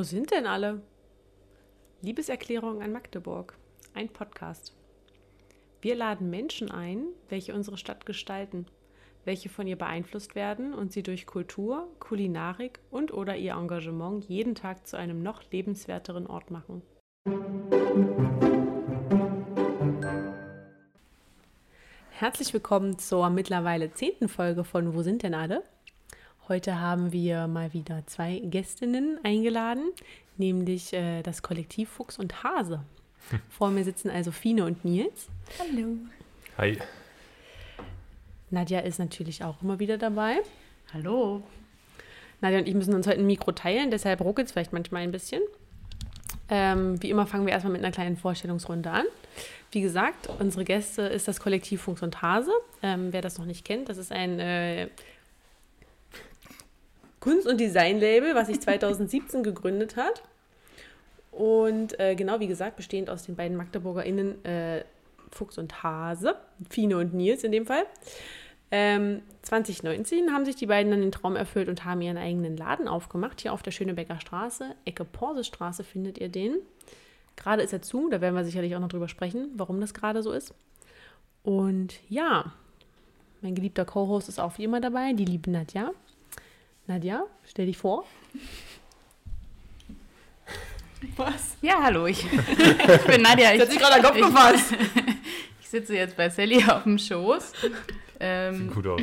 [0.00, 0.80] Wo sind denn alle?
[2.00, 3.58] Liebeserklärung an Magdeburg.
[3.92, 4.74] Ein Podcast.
[5.82, 8.64] Wir laden Menschen ein, welche unsere Stadt gestalten,
[9.26, 14.54] welche von ihr beeinflusst werden und sie durch Kultur, Kulinarik und oder ihr Engagement jeden
[14.54, 16.80] Tag zu einem noch lebenswerteren Ort machen.
[22.08, 25.62] Herzlich willkommen zur mittlerweile zehnten Folge von Wo sind denn alle?
[26.50, 29.92] Heute haben wir mal wieder zwei Gästinnen eingeladen,
[30.36, 32.82] nämlich äh, das Kollektiv Fuchs und Hase.
[33.50, 35.28] Vor mir sitzen also Fine und Nils.
[35.60, 35.96] Hallo.
[36.58, 36.76] Hi.
[38.50, 40.40] Nadja ist natürlich auch immer wieder dabei.
[40.92, 41.44] Hallo.
[42.40, 45.12] Nadja und ich müssen uns heute ein Mikro teilen, deshalb ruckelt es vielleicht manchmal ein
[45.12, 45.42] bisschen.
[46.48, 49.04] Ähm, wie immer fangen wir erstmal mit einer kleinen Vorstellungsrunde an.
[49.70, 52.50] Wie gesagt, unsere Gäste ist das Kollektiv Fuchs und Hase.
[52.82, 54.88] Ähm, wer das noch nicht kennt, das ist ein äh,
[57.20, 60.22] Kunst- und Design-Label, was sich 2017 gegründet hat.
[61.30, 64.84] Und äh, genau wie gesagt, bestehend aus den beiden MagdeburgerInnen äh,
[65.30, 66.34] Fuchs und Hase,
[66.68, 67.84] Fine und Nils in dem Fall.
[68.72, 72.88] Ähm, 2019 haben sich die beiden dann den Traum erfüllt und haben ihren eigenen Laden
[72.88, 73.40] aufgemacht.
[73.40, 76.56] Hier auf der Schönebecker Straße, Ecke Porsestraße findet ihr den.
[77.36, 80.22] Gerade ist er zu, da werden wir sicherlich auch noch drüber sprechen, warum das gerade
[80.22, 80.54] so ist.
[81.42, 82.52] Und ja,
[83.40, 85.92] mein geliebter Co-Host ist auch wie immer dabei, die liebe Nadja.
[86.90, 88.04] Nadja, stell dich vor.
[91.16, 91.56] Was?
[91.62, 93.54] Ja, hallo, ich, ich bin Nadja.
[93.54, 94.74] Ich, hat sich gerade den Kopf gefasst.
[95.60, 97.52] ich sitze jetzt bei Sally auf dem Schoß.
[98.18, 99.00] Ähm, Sieht gut aus.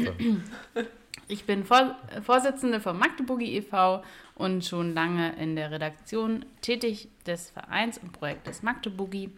[1.30, 4.04] Ich bin Vor Vorsitzende vom Magdeburgi e.V.
[4.36, 9.32] und schon lange in der Redaktion tätig des Vereins und Projektes Magdeburgi.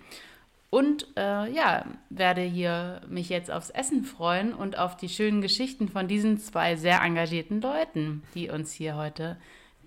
[0.70, 5.90] Und äh, ja, werde hier mich jetzt aufs Essen freuen und auf die schönen Geschichten
[5.90, 9.38] von diesen zwei sehr engagierten Leuten, die uns hier heute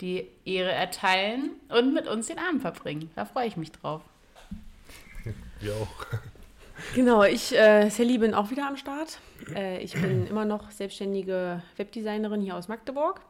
[0.01, 3.11] die Ehre erteilen und mit uns den Abend verbringen.
[3.15, 4.03] Da freue ich mich drauf.
[5.61, 6.07] Wir auch.
[6.97, 9.21] Genau, ich, äh, Sally, bin auch wieder am Start.
[9.55, 13.21] Äh, ich bin immer noch selbstständige Webdesignerin hier aus Magdeburg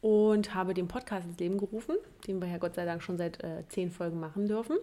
[0.00, 1.96] und habe den Podcast ins Leben gerufen,
[2.26, 4.78] den wir ja Gott sei Dank schon seit äh, zehn Folgen machen dürfen.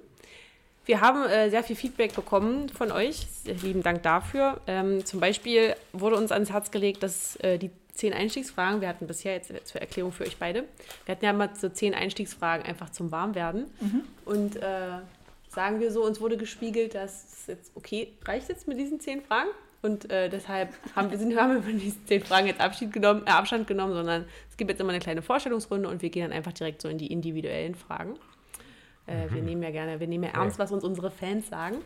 [0.88, 3.28] Wir haben äh, sehr viel Feedback bekommen von euch.
[3.62, 4.62] Lieben Dank dafür.
[4.68, 9.06] Ähm, zum Beispiel wurde uns ans Herz gelegt, dass äh, die zehn Einstiegsfragen, wir hatten
[9.06, 10.64] bisher jetzt zur Erklärung für euch beide,
[11.06, 13.66] wir hatten ja mal so zehn Einstiegsfragen einfach zum Warmwerden.
[13.82, 14.04] Mhm.
[14.24, 15.00] Und äh,
[15.50, 19.22] sagen wir so, uns wurde gespiegelt, dass es jetzt, okay, reicht jetzt mit diesen zehn
[19.22, 19.50] Fragen?
[19.82, 23.24] Und äh, deshalb haben wir, sind, haben wir von diesen zehn Fragen jetzt Abschied genommen,
[23.26, 26.32] äh, Abstand genommen, sondern es gibt jetzt immer eine kleine Vorstellungsrunde und wir gehen dann
[26.32, 28.14] einfach direkt so in die individuellen Fragen.
[29.08, 29.36] Äh, mhm.
[29.36, 31.78] Wir nehmen ja gerne, wir nehmen ja ernst, was uns unsere Fans sagen.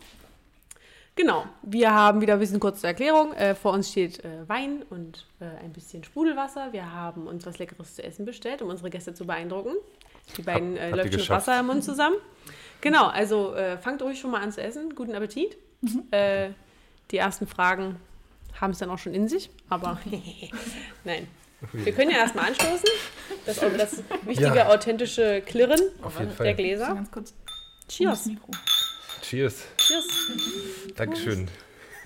[1.16, 3.34] Genau, wir haben wieder ein bisschen kurz zur Erklärung.
[3.34, 6.72] Äh, vor uns steht äh, Wein und äh, ein bisschen Sprudelwasser.
[6.72, 9.76] Wir haben uns was Leckeres zu essen bestellt, um unsere Gäste zu beeindrucken.
[10.38, 12.16] Die beiden äh, läuft schon Wasser im Mund zusammen.
[12.80, 14.96] Genau, also äh, fangt ruhig schon mal an zu essen.
[14.96, 15.58] Guten Appetit.
[15.82, 16.04] Mhm.
[16.12, 16.50] Äh,
[17.12, 17.98] die ersten Fragen
[18.60, 20.00] haben es dann auch schon in sich, aber
[21.04, 21.28] nein,
[21.74, 22.90] wir können ja erstmal anstoßen.
[23.46, 24.68] Das, das wichtige, ja.
[24.68, 25.80] authentische Klirren
[26.40, 26.88] der Gläser.
[26.88, 27.34] Ganz kurz.
[27.88, 28.30] Cheers.
[29.22, 29.64] Cheers.
[29.78, 30.06] Cheers.
[30.96, 31.48] Dankeschön.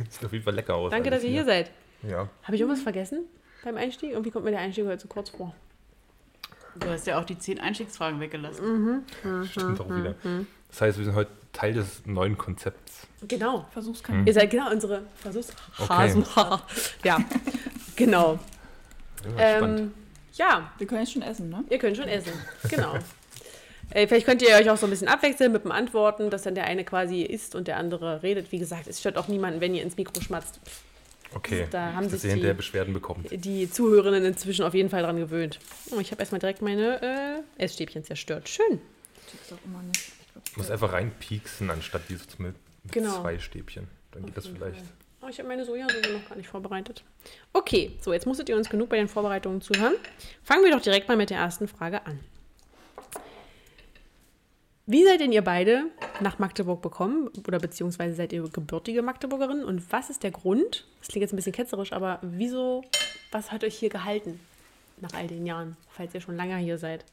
[0.09, 0.91] Sieht auf jeden Fall lecker aus.
[0.91, 1.71] Danke, dass ihr hier seid.
[2.03, 2.29] Ja.
[2.43, 3.25] Habe ich irgendwas vergessen
[3.63, 4.11] beim Einstieg?
[4.11, 5.53] Irgendwie kommt mir der Einstieg heute zu kurz vor.
[6.79, 8.65] Du hast ja auch die zehn Einstiegsfragen weggelassen.
[8.65, 9.03] Mhm.
[9.23, 9.45] mhm.
[9.45, 10.15] Stimmt auch wieder.
[10.23, 10.47] Mhm.
[10.69, 13.07] Das heißt, wir sind heute Teil des neuen Konzepts.
[13.27, 13.65] Genau.
[13.71, 14.23] Versuchskaninchen.
[14.23, 14.27] Mhm.
[14.27, 16.25] Ihr seid genau unsere Versuchshasen.
[16.35, 16.57] Okay.
[17.03, 17.19] ja,
[17.95, 18.39] genau.
[19.37, 19.93] Ähm,
[20.33, 20.71] ja.
[20.77, 21.63] Wir können jetzt schon essen, ne?
[21.69, 22.33] Ihr könnt schon essen,
[22.69, 22.95] genau.
[23.89, 26.55] äh, vielleicht könnt ihr euch auch so ein bisschen abwechseln mit dem Antworten, dass dann
[26.55, 28.51] der eine quasi isst und der andere redet.
[28.51, 30.59] Wie gesagt, es stört auch niemanden, wenn ihr ins Mikro schmatzt.
[31.33, 33.27] Okay, da haben sich die, der Beschwerden bekommt.
[33.31, 35.59] die Zuhörerinnen inzwischen auf jeden Fall dran gewöhnt.
[35.91, 38.47] Oh, ich habe erstmal direkt meine äh, Essstäbchen zerstört.
[38.47, 38.79] Schön.
[40.45, 43.21] Ich muss einfach reinpieksen, anstatt dieses mit, mit genau.
[43.21, 43.87] zwei Stäbchen.
[44.11, 44.77] Dann geht das vielleicht.
[44.77, 45.04] Fall.
[45.25, 47.03] Oh, ich habe meine Sojasauce noch gar nicht vorbereitet.
[47.51, 49.95] Okay, so, jetzt musstet ihr uns genug bei den Vorbereitungen zuhören.
[50.43, 52.19] Fangen wir doch direkt mal mit der ersten Frage an.
[54.85, 55.85] Wie seid denn ihr beide
[56.19, 57.29] nach Magdeburg bekommen?
[57.47, 59.63] Oder beziehungsweise seid ihr gebürtige Magdeburgerin?
[59.63, 60.85] Und was ist der Grund?
[60.99, 62.83] Das klingt jetzt ein bisschen ketzerisch, aber wieso,
[63.31, 64.39] was hat euch hier gehalten
[65.01, 67.03] nach all den Jahren, falls ihr schon länger hier seid?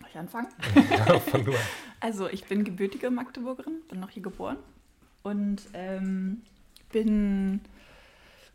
[0.00, 0.48] Soll ich anfangen?
[0.90, 1.58] Ja, fang du an.
[2.00, 4.58] Also, ich bin gebürtige Magdeburgerin, bin noch hier geboren.
[5.22, 6.42] Und ähm,
[6.90, 7.60] bin,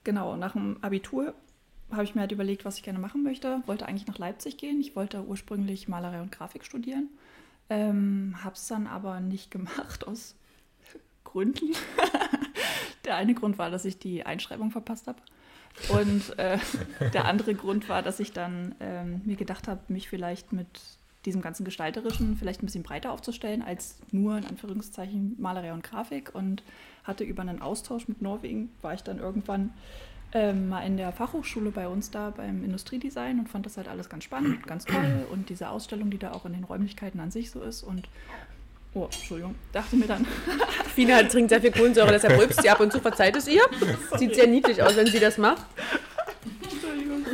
[0.03, 1.33] genau, nach dem Abitur
[1.91, 3.61] habe ich mir halt überlegt, was ich gerne machen möchte.
[3.65, 4.79] Wollte eigentlich nach Leipzig gehen.
[4.81, 7.09] Ich wollte ursprünglich Malerei und Grafik studieren.
[7.69, 10.35] Ähm, habe es dann aber nicht gemacht aus
[11.23, 11.73] Gründen.
[13.05, 15.19] der eine Grund war, dass ich die Einschreibung verpasst habe.
[15.89, 16.59] Und äh,
[17.13, 20.67] der andere Grund war, dass ich dann ähm, mir gedacht habe, mich vielleicht mit
[21.25, 26.35] diesem ganzen Gestalterischen vielleicht ein bisschen breiter aufzustellen als nur in Anführungszeichen Malerei und Grafik
[26.35, 26.63] und
[27.03, 29.71] hatte über einen Austausch mit Norwegen, war ich dann irgendwann
[30.33, 34.09] ähm, mal in der Fachhochschule bei uns da beim Industriedesign und fand das halt alles
[34.09, 37.51] ganz spannend, ganz toll und diese Ausstellung, die da auch in den Räumlichkeiten an sich
[37.51, 38.07] so ist und
[38.95, 39.55] Oh, Entschuldigung.
[39.71, 40.27] Dachte mir dann.
[40.95, 42.99] Fina trinkt sehr viel Kohlensäure, deshalb rülpst sie ab und zu.
[42.99, 43.63] Verzeiht es ihr.
[44.17, 45.65] Sieht sehr niedlich aus, wenn sie das macht.
[46.61, 47.25] Entschuldigung.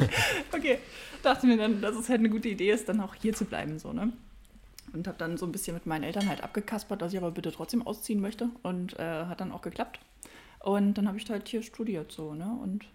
[0.53, 0.79] Okay.
[1.21, 3.77] Dachte mir dann, dass es halt eine gute Idee ist, dann auch hier zu bleiben,
[3.77, 4.13] so, ne?
[4.93, 7.51] Und habe dann so ein bisschen mit meinen Eltern halt abgekaspert, dass ich aber bitte
[7.51, 8.49] trotzdem ausziehen möchte.
[8.63, 9.99] Und äh, hat dann auch geklappt.
[10.59, 12.57] Und dann habe ich halt hier studiert, so, ne?
[12.61, 12.85] Und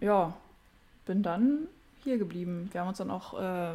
[0.00, 0.34] ja,
[1.04, 1.68] bin dann
[2.04, 2.68] hier geblieben.
[2.72, 3.74] Wir haben uns dann auch äh,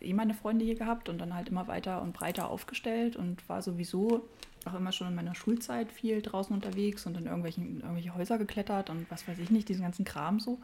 [0.00, 3.62] eh meine Freunde hier gehabt und dann halt immer weiter und breiter aufgestellt und war
[3.62, 4.26] sowieso
[4.64, 8.88] auch immer schon in meiner Schulzeit viel draußen unterwegs und in irgendwelchen irgendwelche Häuser geklettert
[8.88, 10.58] und was weiß ich nicht, diesen ganzen Kram so.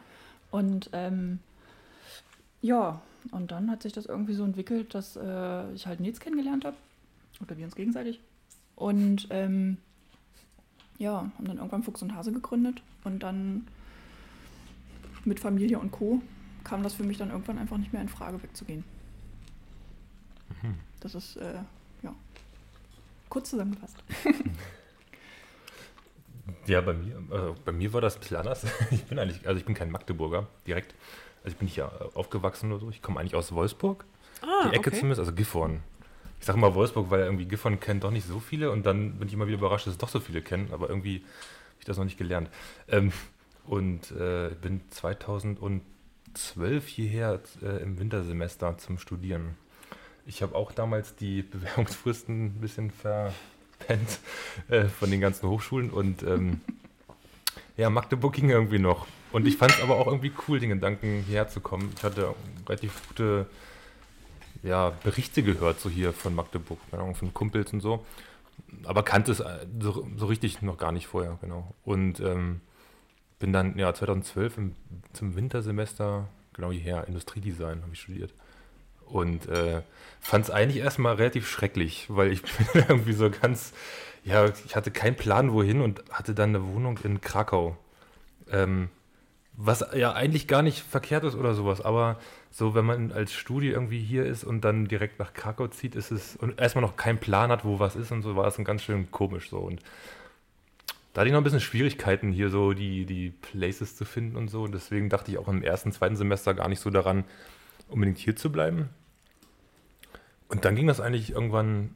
[0.49, 1.39] Und ähm,
[2.61, 3.01] ja,
[3.31, 6.77] und dann hat sich das irgendwie so entwickelt, dass äh, ich halt Nils kennengelernt habe.
[7.41, 8.19] Oder wir uns gegenseitig.
[8.75, 9.77] Und ähm,
[10.97, 13.67] ja, haben dann irgendwann Fuchs und Hase gegründet und dann
[15.25, 16.21] mit Familie und Co.
[16.63, 18.83] kam das für mich dann irgendwann einfach nicht mehr in Frage wegzugehen.
[20.61, 20.75] Mhm.
[20.99, 21.59] Das ist, äh,
[22.01, 22.13] ja,
[23.29, 23.97] kurz zusammengefasst.
[26.67, 28.65] Ja, bei mir, also bei mir war das ein bisschen anders.
[28.91, 30.95] Ich bin eigentlich, also ich bin kein Magdeburger direkt.
[31.43, 32.89] Also ich bin hier aufgewachsen oder so.
[32.89, 34.05] Ich komme eigentlich aus Wolfsburg.
[34.41, 34.99] Ah, die Ecke okay.
[34.99, 35.81] zumindest, also Gifhorn.
[36.39, 39.27] Ich sage mal Wolfsburg, weil irgendwie Gifhorn kennt doch nicht so viele und dann bin
[39.27, 41.97] ich immer wieder überrascht, dass es doch so viele kennen, aber irgendwie habe ich das
[41.97, 42.49] noch nicht gelernt.
[42.87, 43.11] Ähm,
[43.65, 45.83] und äh, bin 2012
[46.87, 49.55] hierher äh, im Wintersemester zum Studieren.
[50.25, 54.19] Ich habe auch damals die Bewerbungsfristen ein bisschen verpennt
[54.67, 56.61] äh, von den ganzen Hochschulen und ähm,
[57.77, 59.05] ja, Magdeburg ging irgendwie noch.
[59.31, 61.91] Und ich fand es aber auch irgendwie cool, den Gedanken hierher zu kommen.
[61.95, 62.33] Ich hatte
[62.67, 63.47] relativ gute
[64.63, 66.79] ja, Berichte gehört, so hier von Magdeburg,
[67.13, 68.05] von Kumpels und so.
[68.83, 71.73] Aber kannte es äh, so, so richtig noch gar nicht vorher, genau.
[71.83, 72.61] Und ähm,
[73.39, 74.75] bin dann ja 2012 im,
[75.13, 78.33] zum Wintersemester genau hierher, Industriedesign habe ich studiert.
[79.05, 79.81] Und äh,
[80.21, 82.41] fand es eigentlich erstmal relativ schrecklich, weil ich
[82.73, 83.73] bin irgendwie so ganz,
[84.23, 87.77] ja, ich hatte keinen Plan wohin und hatte dann eine Wohnung in Krakau.
[88.51, 88.89] Ähm,
[89.63, 92.19] was ja eigentlich gar nicht verkehrt ist oder sowas, aber
[92.49, 96.09] so, wenn man als Studie irgendwie hier ist und dann direkt nach Krakau zieht, ist
[96.09, 98.81] es und erstmal noch keinen Plan hat, wo was ist und so, war es ganz
[98.81, 99.59] schön komisch so.
[99.59, 99.81] Und
[101.13, 104.49] da hatte ich noch ein bisschen Schwierigkeiten, hier so die, die Places zu finden und
[104.49, 104.67] so.
[104.67, 107.23] Deswegen dachte ich auch im ersten, zweiten Semester gar nicht so daran,
[107.87, 108.89] unbedingt hier zu bleiben.
[110.47, 111.93] Und dann ging das eigentlich irgendwann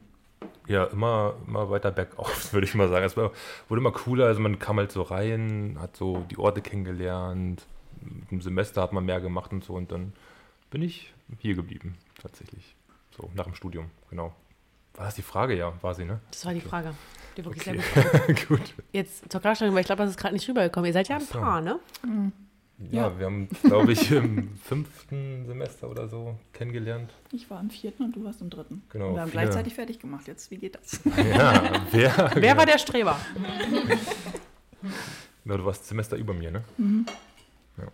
[0.66, 3.04] ja immer, immer weiter bergauf, würde ich mal sagen.
[3.04, 3.32] Es war,
[3.68, 7.66] wurde immer cooler, also man kam halt so rein, hat so die Orte kennengelernt.
[8.30, 10.12] Im Semester hat man mehr gemacht und so und dann
[10.70, 12.76] bin ich hier geblieben, tatsächlich.
[13.16, 14.34] So, nach dem Studium, genau.
[14.94, 15.56] War das die Frage?
[15.56, 16.20] Ja, war sie, ne?
[16.30, 16.94] Das war die Frage.
[17.36, 17.80] Die wirklich okay.
[18.26, 18.48] sehr gut.
[18.48, 18.74] gut.
[18.92, 20.86] Jetzt zur Klarstellung, weil ich glaube, das ist gerade nicht rübergekommen.
[20.86, 21.38] Ihr seid ja ein so.
[21.38, 21.78] Paar, ne?
[22.02, 22.32] Mhm.
[22.78, 27.10] Ja, ja, wir haben, glaube ich, im fünften Semester oder so kennengelernt.
[27.32, 28.82] Ich war im vierten und du warst im dritten.
[28.90, 29.08] Genau.
[29.08, 29.42] Und wir haben viele.
[29.44, 30.26] gleichzeitig fertig gemacht.
[30.26, 31.00] Jetzt, wie geht das?
[31.16, 33.18] Ja, wer, wer war der Streber?
[35.44, 36.64] ja, du warst Semester über mir, ne?
[36.76, 37.06] Mhm.
[37.78, 37.84] Ja.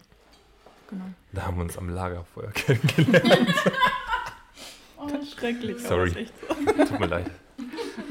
[0.91, 1.05] Genau.
[1.33, 3.55] Da haben wir uns am Lagerfeuer kennengelernt.
[4.99, 5.79] oh, schrecklich.
[5.79, 6.27] Sorry.
[6.49, 6.85] So.
[6.85, 7.31] Tut mir leid.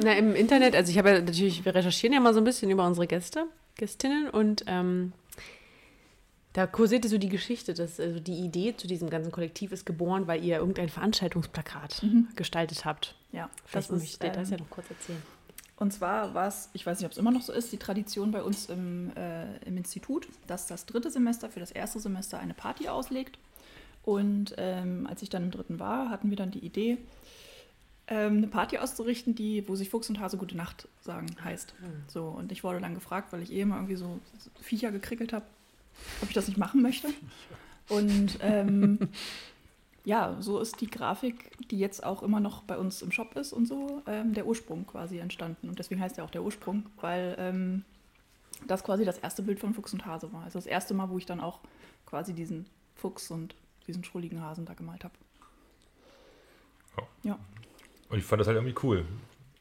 [0.02, 2.72] Na, im Internet, also ich habe ja natürlich, wir recherchieren ja mal so ein bisschen
[2.72, 5.12] über unsere Gäste, Gästinnen und ähm,
[6.54, 10.28] da kursierte so die Geschichte, dass also die Idee zu diesem ganzen Kollektiv ist geboren,
[10.28, 12.28] weil ihr irgendein Veranstaltungsplakat mhm.
[12.36, 13.16] gestaltet habt.
[13.32, 15.22] Ja, Vielleicht das möchte ich ähm, das ja noch kurz erzählen.
[15.78, 18.32] Und zwar war es, ich weiß nicht, ob es immer noch so ist, die Tradition
[18.32, 22.54] bei uns im, äh, im Institut, dass das dritte Semester für das erste Semester eine
[22.54, 23.40] Party auslegt.
[24.04, 26.98] Und ähm, als ich dann im dritten war, hatten wir dann die Idee,
[28.08, 31.74] ähm, eine Party auszurichten, die, wo sich Fuchs und Hase gute Nacht sagen heißt.
[31.80, 31.86] Mhm.
[32.08, 34.20] So, und ich wurde dann gefragt, weil ich eh immer irgendwie so
[34.62, 35.46] Viecher gekrickelt habe,
[36.22, 37.10] ob ich das nicht machen möchte.
[37.90, 39.00] Und ähm,
[40.04, 43.54] ja, so ist die Grafik, die jetzt auch immer noch bei uns im Shop ist
[43.54, 45.70] und so, ähm, der Ursprung quasi entstanden.
[45.70, 47.84] Und deswegen heißt er auch der Ursprung, weil ähm,
[48.68, 50.44] das quasi das erste Bild von Fuchs und Hase war.
[50.44, 51.60] Also das erste Mal, wo ich dann auch
[52.06, 53.56] quasi diesen Fuchs und
[53.88, 55.14] diesen schrulligen Hasen da gemalt habe.
[56.98, 57.04] Ja.
[57.24, 57.40] ja.
[58.10, 59.06] Und ich fand das halt irgendwie cool.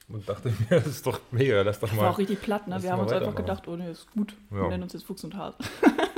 [0.08, 1.96] Und dachte mir, das ist doch mega, lass doch mal.
[1.96, 2.82] Das war auch richtig platt, ne?
[2.82, 4.34] Wir haben uns einfach gedacht, oh ne, ist gut.
[4.50, 4.62] Ja.
[4.62, 5.56] Wir nennen uns jetzt Fuchs und Hase.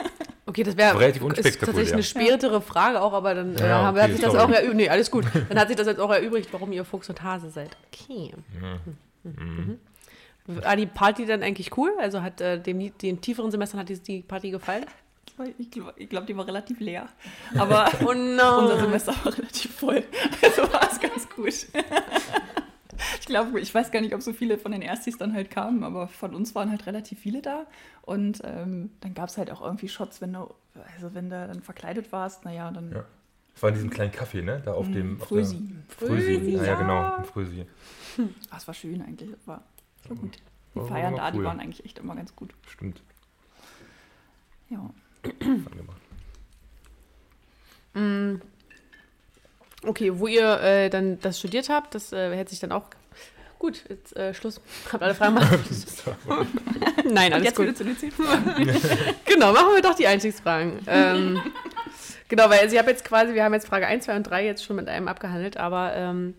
[0.45, 4.21] Okay, das wäre tatsächlich eine spätere Frage auch, aber dann äh, ja, okay, hat sich
[4.21, 4.45] das sorry.
[4.45, 4.77] auch erübrigt.
[4.77, 5.25] Nee, alles gut.
[5.49, 7.77] Dann hat sich das jetzt auch erübrigt, warum ihr Fuchs und Hase seid.
[7.93, 8.33] Okay.
[8.61, 8.81] Ja.
[9.23, 9.39] Mhm.
[9.39, 9.79] Mhm.
[10.47, 11.93] War die Party dann eigentlich cool?
[12.01, 14.85] Also hat äh, dem, den tieferen Semestern hat die, die Party gefallen?
[15.59, 17.09] Ich glaube, glaub, die war relativ leer.
[17.57, 18.59] Aber oh no.
[18.59, 20.03] unser Semester war relativ voll.
[20.43, 21.55] Also war es ganz gut.
[23.21, 25.85] Ich glaube, ich weiß gar nicht, ob so viele von den Erstis dann halt kamen,
[25.85, 27.67] aber von uns waren halt relativ viele da.
[28.03, 30.53] Und ähm, dann gab es halt auch irgendwie Shots, wenn du,
[30.95, 32.91] also wenn du dann verkleidet warst, naja, dann.
[32.93, 33.05] Ja.
[33.55, 34.63] Das war in diesem kleinen Café, ne?
[34.65, 35.21] Da auf Mm, dem.
[35.21, 35.57] auf Frösi.
[35.59, 36.35] der- Frösi.
[36.39, 37.17] Frösi, Ja, ja, genau.
[37.19, 37.67] im Frösi.
[38.51, 39.29] Ah, es war schön eigentlich.
[39.45, 39.63] War,
[40.09, 40.39] war gut.
[40.75, 41.45] Die War- Feiern da, die cool.
[41.45, 42.55] waren eigentlich echt immer ganz gut.
[42.67, 43.03] Stimmt.
[44.71, 44.89] Ja.
[45.41, 46.01] Angemacht.
[47.95, 48.37] Mm.
[49.85, 52.85] Okay, wo ihr äh, dann das studiert habt, das äh, hätte sich dann auch.
[53.59, 54.61] Gut, jetzt äh, Schluss.
[54.93, 55.53] Habt alle Fragen gemacht?
[57.11, 57.77] Nein, alles jetzt gut.
[57.77, 57.85] zu.
[59.25, 60.81] Genau, machen wir doch die Einstiegsfragen.
[60.87, 61.41] ähm,
[62.29, 64.45] genau, weil also ich habe jetzt quasi, wir haben jetzt Frage 1, 2 und 3
[64.45, 66.35] jetzt schon mit einem abgehandelt, aber ähm,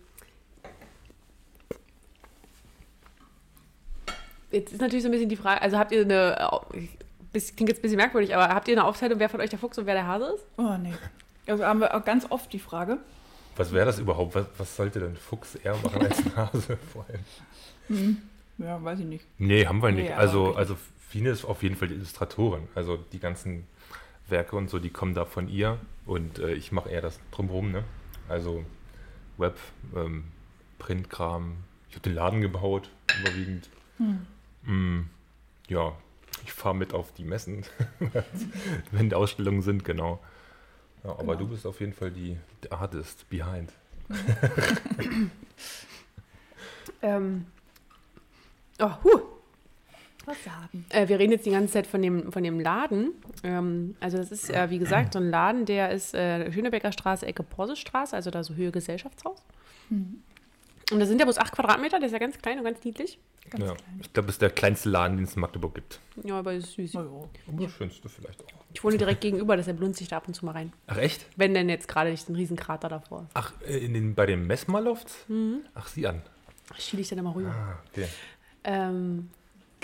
[4.50, 6.38] jetzt ist natürlich so ein bisschen die Frage, also habt ihr eine,
[6.74, 6.88] äh,
[7.32, 9.58] das klingt jetzt ein bisschen merkwürdig, aber habt ihr eine Aufteilung, wer von euch der
[9.58, 10.44] Fuchs und wer der Hase ist?
[10.56, 10.94] Oh, nee.
[11.46, 12.98] Wir haben wir auch ganz oft die Frage.
[13.56, 14.34] Was wäre das überhaupt?
[14.34, 17.20] Was, was sollte denn Fuchs eher machen als ein Hase vor allem?
[17.88, 18.16] Hm.
[18.58, 19.26] Ja, weiß ich nicht.
[19.38, 20.08] Nee, haben wir nicht.
[20.08, 20.58] Nee, also, wirklich.
[20.58, 20.76] also
[21.08, 22.68] Fine ist auf jeden Fall die Illustratorin.
[22.74, 23.66] Also die ganzen
[24.28, 25.78] Werke und so, die kommen da von ihr.
[26.06, 27.84] Und äh, ich mache eher das drumherum, ne?
[28.28, 28.64] Also
[29.36, 29.56] Web,
[29.94, 30.24] ähm,
[30.78, 31.56] Printkram.
[31.88, 33.68] Ich habe den Laden gebaut, überwiegend.
[33.98, 34.26] Hm.
[34.64, 35.10] Mm,
[35.68, 35.92] ja,
[36.44, 37.64] ich fahre mit auf die Messen,
[38.90, 40.20] wenn die Ausstellungen sind, genau.
[41.04, 41.36] Ja, aber Genau.
[41.36, 42.36] du bist auf jeden Fall die,
[42.70, 43.72] Artist behind.
[47.02, 47.44] Ähm,
[48.80, 49.20] oh, huh.
[50.24, 50.86] Was sagen?
[50.88, 53.12] Äh, wir reden jetzt die ganze Zeit von dem, von dem Laden.
[53.42, 57.26] Ähm, also das ist, äh, wie gesagt, so ein Laden, der ist äh, Schönebecker Straße,
[57.26, 59.44] Ecke Porsestraße, also da so Höhe Gesellschaftshaus.
[59.90, 60.22] Hm.
[60.90, 63.18] Und das sind ja bloß 8 Quadratmeter, der ist ja ganz klein und ganz niedlich.
[63.50, 64.00] Ganz ja, klein.
[64.00, 66.00] ich glaube, das ist der kleinste Laden, den es in Magdeburg gibt.
[66.22, 66.92] Ja, aber ist süß.
[66.94, 67.06] Na ja.
[67.48, 68.48] Aber der schönste vielleicht auch.
[68.72, 70.72] Ich wohne direkt gegenüber, deshalb lohnt sich da ab und zu mal rein.
[70.86, 71.26] Ach echt?
[71.36, 73.30] Wenn denn jetzt gerade nicht so ein Riesenkrater davor ist.
[73.34, 75.26] Ach, äh, in den, bei den Messmalofts?
[75.74, 76.22] Ach, sieh an.
[76.78, 77.50] Schiele ich dann immer rüber.
[77.50, 78.08] Ah, okay.
[78.64, 79.30] Ähm,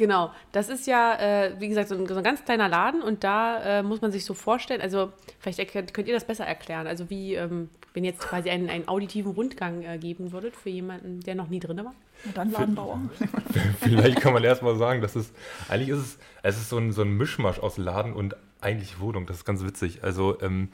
[0.01, 3.23] genau, das ist ja, äh, wie gesagt, so ein, so ein ganz kleiner Laden und
[3.23, 7.11] da äh, muss man sich so vorstellen, also vielleicht könnt ihr das besser erklären, also
[7.11, 11.35] wie, ähm, wenn jetzt quasi einen, einen auditiven Rundgang äh, geben würdet für jemanden, der
[11.35, 11.95] noch nie drin war.
[12.25, 13.01] Und dann Ladenbauer.
[13.81, 15.33] Vielleicht kann man erstmal sagen, dass es,
[15.69, 19.27] eigentlich ist es, es ist so ein, so ein Mischmasch aus Laden und eigentlich Wohnung.
[19.27, 20.03] Das ist ganz witzig.
[20.03, 20.69] Also ähm,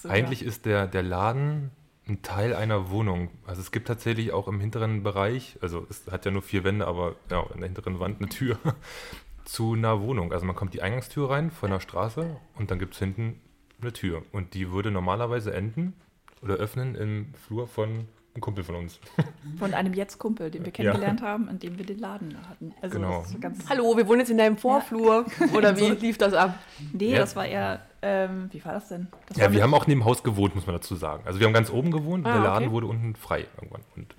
[0.00, 1.70] so, eigentlich ist der, der Laden
[2.08, 3.30] ein Teil einer Wohnung.
[3.46, 6.86] Also es gibt tatsächlich auch im hinteren Bereich, also es hat ja nur vier Wände,
[6.86, 8.58] aber ja, in der hinteren Wand eine Tür
[9.44, 10.32] zu einer Wohnung.
[10.32, 13.40] Also man kommt die Eingangstür rein von der Straße und dann gibt es hinten
[13.80, 14.22] eine Tür.
[14.32, 15.94] Und die würde normalerweise enden
[16.42, 18.98] oder öffnen im Flur von einem Kumpel von uns.
[19.16, 19.24] ja.
[19.58, 20.72] Von einem Jetzt-Kumpel, den wir Ja.
[20.72, 22.74] kennengelernt haben, in dem wir den Laden hatten.
[22.80, 23.20] Also Genau.
[23.20, 23.68] das ist ganz.
[23.68, 25.26] Hallo, wir wohnen jetzt in deinem Vorflur.
[25.54, 25.92] Oder wie So.
[25.94, 26.58] lief das ab?
[26.92, 27.18] Nee, Ja.
[27.18, 27.80] das war eher.
[28.00, 29.06] Ähm, wie war das denn?
[29.28, 31.22] Das Ja, wir mit- haben auch neben Haus gewohnt, muss man dazu sagen.
[31.26, 32.72] Also wir haben ganz oben gewohnt und Ah, der Laden okay.
[32.74, 33.82] wurde unten frei irgendwann.
[33.94, 34.16] Und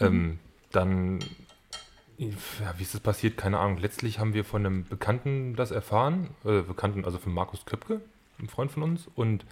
[0.00, 0.38] ähm,
[0.72, 1.20] dann,
[2.18, 2.28] ja,
[2.76, 3.36] wie ist das passiert?
[3.38, 3.78] Keine Ahnung.
[3.78, 8.00] Letztlich haben wir von einem Bekannten das erfahren, äh, Bekannten, also von Markus Köpke,
[8.40, 9.08] ein Freund von uns.
[9.14, 9.44] Und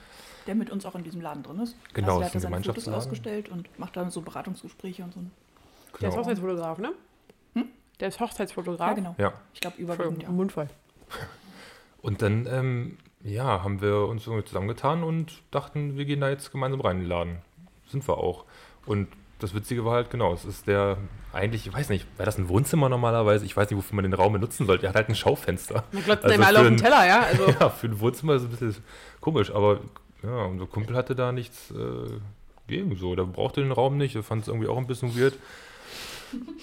[0.47, 1.77] der mit uns auch in diesem Laden drin ist.
[1.95, 4.21] Genau, also das der ist hat ein da seine Fotos ausgestellt und macht dann so
[4.23, 5.21] Beratungsgespräche und so.
[6.01, 6.93] Der ist genau, Hochzeitsfotograf, ne?
[7.55, 7.65] Hm?
[8.01, 8.89] Der ist Hochzeitsfotograf.
[8.89, 9.15] Ja, genau.
[9.19, 9.33] ja.
[9.55, 10.31] Ich glaube, überwiegend, ja.
[10.31, 10.69] Mund voll.
[12.03, 16.53] Und dann, ähm, ja, haben wir uns so zusammengetan und dachten, wir gehen da jetzt
[16.53, 17.39] gemeinsam rein in den Laden.
[17.89, 18.45] Sind wir auch.
[18.85, 19.09] Und
[19.41, 20.99] das Witzige war halt, genau, es ist der,
[21.33, 23.45] eigentlich, ich weiß nicht, wäre das ein Wohnzimmer normalerweise?
[23.45, 24.87] Ich weiß nicht, wofür man den Raum benutzen sollte.
[24.87, 25.83] Er hat halt ein Schaufenster.
[25.91, 27.21] Man glotzt Also immer alle für auf den ein- Teller, ja?
[27.23, 28.85] Also, Ja, für ein Wohnzimmer ist es ein bisschen
[29.21, 29.81] komisch, aber
[30.27, 32.19] ja, unser Kumpel hatte da nichts äh,
[32.67, 33.15] gegen so.
[33.15, 35.35] Der brauchte den Raum nicht, er fand es irgendwie auch ein bisschen weird.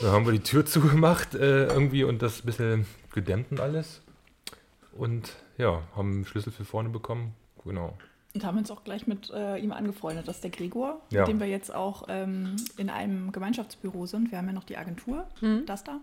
[0.02, 4.02] Dann haben wir die Tür zugemacht äh, irgendwie und das ein bisschen gedämmt und alles.
[4.98, 7.34] Und ja, haben einen Schlüssel für vorne bekommen.
[7.64, 7.98] Genau.
[8.36, 10.28] Und haben uns auch gleich mit äh, ihm angefreundet.
[10.28, 11.22] Das ist der Gregor, Ja.
[11.22, 14.32] mit dem wir jetzt auch ähm, in einem Gemeinschaftsbüro sind.
[14.32, 15.66] Wir haben ja noch die Agentur, Mhm.
[15.66, 16.00] das da.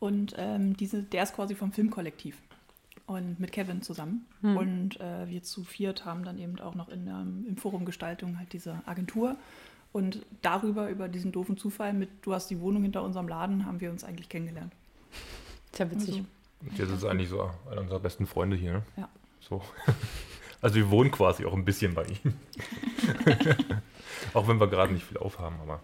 [0.00, 2.36] Und ähm, diese, der ist quasi vom Filmkollektiv.
[3.10, 4.24] Und mit Kevin zusammen.
[4.40, 4.56] Mhm.
[4.56, 8.38] Und äh, wir zu viert haben dann eben auch noch in, ähm, im Forum Gestaltung
[8.38, 9.34] halt diese Agentur.
[9.90, 13.80] Und darüber, über diesen doofen Zufall mit, du hast die Wohnung hinter unserem Laden, haben
[13.80, 14.72] wir uns eigentlich kennengelernt.
[15.72, 16.08] ist ja witzig.
[16.10, 16.24] Also,
[16.60, 18.74] Und jetzt ist es eigentlich so einer unserer besten Freunde hier.
[18.74, 18.82] Ne?
[18.96, 19.08] Ja.
[19.40, 19.60] So.
[20.62, 22.34] Also wir wohnen quasi auch ein bisschen bei ihm.
[24.34, 25.80] auch wenn wir gerade nicht viel aufhaben, aber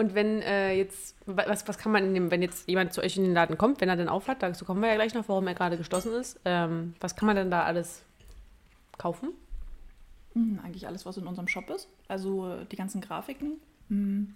[0.00, 3.02] Und wenn äh, jetzt, wa- was, was kann man in dem, wenn jetzt jemand zu
[3.02, 5.28] euch in den Laden kommt, wenn er dann aufhat, dazu kommen wir ja gleich noch,
[5.28, 8.02] warum er gerade geschlossen ist, ähm, was kann man denn da alles
[8.96, 9.28] kaufen?
[10.32, 11.86] Hm, Eigentlich alles, was in unserem Shop ist.
[12.08, 13.60] Also die ganzen Grafiken.
[13.88, 14.34] Hm.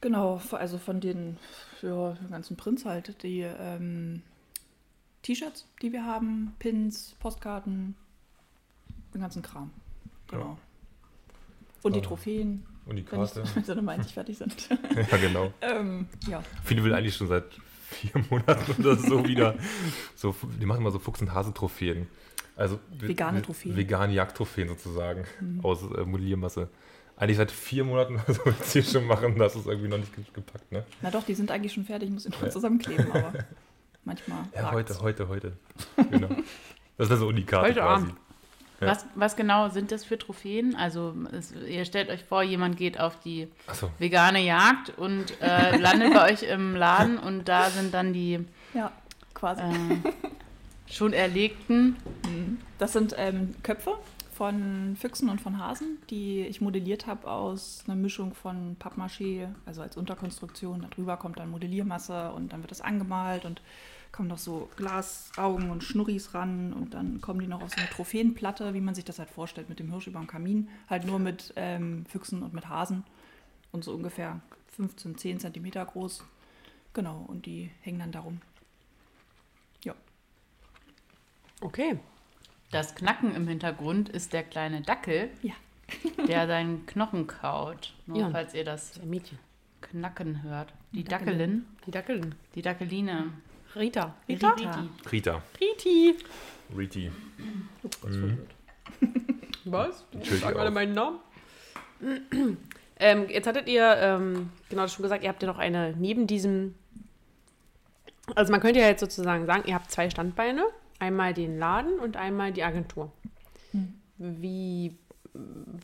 [0.00, 1.36] Genau, also von den
[1.80, 4.22] ja, ganzen Prints halt, die, ähm,
[5.22, 7.94] T-Shirts, die wir haben, Pins, Postkarten,
[9.14, 9.70] den ganzen Kram.
[10.28, 10.58] Genau.
[11.82, 12.02] Und die Ah.
[12.02, 13.44] Trophäen, Und die wenn, ich, Karte.
[13.54, 14.68] wenn sie dann mal endlich fertig sind.
[15.10, 15.52] ja, genau.
[15.62, 17.44] ähm, ja, Viele will eigentlich schon seit
[17.88, 19.54] vier Monaten oder so wieder.
[20.14, 22.06] So, die machen mal so Fuchs- und Hase-Trophäen.
[22.56, 23.76] Also Vegane Trophäen.
[23.76, 25.24] Vegane Jagdtrophäen sozusagen
[25.62, 26.68] aus äh, Modelliermasse.
[27.16, 30.24] Eigentlich seit vier Monaten so du hier schon machen, das ist irgendwie noch nicht ge-
[30.32, 30.84] gepackt, ne?
[31.00, 33.32] na doch, die sind eigentlich schon fertig, ich muss sie noch zusammenkleben, aber
[34.04, 34.38] manchmal.
[34.52, 35.52] Ja, heute, heute, heute.
[36.10, 36.28] Genau.
[36.98, 38.04] Das ist so Unikate Heute quasi.
[38.06, 38.16] Abend.
[38.84, 38.90] Ja.
[38.90, 40.74] Was, was genau sind das für Trophäen?
[40.76, 45.76] Also es, ihr stellt euch vor, jemand geht auf die Achso, vegane Jagd und äh,
[45.78, 48.92] landet bei euch im Laden und da sind dann die Ja,
[49.34, 49.62] quasi.
[49.62, 49.96] äh,
[50.92, 51.96] schon erlegten.
[52.78, 53.94] Das sind ähm, Köpfe
[54.34, 59.80] von Füchsen und von Hasen, die ich modelliert habe aus einer Mischung von Pappmaché, also
[59.82, 60.86] als Unterkonstruktion.
[60.90, 63.60] Darüber kommt dann Modelliermasse und dann wird das angemalt und
[64.14, 67.90] kommen noch so Glasaugen und Schnurris ran und dann kommen die noch auf so eine
[67.90, 70.68] Trophäenplatte, wie man sich das halt vorstellt, mit dem Hirsch über dem Kamin.
[70.88, 73.02] Halt nur mit ähm, Füchsen und mit Hasen
[73.72, 74.40] und so ungefähr
[74.76, 76.24] 15, 10 Zentimeter groß.
[76.92, 78.40] Genau, und die hängen dann darum.
[79.82, 79.94] Ja.
[81.60, 81.98] Okay.
[82.70, 85.54] Das Knacken im Hintergrund ist der kleine Dackel, Ja.
[86.28, 87.94] der seinen Knochen kaut.
[88.06, 88.30] Nur Ja.
[88.30, 89.00] falls ihr das.
[89.80, 90.72] Knacken hört.
[90.92, 91.36] Die Dackelin.
[91.38, 92.34] Dackelin, Die Dackelin.
[92.54, 93.32] die Dackeline.
[93.76, 94.14] Rita.
[94.28, 94.54] Rita?
[95.10, 95.42] Rita.
[95.60, 96.16] Riti.
[96.76, 97.10] Riti.
[99.64, 100.04] Was?
[100.10, 100.48] Du Entschuldigung.
[100.48, 101.18] sagen alle meinen Namen.
[102.98, 106.26] ähm, jetzt hattet ihr, ähm, genau das schon gesagt, ihr habt ja noch eine neben
[106.26, 106.74] diesem.
[108.34, 110.64] Also man könnte ja jetzt sozusagen sagen, ihr habt zwei Standbeine.
[110.98, 113.10] Einmal den Laden und einmal die Agentur.
[113.72, 113.94] Hm.
[114.18, 114.96] Wie,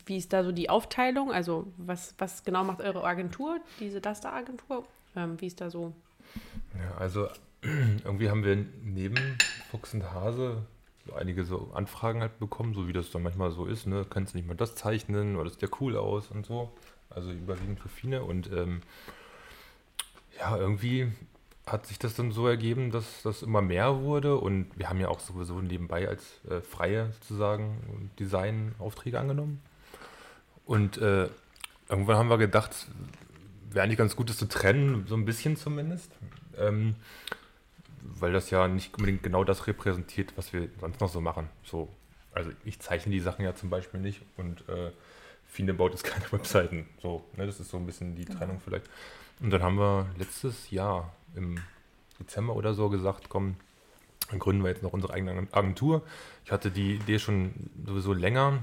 [0.06, 1.32] wie ist da so die Aufteilung?
[1.32, 4.84] Also was, was genau macht eure Agentur, diese Duster-Agentur?
[5.16, 5.92] Ähm, wie ist da so?
[6.78, 7.28] Ja, also
[7.62, 9.36] irgendwie haben wir neben
[9.70, 10.62] Fuchs und Hase
[11.06, 14.04] so einige so Anfragen halt bekommen, so wie das dann manchmal so ist, ne?
[14.08, 16.70] Kannst du nicht mal das zeichnen oder sieht ja cool aus und so.
[17.08, 18.82] Also überwiegend für Fine und ähm,
[20.38, 21.12] ja, irgendwie
[21.66, 25.08] hat sich das dann so ergeben, dass das immer mehr wurde und wir haben ja
[25.08, 29.60] auch sowieso nebenbei als äh, freie sozusagen Designaufträge angenommen.
[30.64, 31.28] Und äh,
[31.88, 32.88] irgendwann haben wir gedacht,
[33.70, 36.12] wäre eigentlich ganz gut, das zu trennen, so ein bisschen zumindest.
[36.58, 36.94] Ähm,
[38.02, 41.48] weil das ja nicht unbedingt genau das repräsentiert, was wir sonst noch so machen.
[41.64, 41.88] So,
[42.32, 44.90] also ich zeichne die Sachen ja zum Beispiel nicht und äh,
[45.46, 46.86] Fine baut jetzt keine Webseiten.
[47.02, 48.88] So, ne, das ist so ein bisschen die Trennung vielleicht.
[49.40, 51.58] Und dann haben wir letztes Jahr im
[52.18, 53.56] Dezember oder so gesagt, komm,
[54.28, 56.02] dann gründen wir jetzt noch unsere eigene Agentur.
[56.44, 57.52] Ich hatte die Idee schon
[57.84, 58.62] sowieso länger.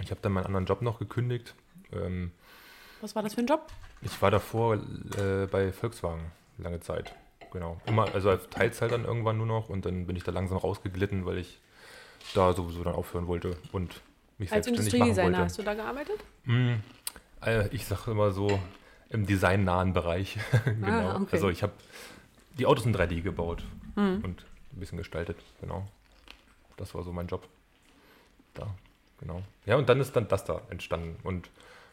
[0.00, 1.54] Ich habe dann meinen anderen Job noch gekündigt.
[1.92, 2.32] Ähm,
[3.00, 3.66] Was war das für ein Job?
[4.02, 7.14] ich war davor äh, bei Volkswagen lange Zeit.
[7.52, 7.80] Genau.
[7.86, 11.24] Immer, also als Teilzeit dann irgendwann nur noch und dann bin ich da langsam rausgeglitten,
[11.26, 11.58] weil ich
[12.34, 14.00] da sowieso dann aufhören wollte und
[14.38, 15.38] mich Als selbstständig machen Industriedesigner wollte.
[15.44, 16.24] hast du da gearbeitet?
[16.44, 16.74] Mm,
[17.44, 18.58] äh, ich sage immer so
[19.10, 20.38] im designnahen Bereich.
[20.64, 20.88] genau.
[20.88, 21.28] Ah, okay.
[21.32, 21.72] Also ich habe
[22.58, 23.62] die Autos in 3D gebaut
[23.94, 24.20] Mhm.
[24.24, 25.38] und ein bisschen gestaltet.
[25.62, 25.86] Genau.
[26.76, 27.48] Das war so mein Job.
[28.52, 28.66] Da,
[29.20, 29.40] genau.
[29.64, 31.16] Ja, und dann ist dann das da entstanden.
[31.22, 31.48] Und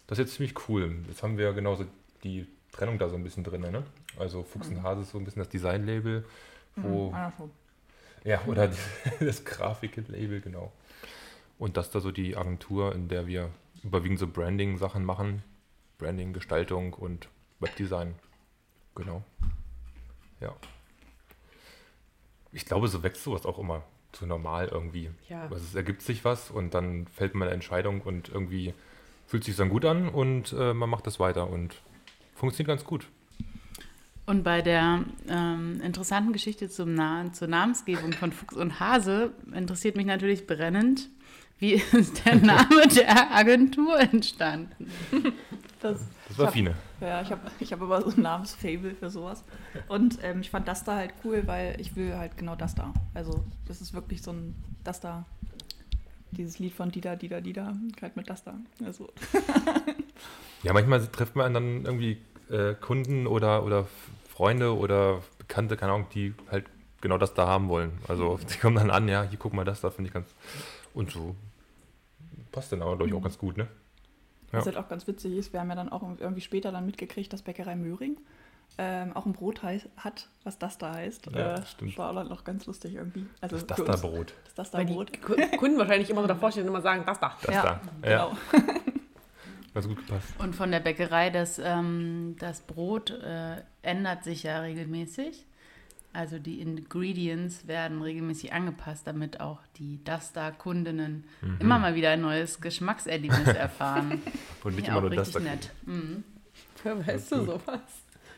[0.08, 0.98] das ist jetzt ziemlich cool.
[1.08, 1.86] Jetzt haben wir genauso
[2.26, 3.62] die Trennung da so ein bisschen drin.
[3.62, 3.84] Ne?
[4.18, 6.26] Also Fuchs und Hase ist so ein bisschen das Design-Label,
[6.76, 7.52] wo Mhm,
[8.26, 8.70] ja, oder
[9.20, 10.72] das Grafik-Label, genau.
[11.60, 13.50] Und das da so die Agentur, in der wir
[13.84, 15.44] überwiegend so Branding-Sachen machen.
[15.98, 18.16] Branding, Gestaltung und Webdesign.
[18.96, 19.24] Genau.
[20.40, 20.56] Ja.
[22.52, 25.10] Ich glaube, so wächst sowas auch immer zu normal irgendwie.
[25.30, 25.44] Ja.
[25.44, 28.74] Also es ergibt sich was und dann fällt man eine Entscheidung und irgendwie
[29.28, 31.82] fühlt sich dann gut an und äh, man macht das weiter und
[32.36, 33.08] funktioniert ganz gut.
[34.26, 39.98] Und bei der ähm, interessanten Geschichte zum Na zur Namensgebung von Fuchs und Hase interessiert
[39.98, 41.10] mich natürlich brennend,
[41.60, 44.90] wie ist der Name der Agentur entstanden?
[45.82, 46.74] Das, Das war hab- Fine.
[47.02, 49.44] Ja, ich habe ich hab immer so ein Namensfable für sowas.
[49.90, 52.94] Und ähm, ich fand das da halt cool, weil ich will halt genau das da.
[53.14, 55.26] Also das ist wirklich so ein das da.
[56.32, 58.56] Dieses Lied von Dida, Dida, Dida, halt mit das da.
[58.86, 59.10] Also,
[60.64, 63.88] Ja, manchmal trifft man dann irgendwie äh, Kunden oder, oder
[64.30, 66.66] Freunde oder Bekannte, keine Ahnung, die halt
[67.02, 67.92] genau das da haben wollen.
[68.08, 70.34] Also die kommen dann an, ja, hier guck mal das da, finde ich ganz.
[70.94, 71.36] Und so
[72.52, 73.68] passt dann aber, glaube ich, auch ganz gut, ne?
[74.52, 74.60] Ja.
[74.60, 77.34] Was halt auch ganz witzig ist, wir haben ja dann auch irgendwie später dann mitgekriegt,
[77.34, 78.18] dass Bäckerei Möhring
[78.78, 81.28] ähm, auch ein Brot heißt, hat, was das da heißt.
[81.36, 81.98] Ja, äh, stimmt.
[81.98, 83.26] War dann noch ganz lustig irgendwie.
[83.42, 84.34] Also Das, das da Brot.
[84.46, 85.22] Das das da Weil die Brot.
[85.22, 87.36] Ku- Kunden wahrscheinlich immer so davor stehen und immer sagen, das da.
[87.44, 88.10] Das ja, da.
[88.10, 88.32] Ja,
[89.74, 89.86] genau.
[89.86, 90.34] ganz gut gepasst.
[90.40, 95.46] Und von der Bäckerei, das, ähm, das Brot äh, ändert sich ja regelmäßig.
[96.16, 101.58] Also die Ingredients werden regelmäßig angepasst, damit auch die Duster-Kundinnen Mhm.
[101.60, 104.22] immer mal wieder ein neues Geschmackserlebnis erfahren.
[104.64, 105.44] Und nicht Ja, immer nur richtig das.
[105.44, 105.72] nett.
[105.86, 106.24] Mhm.
[106.84, 107.82] Woher weißt du sowas?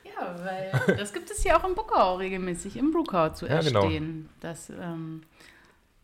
[0.06, 3.82] Ja, weil das gibt es hier auch im Buckau regelmäßig, im Brukau zu Ja, genau.
[3.82, 5.24] erstehen, das ähm,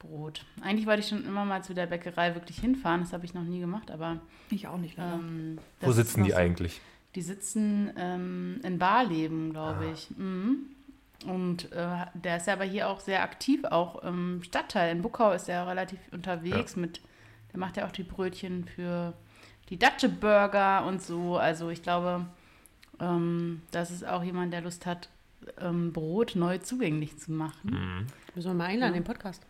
[0.01, 0.45] Brot.
[0.61, 3.43] Eigentlich wollte ich schon immer mal zu der Bäckerei wirklich hinfahren, das habe ich noch
[3.43, 5.13] nie gemacht, aber Ich auch nicht leider.
[5.13, 6.81] ähm, Wo sitzen die so- eigentlich?
[7.15, 9.91] Die sitzen ähm, in Barleben, glaube Ah.
[9.93, 10.09] ich.
[10.17, 10.65] Mhm.
[11.27, 14.91] Und äh, der ist ja aber hier auch sehr aktiv, auch im Stadtteil.
[14.95, 16.99] In Buckau ist er relativ unterwegs mit,
[17.51, 19.13] der macht ja auch die Brötchen für
[19.69, 21.37] die Datsche Burger und so.
[21.37, 22.25] Also ich glaube,
[22.99, 25.09] ähm, das ist auch jemand, der Lust hat,
[25.59, 27.69] ähm, Brot neu zugänglich zu machen.
[27.71, 28.07] Mhm.
[28.35, 29.43] Müssen wir mal einladen, den Podcast.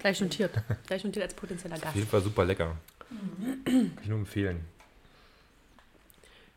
[0.00, 0.52] Gleich notiert.
[0.86, 1.96] Gleich notiert als potenzieller Auf Gast.
[1.96, 2.76] jeden Fall super lecker.
[3.10, 3.64] Mhm.
[3.64, 4.64] Kann ich nur empfehlen.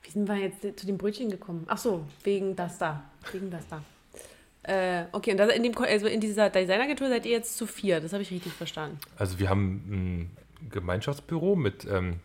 [0.04, 1.66] Wie sind wir jetzt zu den Brötchen gekommen?
[1.68, 3.04] Ach so, wegen das da.
[3.32, 3.82] Wegen das da.
[4.64, 8.00] Äh, okay, und das, in, dem, also in dieser Designagentur seid ihr jetzt zu vier.
[8.00, 9.00] Das habe ich richtig verstanden.
[9.18, 10.38] Also wir haben ein
[10.70, 12.20] Gemeinschaftsbüro mit ähm,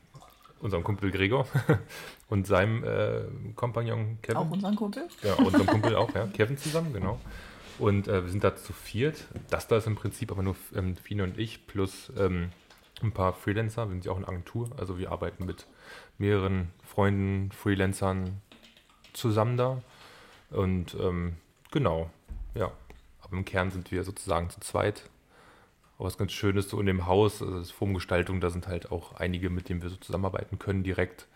[0.61, 1.47] unserem Kumpel Gregor
[2.29, 3.23] und seinem äh,
[3.55, 4.37] Kompagnon Kevin.
[4.37, 5.09] auch unseren Kumpel.
[5.23, 6.27] Ja, unserem Kumpel auch, ja.
[6.27, 7.21] Kevin zusammen, genau.
[7.79, 9.25] Und äh, wir sind da zu viert.
[9.51, 12.51] Das da ist im Prinzip aber nur ähm, Fine und ich plus ähm,
[13.03, 13.87] ein paar Freelancer.
[13.87, 14.71] Wir sind ja auch eine Agentur.
[14.79, 15.67] Also wir arbeiten mit
[16.19, 18.41] mehreren Freunden, Freelancern
[19.12, 19.83] zusammen da.
[20.51, 21.37] Und ähm,
[21.71, 22.11] genau,
[22.55, 22.73] ja.
[23.21, 25.11] Aber im Kern sind wir sozusagen zu zweit.
[25.99, 28.93] Aber was ganz schön ist, so in dem Haus, also das Formgestaltung, da sind halt
[28.93, 31.27] auch einige, mit denen wir so zusammenarbeiten können direkt.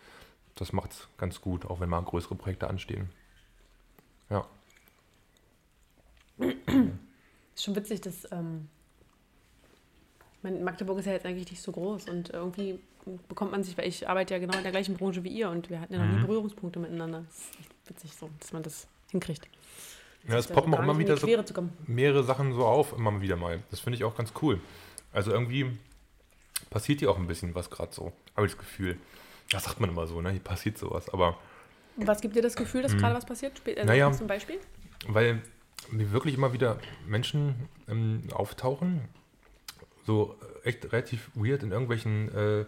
[0.55, 3.11] Das macht es ganz gut, auch wenn mal größere Projekte anstehen.
[4.29, 4.47] Ja.
[7.55, 8.69] Ist schon witzig, dass ähm,
[10.43, 12.79] mein, Magdeburg ist ja jetzt eigentlich nicht so groß und irgendwie
[13.29, 15.69] bekommt man sich, weil ich arbeite ja genau in der gleichen Branche wie ihr und
[15.69, 16.27] wir hatten ja noch nie Mhm.
[16.27, 17.25] Berührungspunkte miteinander.
[17.27, 19.49] Das ist echt witzig so, dass man das hinkriegt.
[20.29, 21.27] Ja, es poppen auch immer wieder so
[21.87, 23.63] mehrere Sachen so auf, immer wieder mal.
[23.71, 24.61] Das finde ich auch ganz cool.
[25.13, 25.67] Also irgendwie
[26.69, 28.13] passiert hier auch ein bisschen was gerade so.
[28.37, 28.99] Habe ich das Gefühl.
[29.51, 30.31] Das sagt man immer so, ne?
[30.31, 31.09] Hier passiert sowas.
[31.09, 31.39] Aber
[31.97, 33.61] Und Was gibt dir das Gefühl, dass gerade was passiert?
[33.67, 33.85] Also.
[33.85, 34.13] Naja.
[34.13, 34.59] Zum Beispiel?
[35.09, 35.43] weil
[35.91, 39.03] mir wirklich immer wieder Menschen ähm, auftauchen,
[40.07, 42.65] so echt relativ weird in irgendwelchen äh,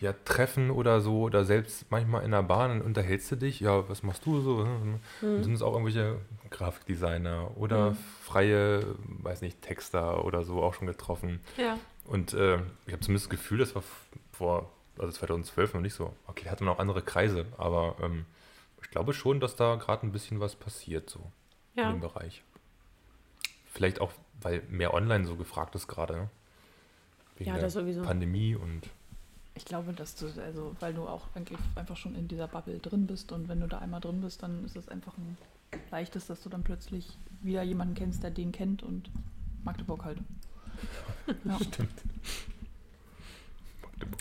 [0.00, 3.88] ja, Treffen oder so oder selbst manchmal in der Bahn dann unterhältst du dich, ja,
[3.88, 4.64] was machst du so?
[4.64, 6.18] Dann sind es auch irgendwelche
[6.50, 8.84] Grafikdesigner oder freie,
[9.22, 11.40] weiß nicht, Texter oder so auch schon getroffen.
[11.56, 11.78] Ja.
[12.04, 13.84] Und äh, ich habe zumindest das Gefühl, das war
[14.32, 16.12] vor, also 2012 noch nicht so.
[16.26, 18.26] Okay, hatte man auch andere Kreise, aber ähm,
[18.82, 21.20] ich glaube schon, dass da gerade ein bisschen was passiert so
[21.74, 21.90] in Ja.
[21.90, 22.42] dem Bereich.
[23.72, 26.14] Vielleicht auch, weil mehr online so gefragt ist gerade.
[26.14, 26.30] Ne?
[27.38, 28.02] Wegen Ja, der das sowieso.
[28.02, 28.82] Pandemie und
[29.54, 33.06] Ich glaube, dass du, also, weil du auch eigentlich einfach schon in dieser Bubble drin
[33.06, 35.36] bist und wenn du da einmal drin bist, dann ist es einfach ein
[35.90, 39.10] leichtes, dass du dann plötzlich wieder jemanden kennst, der den kennt und
[39.64, 40.18] Magdeburg halt.
[41.44, 41.58] Ja.
[41.60, 41.92] stimmt.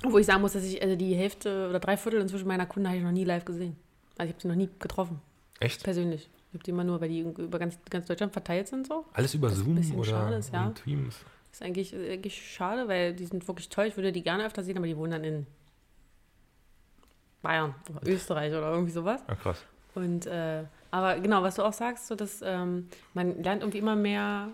[0.03, 2.87] Wo ich sagen muss, dass ich also die Hälfte oder drei Viertel inzwischen meiner Kunden
[2.87, 3.75] habe ich noch nie live gesehen.
[4.17, 5.19] Also ich habe sie noch nie getroffen,
[5.59, 5.83] Echt?
[5.83, 6.29] persönlich.
[6.53, 9.05] Die immer nur, weil die über ganz, ganz Deutschland verteilt sind so.
[9.13, 10.69] Alles über Das Zoom oder ist, ja.
[10.71, 11.23] Teams?
[11.51, 13.85] ist eigentlich, äh, eigentlich schade, weil die sind wirklich toll.
[13.85, 15.47] Ich würde die gerne öfter sehen, aber die wohnen dann in
[17.41, 19.21] Bayern oder Österreich oder irgendwie sowas.
[19.27, 19.63] Ah, krass.
[19.95, 23.95] Und äh, aber genau, was du auch sagst, so dass ähm, man lernt irgendwie immer
[23.95, 24.49] mehr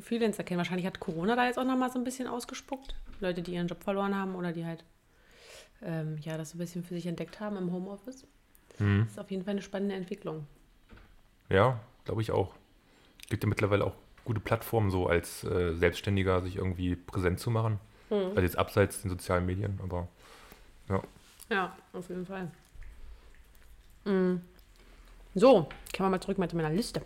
[0.00, 0.58] Freelancer kennen.
[0.58, 2.94] Wahrscheinlich hat Corona da jetzt auch nochmal so ein bisschen ausgespuckt.
[3.20, 4.84] Leute, die ihren Job verloren haben oder die halt
[5.82, 8.26] ähm, ja das so ein bisschen für sich entdeckt haben im Homeoffice.
[8.78, 9.02] Mhm.
[9.04, 10.46] Das ist auf jeden Fall eine spannende Entwicklung.
[11.48, 12.54] Ja, glaube ich auch.
[13.28, 17.78] Gibt ja mittlerweile auch gute Plattformen, so als äh, Selbstständiger sich irgendwie präsent zu machen.
[18.12, 20.06] Also jetzt abseits den sozialen Medien, aber
[21.48, 22.50] Ja, auf jeden Fall.
[24.04, 24.36] Mm.
[25.34, 27.02] So, kommen wir mal zurück mal zu meiner Liste.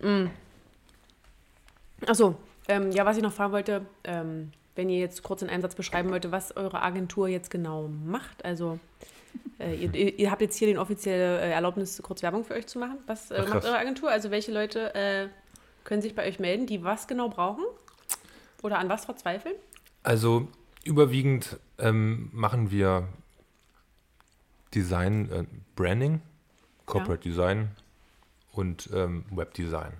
[0.00, 0.26] mm.
[2.06, 5.62] Achso, ähm, ja, was ich noch fragen wollte, ähm, wenn ihr jetzt kurz in einem
[5.62, 8.44] Satz beschreiben wollt, was eure Agentur jetzt genau macht.
[8.44, 8.80] Also,
[9.58, 12.78] äh, ihr, ihr habt jetzt hier die offizielle äh, Erlaubnis, kurz Werbung für euch zu
[12.78, 12.98] machen.
[13.06, 14.10] Was äh, Ach, macht eure Agentur?
[14.10, 15.28] Also, welche Leute äh,
[15.84, 17.64] können sich bei euch melden, die was genau brauchen?
[18.62, 19.54] Oder an was verzweifeln?
[20.02, 20.48] Also
[20.84, 23.08] überwiegend ähm, machen wir
[24.74, 25.44] Design, äh,
[25.76, 26.20] Branding,
[26.86, 27.70] Corporate Design
[28.52, 29.94] und ähm, Webdesign.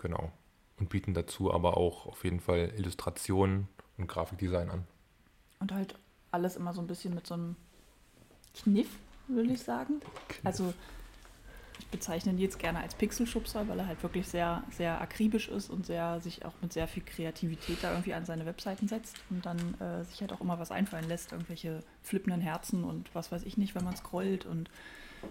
[0.00, 0.32] Genau.
[0.78, 4.86] Und bieten dazu aber auch auf jeden Fall Illustrationen und Grafikdesign an.
[5.58, 5.94] Und halt
[6.30, 7.56] alles immer so ein bisschen mit so einem
[8.54, 8.88] Kniff,
[9.28, 10.00] würde ich sagen.
[10.44, 10.72] Also
[11.78, 15.70] ich bezeichne ihn jetzt gerne als Pixelschubser, weil er halt wirklich sehr, sehr akribisch ist
[15.70, 19.46] und sehr, sich auch mit sehr viel Kreativität da irgendwie an seine Webseiten setzt und
[19.46, 23.44] dann äh, sich halt auch immer was einfallen lässt, irgendwelche flippenden Herzen und was weiß
[23.44, 24.70] ich nicht, wenn man scrollt und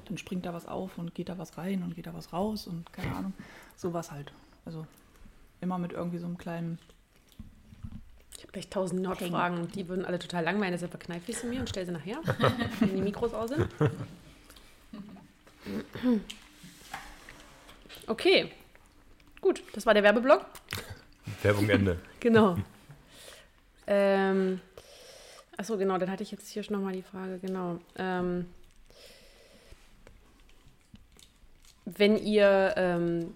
[0.05, 2.67] dann springt da was auf und geht da was rein und geht da was raus
[2.67, 3.33] und keine Ahnung.
[3.75, 4.31] Sowas halt.
[4.65, 4.85] Also
[5.61, 6.79] immer mit irgendwie so einem kleinen.
[8.39, 11.59] Ich habe gleich tausend Nordfragen, die würden alle total langweilen, deshalb verkneife ich sie mir
[11.59, 12.21] und stelle sie nachher,
[12.79, 13.67] wenn die Mikros aus sind.
[18.07, 18.49] Okay,
[19.41, 20.45] gut, das war der Werbeblock.
[21.41, 21.99] Werbung Ende.
[22.21, 22.57] Genau.
[23.87, 24.61] ähm,
[25.57, 27.79] achso, genau, dann hatte ich jetzt hier schon nochmal die Frage, genau.
[27.97, 28.45] Ähm,
[31.83, 33.33] wenn ihr ähm,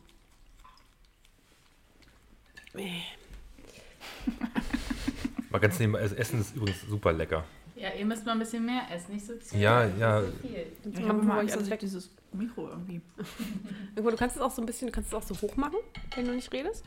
[5.53, 7.43] Mal ganz nebenbei, also Essen ist übrigens super lecker.
[7.75, 9.61] Ja, ihr müsst mal ein bisschen mehr essen, nicht so viel.
[9.61, 10.21] Ja, ja.
[10.21, 10.65] So viel.
[10.83, 13.01] Ich Machen habe immer Angst, dass ich dieses Mikro irgendwie.
[13.95, 15.77] Irgendwo, Du kannst es auch so ein bisschen, du kannst es auch so hoch machen,
[16.15, 16.83] wenn du nicht redest.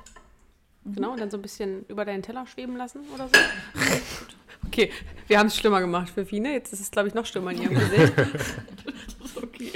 [0.85, 3.35] Genau, und dann so ein bisschen über deinen Teller schweben lassen oder so.
[4.67, 4.91] Okay,
[5.29, 6.53] wir haben es schlimmer gemacht für Fine.
[6.53, 8.13] Jetzt ist es, glaube ich, noch schlimmer in ihrem Gesicht.
[8.17, 9.71] Das ist okay.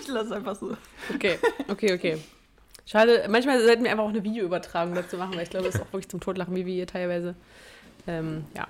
[0.00, 0.76] Ich lasse es einfach so.
[1.12, 2.18] Okay, okay, okay.
[2.86, 5.80] Schade, manchmal sollten wir einfach auch eine Videoübertragung dazu machen, weil ich glaube, es ist
[5.80, 7.34] auch wirklich zum Totlachen, wie wir hier teilweise.
[8.06, 8.66] Ähm, ja.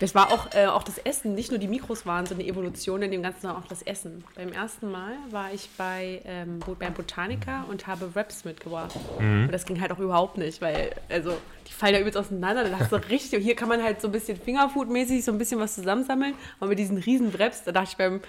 [0.00, 3.02] Das war auch, äh, auch das Essen, nicht nur die Mikros waren so eine Evolution
[3.02, 4.22] in dem Ganzen, sondern auch das Essen.
[4.36, 8.94] Beim ersten Mal war ich bei, ähm, beim Botaniker und habe Wraps mitgebracht.
[9.18, 12.62] Und das ging halt auch überhaupt nicht, weil, also, die fallen ja übelst auseinander.
[12.62, 15.38] Dann hast du richtig, und hier kann man halt so ein bisschen Fingerfood-mäßig so ein
[15.38, 16.34] bisschen was zusammensammeln.
[16.60, 18.20] Aber mit diesen riesen Wraps, da dachte ich beim,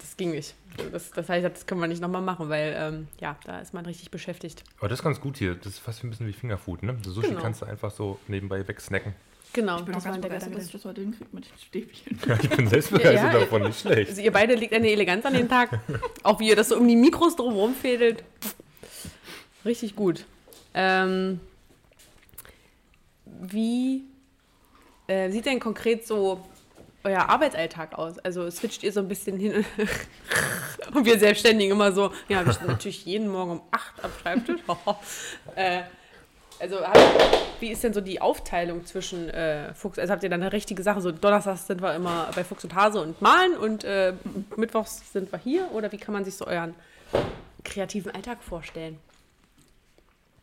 [0.00, 0.54] das ging nicht.
[0.92, 3.84] Das, das heißt, das können wir nicht nochmal machen, weil, ähm, ja, da ist man
[3.86, 4.64] richtig bestätigt.
[4.78, 5.54] Aber das ist ganz gut hier.
[5.54, 6.96] Das ist fast ein bisschen wie Fingerfood, ne?
[7.04, 7.40] So Sushi Genau.
[7.42, 9.14] kannst du einfach so nebenbei wegsnacken.
[9.52, 11.58] Genau, Ich bin das auch ganz der begeistert, dass ich das heute hinkriege mit den
[11.58, 12.18] Stäbchen.
[12.26, 13.40] Ja, ich bin selbst begeistert Ja, ja.
[13.40, 14.10] davon, nicht schlecht.
[14.10, 15.80] Also ihr beide legt eine Eleganz an den Tag.
[16.22, 18.22] Auch wie ihr das so um die Mikros drumherum fädelt.
[19.64, 20.24] Richtig gut.
[20.72, 21.40] Ähm,
[23.24, 24.04] wie
[25.08, 26.46] äh, sieht denn konkret so
[27.04, 28.18] euer Arbeitsalltag aus?
[28.18, 29.64] Also switcht ihr so ein bisschen hin
[30.94, 34.60] und wir Selbstständigen immer so, ja, wir stehen natürlich jeden Morgen um 8 am Schreibtisch.
[35.56, 35.82] äh,
[36.60, 36.98] also habt,
[37.60, 40.82] wie ist denn so die Aufteilung zwischen äh, Fuchs, also habt ihr dann eine richtige
[40.82, 44.12] Sache, so Donnerstags sind wir immer bei Fuchs und Hase und malen und äh,
[44.56, 46.74] Mittwochs sind wir hier oder wie kann man sich so euren
[47.64, 48.98] kreativen Alltag vorstellen?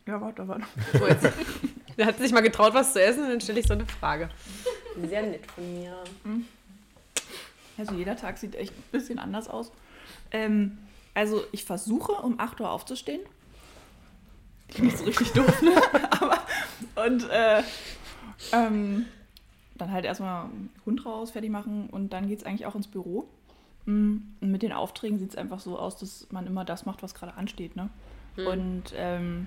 [0.06, 0.64] Ja, warte, warte.
[0.98, 1.28] So, jetzt,
[1.98, 4.30] der hat sich mal getraut, was zu essen und dann stelle ich so eine Frage.
[5.08, 5.96] Sehr nett von mir.
[7.76, 9.70] Also jeder Tag sieht echt ein bisschen anders aus.
[10.30, 10.78] Ähm,
[11.14, 13.20] also ich versuche um 8 Uhr aufzustehen.
[14.68, 15.72] Klingt so richtig doof, ne?
[16.20, 16.38] Aber,
[17.06, 17.62] und äh,
[18.52, 19.06] ähm,
[19.76, 20.48] dann halt erstmal
[20.84, 23.28] Hund raus, fertig machen und dann geht es eigentlich auch ins Büro.
[23.86, 27.02] Mm, Und mit den Aufträgen sieht es einfach so aus, dass man immer das macht,
[27.02, 27.76] was gerade ansteht.
[27.76, 27.88] Ne?
[28.46, 29.46] Und ähm,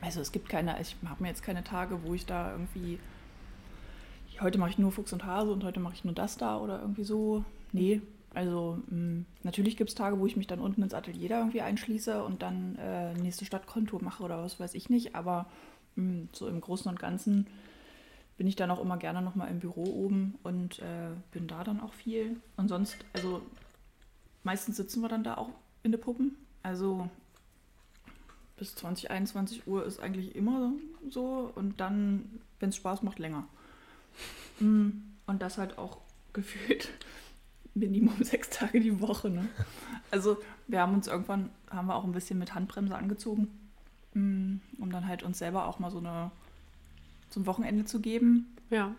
[0.00, 2.98] also es gibt keine, ich habe mir jetzt keine Tage, wo ich da irgendwie
[4.42, 6.80] heute mache ich nur Fuchs und Hase und heute mache ich nur das da oder
[6.80, 7.44] irgendwie so.
[7.72, 8.02] Nee,
[8.34, 11.62] also mh, natürlich gibt es Tage, wo ich mich dann unten ins Atelier da irgendwie
[11.62, 15.14] einschließe und dann äh, nächste Stadtkontur mache oder was weiß ich nicht.
[15.14, 15.46] Aber
[15.96, 17.46] mh, so im Großen und Ganzen
[18.36, 21.80] bin ich dann auch immer gerne nochmal im Büro oben und äh, bin da dann
[21.80, 22.36] auch viel.
[22.56, 23.42] Und sonst, also
[24.42, 25.50] meistens sitzen wir dann da auch
[25.82, 26.36] in den Puppen.
[26.62, 27.08] Also
[28.56, 30.72] bis 20, 21 Uhr ist eigentlich immer
[31.10, 33.46] so und dann, wenn es Spaß macht, länger.
[34.60, 34.88] Mm,
[35.26, 35.98] Und das halt auch
[36.32, 36.88] gefühlt
[37.74, 39.30] Minimum sechs Tage die Woche.
[39.30, 39.48] Ne?
[40.10, 43.48] Also wir haben uns irgendwann, haben wir auch ein bisschen mit Handbremse angezogen,
[44.14, 46.30] mm, um dann halt uns selber auch mal so eine
[47.30, 48.94] zum Wochenende zu geben, Ja.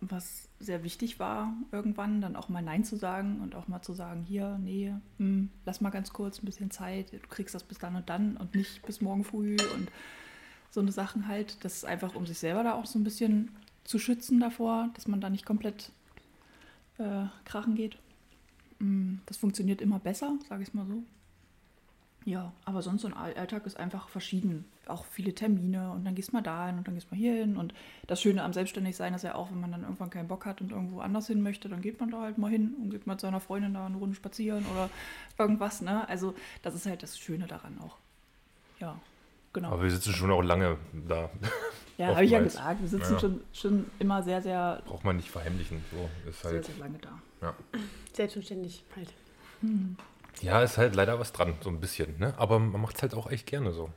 [0.00, 3.92] was sehr wichtig war irgendwann, dann auch mal Nein zu sagen und auch mal zu
[3.92, 7.78] sagen, hier, nee, hm, lass mal ganz kurz ein bisschen Zeit, du kriegst das bis
[7.78, 9.90] dann und dann und nicht bis morgen früh und
[10.70, 11.64] so eine Sachen halt.
[11.64, 13.50] Das ist einfach, um sich selber da auch so ein bisschen
[13.84, 15.90] zu schützen davor, dass man da nicht komplett
[16.98, 17.96] äh, krachen geht.
[18.78, 21.02] Hm, Das funktioniert immer besser, sage ich mal so.
[22.26, 24.64] Ja, aber sonst so ein All- Alltag ist einfach verschieden.
[24.86, 27.18] Auch viele Termine und dann gehst du mal da hin und dann gehst du mal
[27.20, 27.58] hier hin.
[27.58, 27.74] Und
[28.06, 30.72] das Schöne am Selbstständigsein ist ja auch, wenn man dann irgendwann keinen Bock hat und
[30.72, 33.40] irgendwo anders hin möchte, dann geht man da halt mal hin und geht mit seiner
[33.40, 34.88] Freundin da eine Runde spazieren oder
[35.38, 35.82] irgendwas.
[35.82, 36.08] Ne?
[36.08, 37.96] Also das ist halt das Schöne daran auch.
[38.80, 38.98] Ja,
[39.54, 39.70] genau.
[39.70, 40.76] Aber wir sitzen schon auch lange
[41.08, 41.30] da.
[41.98, 42.82] ja, habe ich ja gesagt.
[42.82, 43.18] Wir sitzen Ja.
[43.20, 45.82] schon, schon immer sehr, sehr, Braucht man nicht verheimlichen.
[45.90, 46.64] So ist sehr, halt.
[46.66, 47.18] sehr lange da.
[47.40, 47.54] Ja.
[48.12, 49.08] Selbstverständlich halt.
[50.42, 52.18] ja, ist halt leider was dran, so ein bisschen.
[52.18, 52.34] Ne?
[52.36, 53.88] Aber man macht es halt auch echt gerne so.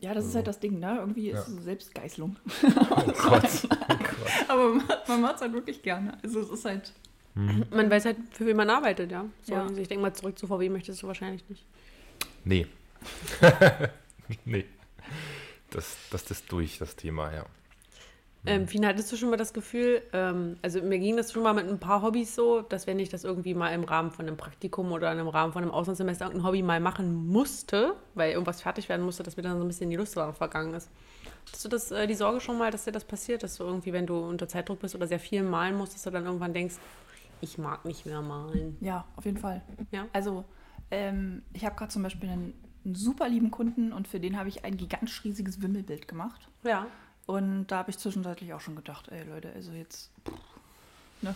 [0.00, 0.96] Ja, das ist halt das Ding, ne?
[1.00, 1.54] Irgendwie ist Ja.
[1.56, 2.36] es Selbstgeißelung.
[2.90, 3.68] Oh Gott.
[4.48, 6.16] Aber man, man macht es halt wirklich gerne.
[6.22, 6.92] Also es ist halt,
[7.34, 9.24] Man weiß halt, für wen man arbeitet, ja.
[9.42, 9.62] So, Ja.
[9.64, 11.64] Also ich denke mal, zurück zu VW möchtest du wahrscheinlich nicht.
[12.44, 12.66] Nee.
[14.44, 14.64] nee.
[15.70, 17.44] Das, das ist durch, das Thema, ja.
[18.46, 21.52] Ähm, Fina, hattest du schon mal das Gefühl, ähm, also mir ging das schon mal
[21.52, 24.36] mit ein paar Hobbys so, dass wenn ich das irgendwie mal im Rahmen von einem
[24.36, 28.88] Praktikum oder im Rahmen von einem Auslandssemester irgendein Hobby mal machen musste, weil irgendwas fertig
[28.88, 30.88] werden musste, dass mir dann so ein bisschen die Lust daran vergangen ist.
[31.52, 33.92] Hast du das, äh, die Sorge schon mal, dass dir das passiert, dass du irgendwie,
[33.92, 36.76] wenn du unter Zeitdruck bist oder sehr viel malen musst, dass du dann irgendwann denkst,
[37.40, 38.76] ich mag nicht mehr malen?
[38.80, 39.62] Ja, auf jeden Fall.
[39.90, 40.06] Ja.
[40.12, 40.44] Also,
[40.90, 42.54] ähm, ich habe gerade zum Beispiel einen,
[42.88, 46.48] einen super lieben Kunden und für den habe ich ein gigantisch riesiges Wimmelbild gemacht.
[46.62, 46.86] Ja.
[47.26, 50.32] Und da habe ich zwischenzeitlich auch schon gedacht, ey Leute, also jetzt, pff,
[51.20, 51.34] ne,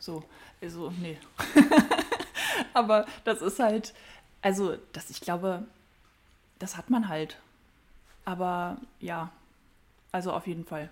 [0.00, 0.24] so,
[0.60, 1.16] also nee.
[2.74, 3.94] Aber das ist halt,
[4.42, 5.64] also das, ich glaube,
[6.58, 7.38] das hat man halt.
[8.24, 9.30] Aber ja,
[10.10, 10.90] also auf jeden Fall.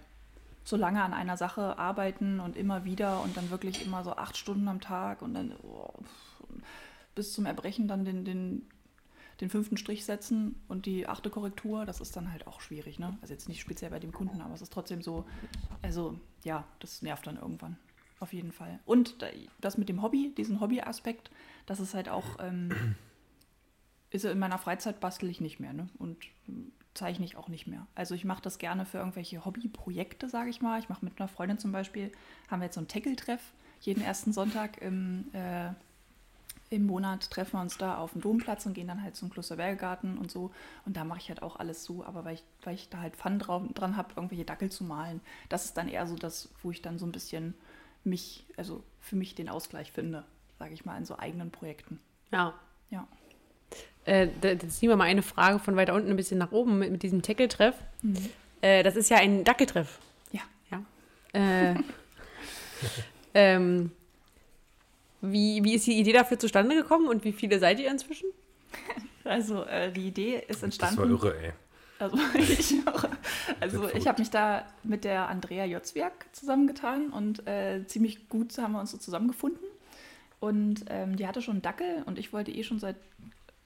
[0.62, 4.36] So lange an einer Sache arbeiten und immer wieder und dann wirklich immer so acht
[4.36, 5.92] Stunden am Tag und dann oh,
[7.16, 8.62] bis zum Erbrechen dann den, den
[9.40, 12.98] den fünften Strich setzen und die achte Korrektur, das ist dann halt auch schwierig.
[12.98, 13.18] Ne?
[13.20, 15.26] Also jetzt nicht speziell bei dem Kunden, aber es ist trotzdem so,
[15.82, 17.76] also ja, das nervt dann irgendwann.
[18.18, 18.80] Auf jeden Fall.
[18.86, 19.16] Und
[19.60, 21.30] das mit dem Hobby, diesen Hobby-Aspekt,
[21.66, 22.96] das ist halt auch, ähm,
[24.10, 25.90] ist in meiner Freizeit bastel ich nicht mehr ne?
[25.98, 26.16] und
[26.94, 27.86] zeichne ich auch nicht mehr.
[27.94, 30.78] Also ich mache das gerne für irgendwelche Hobbyprojekte, sage ich mal.
[30.80, 32.10] Ich mache mit einer Freundin zum Beispiel,
[32.48, 35.70] haben wir jetzt so einen Tackle-Treff jeden ersten Sonntag im äh,
[36.68, 40.18] im Monat treffen wir uns da auf dem Domplatz und gehen dann halt zum Klosterbergegarten
[40.18, 40.50] und so.
[40.84, 43.16] Und da mache ich halt auch alles so, aber weil ich, weil ich da halt
[43.16, 45.20] Fun drauf, dran habe, irgendwelche Dackel zu malen.
[45.48, 47.54] Das ist dann eher so das, wo ich dann so ein bisschen
[48.04, 50.24] mich, also für mich den Ausgleich finde,
[50.58, 52.00] sage ich mal, in so eigenen Projekten.
[52.32, 52.54] Ja.
[52.90, 53.06] Ja.
[54.04, 56.90] Äh, jetzt ziehen wir mal eine Frage von weiter unten ein bisschen nach oben mit,
[56.90, 57.74] mit diesem Tackle-Treff.
[58.02, 58.30] Mhm.
[58.60, 59.98] Äh, das ist ja ein Dackeltreff.
[60.32, 60.42] Ja.
[60.70, 60.82] Ja.
[61.32, 61.74] Äh,
[63.34, 63.92] ähm,
[65.32, 68.28] wie, wie ist die Idee dafür zustande gekommen und wie viele seid ihr inzwischen?
[69.24, 70.98] Also äh, die Idee ist entstanden.
[71.00, 71.52] Das war irre, ey.
[71.98, 72.74] Also ich,
[73.58, 78.72] also ich habe mich da mit der Andrea Jotzwiak zusammengetan und äh, ziemlich gut haben
[78.72, 79.66] wir uns so zusammengefunden.
[80.38, 82.96] Und ähm, die hatte schon einen Dackel und ich wollte eh schon seit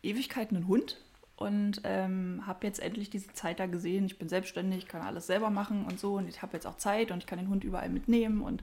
[0.02, 0.98] Ewigkeiten einen Hund
[1.36, 4.06] und ähm, habe jetzt endlich diese Zeit da gesehen.
[4.06, 7.10] Ich bin selbstständig, kann alles selber machen und so und ich habe jetzt auch Zeit
[7.10, 8.62] und ich kann den Hund überall mitnehmen und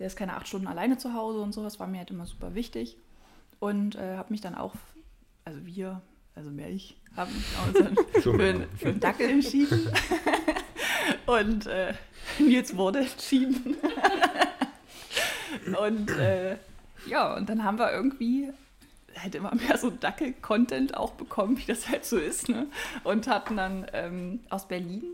[0.00, 1.62] der ist keine acht Stunden alleine zu Hause und so.
[1.62, 2.50] Das war mir halt immer super
[3.60, 4.74] Und äh, habe mich dann auch,
[5.44, 6.00] also wir,
[6.34, 7.30] also mehr ich, haben
[7.68, 7.78] uns
[8.22, 9.92] für, einen, für einen Dackel entschieden.
[11.26, 11.92] und äh,
[12.38, 13.76] Nils wurde entschieden.
[15.78, 16.56] und äh,
[17.06, 18.50] ja, und dann haben wir irgendwie
[19.18, 22.48] halt immer mehr so Dackel-Content auch bekommen, wie das halt so ist.
[22.48, 22.68] Ne?
[23.04, 25.04] Und hatten dann ähm, aus Berlin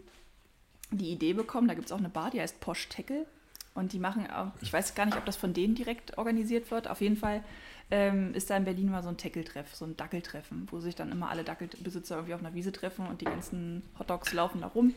[0.92, 3.26] die Idee bekommen, da gibt es auch eine Bar, die heißt Posch Tackle.
[3.76, 4.26] Und die machen,
[4.62, 6.88] ich weiß gar nicht, ob das von denen direkt organisiert wird.
[6.88, 7.44] Auf jeden Fall
[7.90, 11.12] ähm, ist da in Berlin mal so ein Tackle-Treff, so ein Dackeltreffen, wo sich dann
[11.12, 14.94] immer alle Dackelbesitzer irgendwie auf einer Wiese treffen und die ganzen Hotdogs laufen da rum.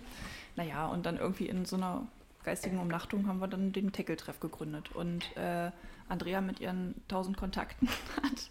[0.56, 2.08] Naja, und dann irgendwie in so einer
[2.44, 4.96] geistigen Umnachtung haben wir dann den Tackle-Treff gegründet.
[4.96, 5.72] Und äh,
[6.08, 7.88] Andrea mit ihren tausend Kontakten
[8.24, 8.50] hat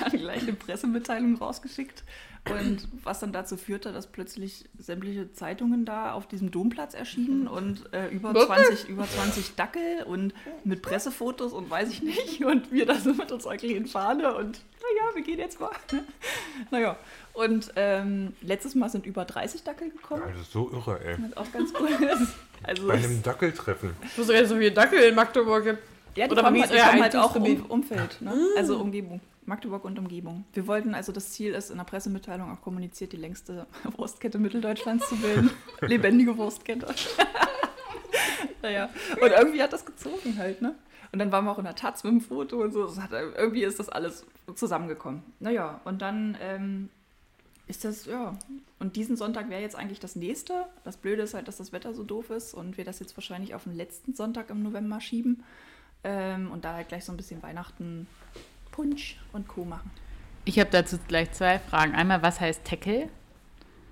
[0.00, 2.04] dann gleich eine Pressemitteilung rausgeschickt.
[2.50, 7.92] Und was dann dazu führte, dass plötzlich sämtliche Zeitungen da auf diesem Domplatz erschienen und
[7.92, 12.44] äh, über, 20, über 20 Dackel und mit Pressefotos und weiß ich nicht.
[12.52, 15.70] Und wir da so mit unserer kleinen Fahne und naja, wir gehen jetzt mal.
[16.70, 16.96] naja,
[17.34, 20.22] und ähm, letztes Mal sind über 30 Dackel gekommen.
[20.26, 21.16] Ja, das ist so irre, ey.
[21.18, 22.34] Was auch ganz cool ist.
[22.64, 23.90] Also Bei einem Dackeltreffen.
[24.04, 25.78] Ich wusste gar nicht, so viele Dackel in Magdeburg gibt.
[26.14, 28.32] Ja, die Oder kommen, halt, die kommen halt auch um, Umfeld, ne?
[28.56, 29.20] also Umgebung.
[29.46, 30.44] Magdeburg und Umgebung.
[30.52, 35.08] Wir wollten also, das Ziel ist in der Pressemitteilung auch kommuniziert, die längste Wurstkette Mitteldeutschlands
[35.08, 35.50] zu bilden.
[35.80, 36.86] Lebendige Wurstkette.
[38.62, 38.88] naja,
[39.20, 40.74] und irgendwie hat das gezogen halt, ne?
[41.12, 43.00] Und dann waren wir auch in der Taz mit dem Foto und so.
[43.00, 44.24] Hat, irgendwie ist das alles
[44.54, 45.22] zusammengekommen.
[45.40, 46.88] Naja, und dann ähm,
[47.66, 48.38] ist das, ja.
[48.78, 50.66] Und diesen Sonntag wäre jetzt eigentlich das nächste.
[50.84, 53.54] Das Blöde ist halt, dass das Wetter so doof ist und wir das jetzt wahrscheinlich
[53.54, 55.44] auf den letzten Sonntag im November schieben.
[56.04, 58.06] Ähm, und da halt gleich so ein bisschen Weihnachten
[58.72, 59.64] Punsch und Co.
[59.64, 59.90] machen.
[60.44, 61.94] Ich habe dazu gleich zwei Fragen.
[61.94, 63.08] Einmal, was heißt Tackle?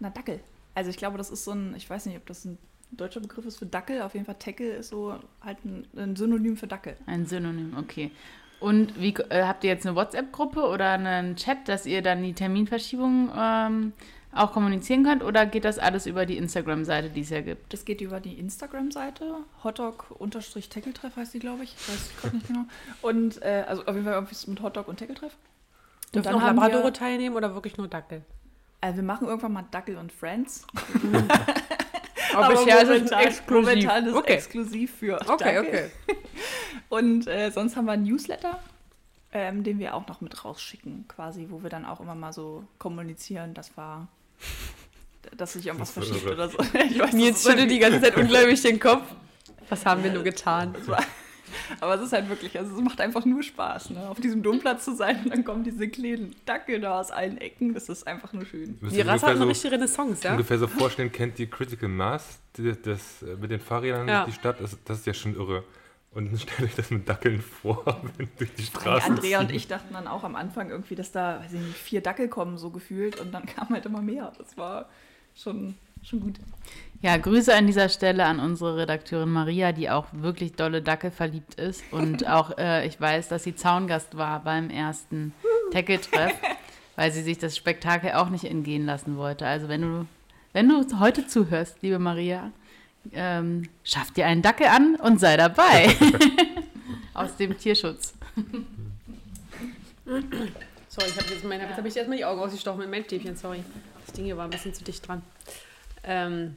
[0.00, 0.40] Na, Dackel.
[0.74, 2.58] Also ich glaube, das ist so ein, ich weiß nicht, ob das ein
[2.90, 4.02] deutscher Begriff ist für Dackel.
[4.02, 6.96] Auf jeden Fall Tackle ist so halt ein, ein Synonym für Dackel.
[7.06, 8.10] Ein Synonym, okay.
[8.58, 12.34] Und wie äh, habt ihr jetzt eine WhatsApp-Gruppe oder einen Chat, dass ihr dann die
[12.34, 13.92] Terminverschiebung ähm,
[14.32, 17.72] auch kommunizieren könnt oder geht das alles über die Instagram-Seite, die es ja gibt?
[17.72, 21.74] Das geht über die Instagram-Seite, hotdog-tackletreff heißt die, glaube ich.
[21.78, 22.64] Ich weiß gerade nicht genau.
[23.02, 25.36] Und äh, also auf jeden Fall irgendwas mit Hotdog und Tackletreff.
[26.14, 28.22] Dürfen dann auch Labradore wir, teilnehmen oder wirklich nur Dackel?
[28.80, 30.66] Also wir machen irgendwann mal Dackel und Friends.
[32.32, 33.66] Aber, Aber bisher momentan, ist es exklusiv.
[33.66, 34.32] Momentan ist okay.
[34.34, 35.60] exklusiv für Okay, Dackel.
[35.60, 35.90] okay.
[36.88, 38.58] Und äh, sonst haben wir ein Newsletter,
[39.32, 42.64] ähm, den wir auch noch mit rausschicken, quasi, wo wir dann auch immer mal so
[42.78, 44.08] kommunizieren, das war
[45.36, 46.58] dass sich irgendwas Das verschiebt oder so.
[46.90, 49.02] Ich weiß, Nils das schüttelt die ganze Zeit unglaublich den Kopf.
[49.68, 50.74] Was haben wir nur getan?
[50.74, 50.98] Das
[51.80, 54.08] Aber es ist halt wirklich, also es macht einfach nur Spaß, ne?
[54.08, 57.74] auf diesem Domplatz zu sein und dann kommen diese kleinen Dackel da aus allen Ecken.
[57.74, 58.78] Das ist einfach nur schön.
[58.80, 60.32] Die Rasse hat eine ungefähr richtige Renaissance, so, ja?
[60.32, 64.24] ungefähr so vorstellen, kennt ihr Critical Mass, die, das äh, mit den Fahrrädern Ja.
[64.24, 65.64] durch die Stadt, das, das ist ja schon irre.
[66.12, 67.84] Und dann stellt euch das mit Dackeln vor,
[68.16, 69.56] wenn durch die Straße Andrea und zieht.
[69.56, 72.58] ich dachten dann auch am Anfang irgendwie, dass da, weiß ich nicht, vier Dackel kommen,
[72.58, 73.20] so gefühlt.
[73.20, 74.32] Und dann kam halt immer mehr.
[74.38, 74.88] Das war
[75.36, 76.40] schon, schon gut.
[77.00, 81.54] Ja, Grüße an dieser Stelle an unsere Redakteurin Maria, die auch wirklich dolle Dackel verliebt
[81.54, 81.84] ist.
[81.92, 85.32] Und auch, äh, ich weiß, dass sie Zaungast war beim ersten
[85.70, 86.34] Tackle-Treff,
[86.96, 89.46] weil sie sich das Spektakel auch nicht entgehen lassen wollte.
[89.46, 90.06] Also wenn du,
[90.52, 92.50] wenn du heute zuhörst, liebe Maria,
[93.12, 95.94] ähm, schaff dir einen Dackel an und sei dabei.
[97.14, 98.14] Aus dem Tierschutz.
[100.04, 103.36] Sorry, ich habe jetzt, meine, jetzt hab ich erstmal die Augen ausgestochen mit meinem Stäbchen,
[103.36, 103.62] sorry.
[104.06, 105.22] Das Ding hier war ein bisschen zu dicht dran.
[106.02, 106.56] Ähm,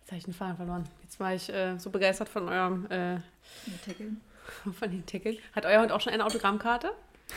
[0.00, 0.84] jetzt habe ich den Faden verloren.
[1.02, 3.16] Jetzt war ich äh, so begeistert von eurem, äh,
[4.78, 5.38] von den Tackeln.
[5.54, 6.92] Hat euer Hund auch schon eine Autogrammkarte?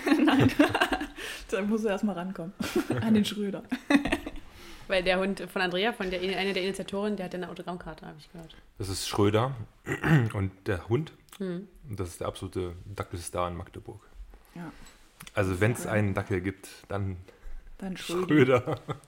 [1.49, 2.53] Da muss er erstmal rankommen.
[3.01, 3.63] An den Schröder.
[4.87, 8.05] Weil der Hund von Andrea, von der, einer der Initiatoren, der hat ja eine Autogrammkarte,
[8.05, 8.55] habe ich gehört.
[8.77, 9.55] Das ist Schröder
[10.33, 11.13] und der Hund.
[11.37, 11.67] Hm.
[11.89, 14.01] Und das ist der absolute Dackelstar in Magdeburg.
[14.55, 14.71] Ja.
[15.33, 17.17] Also wenn es einen Dackel gibt, dann
[17.77, 18.25] Dann Schröder.
[18.61, 18.79] Schröder.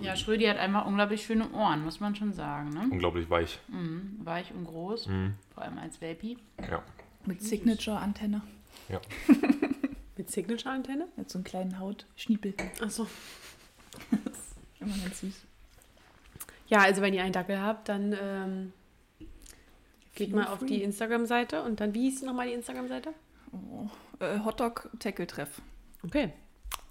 [0.00, 2.70] Ja, Schrödi hat einfach unglaublich schöne Ohren, muss man schon sagen.
[2.70, 2.86] Ne?
[2.90, 3.58] Unglaublich weich.
[3.68, 5.34] Mhm, weich und groß, Mhm.
[5.54, 6.38] vor allem als Welpi.
[6.70, 6.82] Ja.
[7.26, 8.42] Mit Signature-Antenne.
[10.16, 11.08] Mit Signature-Antenne?
[11.16, 12.54] Mit so einem kleinen Hautschniepel.
[12.80, 13.06] Achso.
[14.80, 15.34] Immer ganz süß.
[16.68, 18.72] Ja, also wenn ihr einen Dackel habt, dann ähm,
[20.14, 20.66] geht Feel mal auf free.
[20.66, 23.12] die Instagram-Seite und dann, wie hieß nochmal die Instagram-Seite?
[23.52, 23.88] Oh.
[24.20, 25.60] Äh, Hotdog-Tackle-Treff.
[26.04, 26.32] Okay.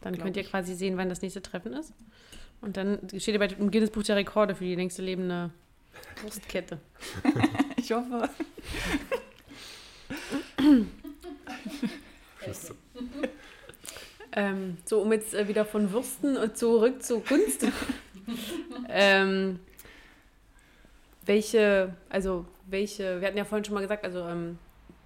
[0.01, 0.49] Dann Glaub könnt ihr ich.
[0.49, 1.93] quasi sehen, wann das nächste Treffen ist.
[2.61, 5.51] Und dann steht ihr bei dem Guinness Buch der Rekorde für die längste lebende
[6.21, 6.79] Wurstkette.
[7.77, 8.29] Ich hoffe.
[14.33, 17.65] Ähm, so, um jetzt äh, wieder von Würsten und zurück zur Kunst.
[18.89, 19.59] ähm,
[21.25, 24.57] welche, also welche, wir hatten ja vorhin schon mal gesagt, also ähm,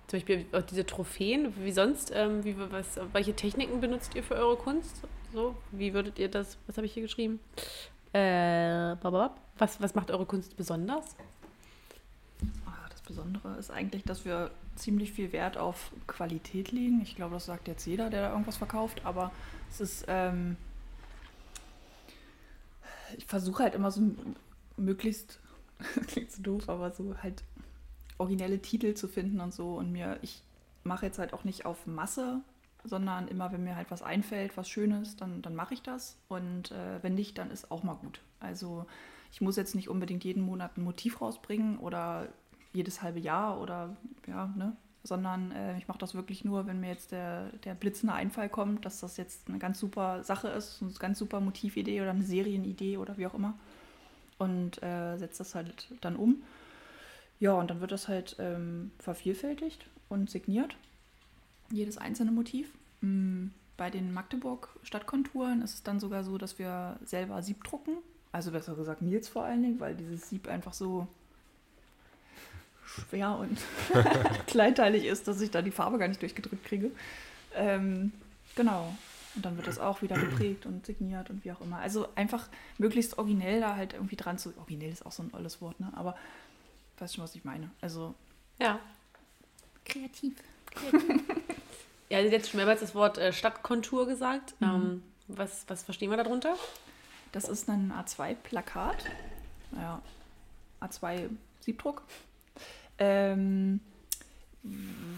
[0.08, 4.36] zum Beispiel auch diese Trophäen, wie sonst, ähm, wie, was, welche Techniken benutzt ihr für
[4.36, 5.02] eure Kunst?
[5.34, 7.40] So, wie würdet ihr das, was habe ich hier geschrieben?
[8.14, 8.96] Äh,
[9.58, 11.16] was, was macht eure Kunst besonders?
[12.66, 17.02] Ah, Das Besondere ist eigentlich, dass wir ziemlich viel Wert auf Qualität legen.
[17.02, 19.32] Ich glaube, das sagt jetzt jeder, der da irgendwas verkauft, aber
[19.70, 20.58] es ist, ähm,
[23.18, 24.02] ich versuche halt immer so
[24.78, 25.40] möglichst,
[26.08, 27.44] klingt so doof, aber so halt
[28.18, 29.76] originelle Titel zu finden und so.
[29.76, 30.42] Und mir, ich
[30.84, 32.42] mache jetzt halt auch nicht auf Masse,
[32.84, 36.18] sondern immer, wenn mir halt was einfällt, was Schönes, dann, dann mache ich das.
[36.28, 38.22] Und äh, wenn nicht, dann ist auch mal gut.
[38.40, 38.86] Also
[39.32, 42.30] ich muss jetzt nicht unbedingt jeden Monat ein Motiv rausbringen oder
[42.76, 43.96] jedes halbe Jahr oder
[44.28, 44.76] ja, ne?
[45.04, 48.86] Sondern äh, ich mache das wirklich nur, wenn mir jetzt der, der blitzende Einfall kommt,
[48.86, 52.98] dass das jetzt eine ganz super Sache ist, eine ganz super Motividee oder eine Serienidee
[52.98, 53.54] oder wie auch immer.
[54.40, 56.44] Und äh, setze das halt dann um.
[57.40, 60.76] Ja, und dann wird das halt ähm, vervielfältigt und signiert.
[61.72, 62.72] Jedes einzelne Motiv.
[63.02, 63.48] Mm,
[63.78, 67.98] Bei den Magdeburg-Stadtkonturen ist es dann sogar so, dass wir selber Sieb drucken.
[68.32, 71.08] Also besser gesagt Nils vor allen Dingen, weil dieses Sieb einfach so
[73.10, 73.58] schwer und
[74.48, 76.92] kleinteilig ist, dass ich da die Farbe gar nicht durchgedrückt kriege.
[77.56, 78.12] Ähm,
[78.56, 78.96] genau.
[79.36, 81.80] Und dann wird das auch wieder geprägt und signiert und wie auch immer.
[81.80, 84.54] Also einfach möglichst originell da halt irgendwie dran zu.
[84.58, 85.92] Originell ist auch so ein olles Wort, ne?
[85.96, 86.16] Aber
[87.00, 87.70] weißt schon, was ich meine.
[87.82, 88.16] Also
[88.60, 88.80] Ja.
[89.86, 90.34] kreativ.
[92.08, 94.54] Ja, also jetzt schon mehrmals das Wort äh, Stadtkontur gesagt.
[94.62, 94.68] Mhm.
[94.68, 96.56] Ähm, was, was verstehen wir darunter?
[97.32, 99.06] Das ist ein A2-Plakat.
[99.72, 100.04] Naja,
[100.82, 102.04] A2-Siebdruck.
[102.98, 103.80] Ähm,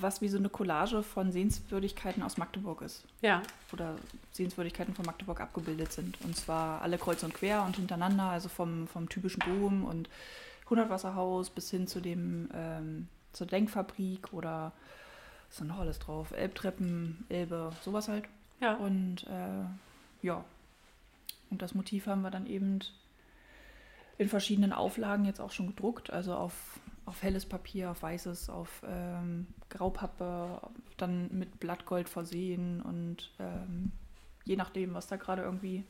[0.02, 3.06] was wie so eine Collage von Sehenswürdigkeiten aus Magdeburg ist.
[3.22, 3.42] Ja.
[3.72, 3.96] Oder
[4.34, 6.20] Sehenswürdigkeiten von Magdeburg abgebildet sind.
[6.22, 10.10] Und zwar alle kreuz und quer und hintereinander, also vom, vom typischen Dom und
[10.70, 14.74] Hundertwasserhaus bis hin zu dem ähm, zur Denkfabrik oder
[15.48, 16.32] was ist da noch alles drauf?
[16.32, 18.26] Elbtreppen, Elbe, sowas halt.
[18.60, 18.74] Ja.
[18.76, 20.44] Und äh, ja.
[21.50, 22.80] Und das Motiv haben wir dann eben
[24.18, 26.10] in verschiedenen Auflagen jetzt auch schon gedruckt.
[26.10, 30.62] Also auf, auf helles Papier, auf weißes, auf ähm, Graupappe,
[30.98, 33.94] dann mit Blattgold versehen und ähm,
[34.44, 35.86] je nachdem, was da gerade irgendwie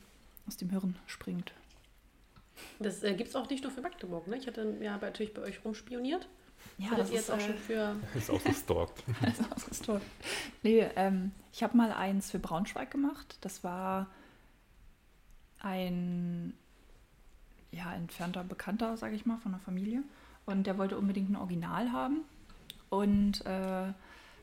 [0.46, 1.52] aus dem Hirn springt.
[2.78, 4.36] Das äh, gibt es auch nicht nur für Magdeburg, ne?
[4.36, 6.28] Ich hatte ja natürlich bei euch rumspioniert.
[6.78, 7.96] Ja, Hattet ihr jetzt auch schon für.
[8.14, 9.02] Ist auch so stalkt.
[9.20, 10.06] Das ist ausgestorben.
[10.62, 13.38] Nee, ähm, ich habe mal eins für Braunschweig gemacht.
[13.40, 14.08] Das war
[15.60, 16.54] ein
[17.72, 20.02] ja, entfernter Bekannter, sage ich mal, von der Familie.
[20.48, 22.24] Und der wollte unbedingt ein Original haben.
[22.88, 23.92] Und äh,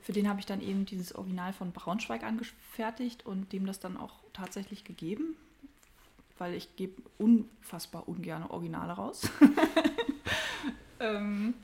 [0.04, 3.98] für den habe ich dann eben dieses Original von Braunschweig angefertigt und dem das dann
[3.98, 5.36] auch tatsächlich gegeben,
[6.38, 9.28] weil ich gebe unfassbar ungern Originale raus.
[11.00, 11.56] ähm,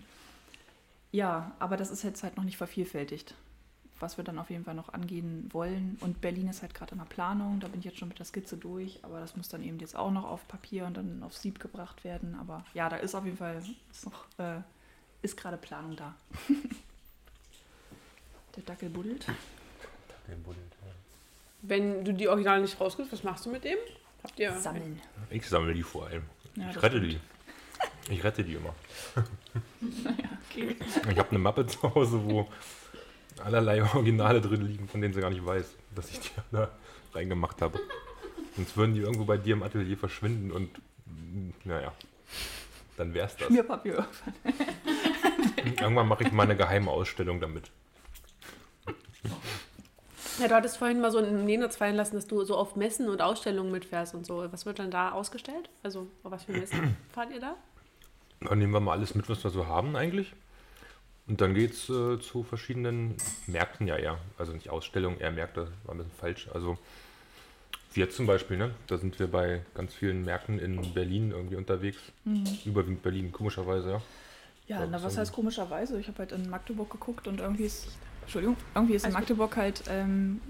[1.11, 3.35] ja, aber das ist jetzt halt noch nicht vervielfältigt,
[4.01, 5.97] was wir dann auf jeden Fall noch angehen wollen.
[6.01, 8.25] Und Berlin ist halt gerade in der Planung, da bin ich jetzt schon mit der
[8.25, 11.37] Skizze durch, aber das muss dann eben jetzt auch noch auf Papier und dann auf
[11.37, 12.35] Sieb gebracht werden.
[12.39, 14.61] Aber ja, da ist auf jeden Fall ist noch äh,
[15.21, 16.15] ist gerade Planung da.
[18.55, 19.27] Der Dackel buddelt.
[19.27, 20.91] Dackel buddelt, ja.
[21.61, 23.77] Wenn du die Originale nicht rauskriegst, was machst du mit dem?
[24.23, 25.01] Habt ihr Sammeln.
[25.29, 26.23] Ich sammle die vor allem.
[26.55, 27.19] Ja, ich rette die.
[28.09, 28.75] Ich rette die immer.
[30.03, 30.75] Naja, okay.
[31.09, 32.47] Ich habe eine Mappe zu Hause, wo
[33.43, 36.69] allerlei Originale drin liegen, von denen sie gar nicht weiß, dass ich die da
[37.13, 37.79] reingemacht habe.
[38.55, 40.69] Sonst würden die irgendwo bei dir im Atelier verschwinden und
[41.05, 41.93] mm, naja,
[42.97, 43.47] dann wär's das.
[43.47, 44.05] Schmierpapier.
[45.79, 47.71] Irgendwann mache ich mal eine geheime Ausstellung damit.
[50.39, 53.09] Ja, du hattest vorhin mal so einen Nenetz fallen lassen, dass du so auf Messen
[53.09, 54.51] und Ausstellungen mitfährst und so.
[54.51, 55.69] Was wird dann da ausgestellt?
[55.83, 57.55] Also, auf was für Messen fahrt ihr da?
[58.39, 60.33] Dann nehmen wir mal alles mit, was wir so haben eigentlich.
[61.31, 63.15] Und dann geht es äh, zu verschiedenen
[63.47, 64.17] Märkten ja eher.
[64.37, 66.49] Also nicht Ausstellungen, eher Märkte, war ein bisschen falsch.
[66.53, 66.77] Also
[67.93, 68.71] wie jetzt zum Beispiel, ne?
[68.87, 71.99] Da sind wir bei ganz vielen Märkten in Berlin irgendwie unterwegs.
[72.65, 74.01] Überwiegend Berlin, komischerweise, ja.
[74.67, 75.97] Ja, na, was heißt komischerweise?
[76.01, 77.87] Ich habe halt in Magdeburg geguckt und irgendwie ist,
[78.23, 79.19] Entschuldigung, irgendwie ist in gut.
[79.21, 80.41] Magdeburg halt ähm,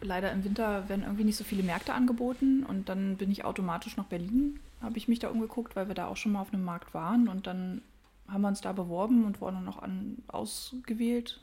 [0.00, 3.98] leider im Winter werden irgendwie nicht so viele Märkte angeboten und dann bin ich automatisch
[3.98, 6.64] nach Berlin, habe ich mich da umgeguckt, weil wir da auch schon mal auf einem
[6.64, 7.82] Markt waren und dann
[8.30, 11.40] haben wir uns da beworben und wurden dann noch an, ausgewählt,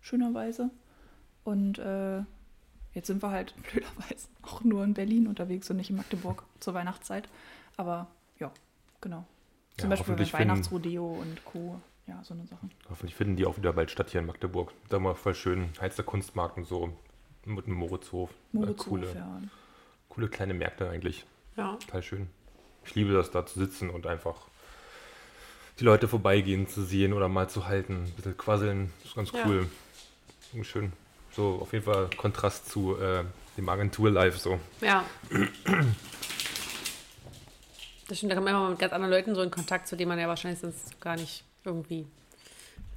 [0.00, 0.70] schönerweise.
[1.44, 2.18] Und äh,
[2.92, 6.74] jetzt sind wir halt blöderweise auch nur in Berlin unterwegs und nicht in Magdeburg zur
[6.74, 7.28] Weihnachtszeit.
[7.76, 8.08] Aber
[8.38, 8.50] ja,
[9.00, 9.24] genau.
[9.76, 11.80] Zum Ja, Beispiel hoffentlich bei finden- Weihnachtsrodeo und Co.
[12.06, 12.70] Ja, so eine Sachen.
[12.88, 14.72] Hoffentlich finden die auch wieder bald statt hier in Magdeburg.
[14.88, 16.90] Da mal voll schön Heiz der Kunstmarkt und so
[17.44, 18.30] mit dem Moritzhof.
[18.30, 19.40] Äh, Moritzhof, coole, ja.
[20.08, 21.26] coole kleine Märkte eigentlich.
[21.56, 21.74] Ja.
[21.76, 22.30] Total schön.
[22.84, 24.47] Ich liebe das, da zu sitzen und einfach
[25.80, 28.92] die Leute vorbeigehen zu sehen oder mal zu halten, ein bisschen quasseln.
[29.00, 29.46] Das ist ganz Ja.
[29.46, 29.68] cool.
[30.52, 30.92] Und Schön.
[31.32, 33.22] So auf jeden Fall Kontrast zu äh,
[33.56, 34.58] dem Agentur-Live so.
[34.80, 35.04] Ja.
[38.08, 40.08] Das stimmt, da kommt man immer mit ganz anderen Leuten so in Kontakt, zu denen
[40.08, 42.06] man ja wahrscheinlich sonst gar nicht irgendwie,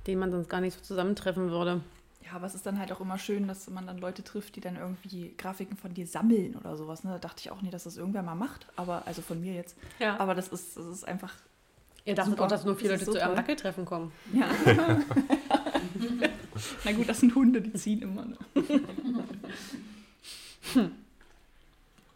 [0.07, 1.81] denen man sonst gar nicht so zusammentreffen würde.
[2.25, 4.61] Ja, aber es ist dann halt auch immer schön, dass man dann Leute trifft, die
[4.61, 7.03] dann irgendwie Grafiken von dir sammeln oder sowas.
[7.03, 7.11] Ne?
[7.11, 9.75] Da dachte ich auch nie, dass das irgendwer mal macht, aber also von mir jetzt.
[9.99, 10.17] Ja.
[10.19, 11.33] Aber das ist, das ist einfach.
[12.05, 12.43] Ihr dachtet Super.
[12.43, 13.35] auch, dass nur vier Das Leute so zu eurem toll.
[13.37, 14.11] Dackeltreffen kommen.
[14.33, 14.47] Ja.
[16.83, 18.25] Na gut, das sind Hunde, die ziehen immer.
[18.25, 18.37] Ne?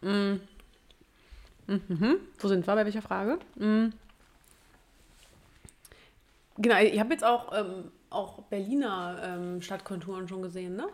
[0.02, 0.40] Mm.
[1.66, 2.16] Mhm.
[2.38, 2.74] Wo sind wir?
[2.74, 3.38] Bei welcher Frage?
[3.56, 3.86] Mm.
[6.58, 10.86] Genau, ihr habt jetzt auch, ähm, auch Berliner ähm, Stadtkonturen schon gesehen, ne?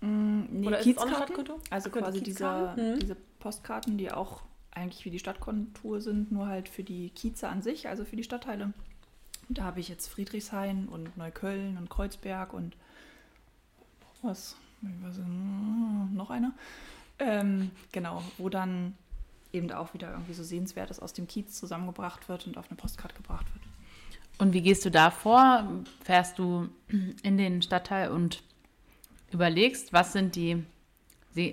[0.00, 1.16] Mm, nee, Oder ist es auch eine.
[1.16, 1.58] Stadtkontur?
[1.70, 2.94] Also quasi Kiezkarten?
[2.94, 2.98] Mhm.
[3.00, 4.42] diese Postkarten, die auch
[4.74, 8.24] eigentlich wie die Stadtkontur sind, nur halt für die Kieze an sich, also für die
[8.24, 8.72] Stadtteile.
[9.48, 12.76] Und da habe ich jetzt Friedrichshain und Neukölln und Kreuzberg und
[14.22, 14.56] was?
[14.80, 15.18] Nicht,
[16.12, 16.52] noch einer.
[17.18, 18.94] Ähm, genau, wo dann
[19.52, 23.14] eben auch wieder irgendwie so Sehenswertes aus dem Kiez zusammengebracht wird und auf eine Postkarte
[23.14, 23.64] gebracht wird.
[24.38, 25.68] Und wie gehst du da vor?
[26.02, 26.68] Fährst du
[27.22, 28.42] in den Stadtteil und
[29.30, 30.64] überlegst, was sind die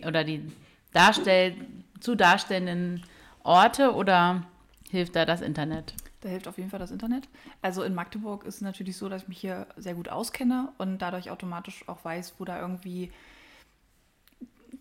[0.05, 0.51] oder die
[0.93, 1.55] darstell
[1.99, 3.03] zu darstellenden
[3.43, 4.43] Orte oder
[4.89, 5.93] hilft da das Internet?
[6.21, 7.27] Da hilft auf jeden Fall das Internet.
[7.61, 10.99] Also in Magdeburg ist es natürlich so, dass ich mich hier sehr gut auskenne und
[10.99, 13.11] dadurch automatisch auch weiß, wo da irgendwie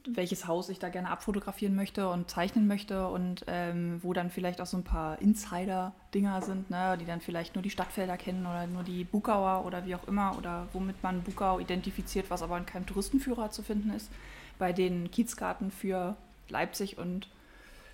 [0.07, 4.61] welches Haus ich da gerne abfotografieren möchte und zeichnen möchte und ähm, wo dann vielleicht
[4.61, 8.67] auch so ein paar Insider-Dinger sind, ne, die dann vielleicht nur die Stadtfelder kennen oder
[8.67, 12.67] nur die Bukauer oder wie auch immer oder womit man Bukau identifiziert, was aber in
[12.67, 14.11] keinem Touristenführer zu finden ist.
[14.59, 16.17] Bei den Kiezkarten für
[16.49, 17.29] Leipzig und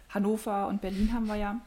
[0.09, 1.61] Hannover und Berlin haben wir ja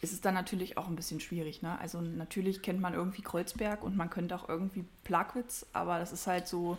[0.00, 1.62] ist es dann natürlich auch ein bisschen schwierig.
[1.62, 1.78] Ne?
[1.80, 6.26] Also natürlich kennt man irgendwie Kreuzberg und man könnte auch irgendwie Plagwitz, aber das ist
[6.26, 6.76] halt so,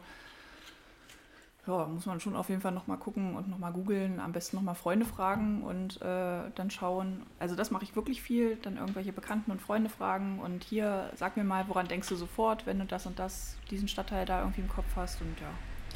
[1.65, 4.75] ja, muss man schon auf jeden Fall nochmal gucken und nochmal googeln, am besten nochmal
[4.75, 7.23] Freunde fragen und äh, dann schauen.
[7.39, 11.37] Also das mache ich wirklich viel, dann irgendwelche Bekannten und Freunde fragen und hier, sag
[11.37, 14.61] mir mal, woran denkst du sofort, wenn du das und das, diesen Stadtteil da irgendwie
[14.61, 15.49] im Kopf hast und ja,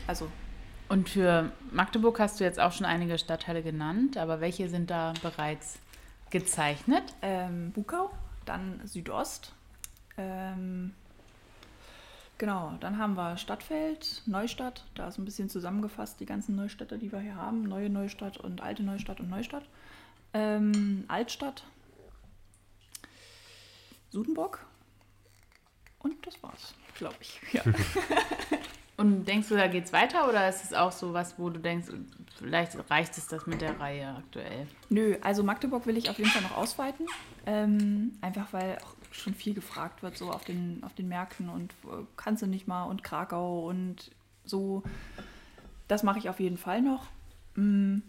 [0.08, 0.28] also
[0.92, 5.14] Und für Magdeburg hast du jetzt auch schon einige Stadtteile genannt, aber welche sind da
[5.22, 5.80] bereits
[6.32, 7.04] gezeichnet?
[7.22, 8.12] ähm, Bukau,
[8.44, 9.54] dann Südost.
[10.18, 10.94] Ähm,
[12.38, 14.84] genau, dann haben wir Stadtfeld, Neustadt.
[14.94, 17.64] Da ist ein bisschen zusammengefasst die ganzen Neustädte, die wir hier haben.
[17.64, 19.64] Neue Neustadt und alte Neustadt und Neustadt.
[20.34, 21.64] Ähm, Altstadt,
[24.10, 24.66] Sudenburg
[26.00, 27.39] und das war's, glaube ich.
[27.54, 27.64] Ja.
[28.98, 31.88] Und denkst du, da geht's weiter oder ist es auch so was, wo du denkst,
[32.38, 34.68] vielleicht reicht es das mit der Reihe aktuell?
[34.89, 37.08] Nö, also Magdeburg will ich auf jeden Fall noch ausweiten.
[37.46, 41.72] Ähm, einfach weil auch schon viel gefragt wird, so auf den, auf den Märkten und
[41.86, 44.12] äh, kannst du nicht mal und Krakau und
[44.46, 44.84] so.
[45.88, 47.08] Das mache ich auf jeden Fall noch.
[47.56, 48.00] Mm,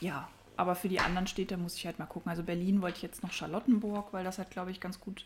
[0.00, 2.30] ja, aber für die anderen Städte muss ich halt mal gucken.
[2.30, 5.24] Also Berlin wollte ich jetzt noch Charlottenburg, weil das halt, glaube ich, ganz gut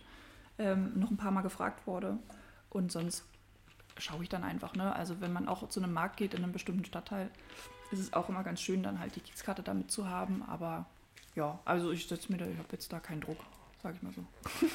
[0.58, 2.18] ähm, noch ein paar Mal gefragt wurde.
[2.70, 3.24] Und sonst
[4.00, 4.74] schaue ich dann einfach.
[4.74, 4.94] Ne?
[4.94, 7.30] Also wenn man auch zu einem Markt geht in einem bestimmten Stadtteil,
[7.90, 10.42] ist es auch immer ganz schön, dann halt die Kiezkarte damit zu haben.
[10.48, 10.86] Aber
[11.34, 13.38] ja, also ich setze mir da, ich habe jetzt da keinen Druck,
[13.82, 14.24] sage ich mal so.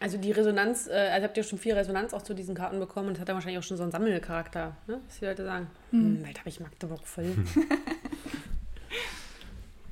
[0.00, 3.08] Also die Resonanz, äh, also habt ihr schon viel Resonanz auch zu diesen Karten bekommen
[3.08, 5.00] und das hat dann wahrscheinlich auch schon so einen Sammelcharakter, ne?
[5.04, 7.24] dass die Leute sagen, hm, bald habe ich Magdeburg voll.
[7.24, 7.66] Ich finde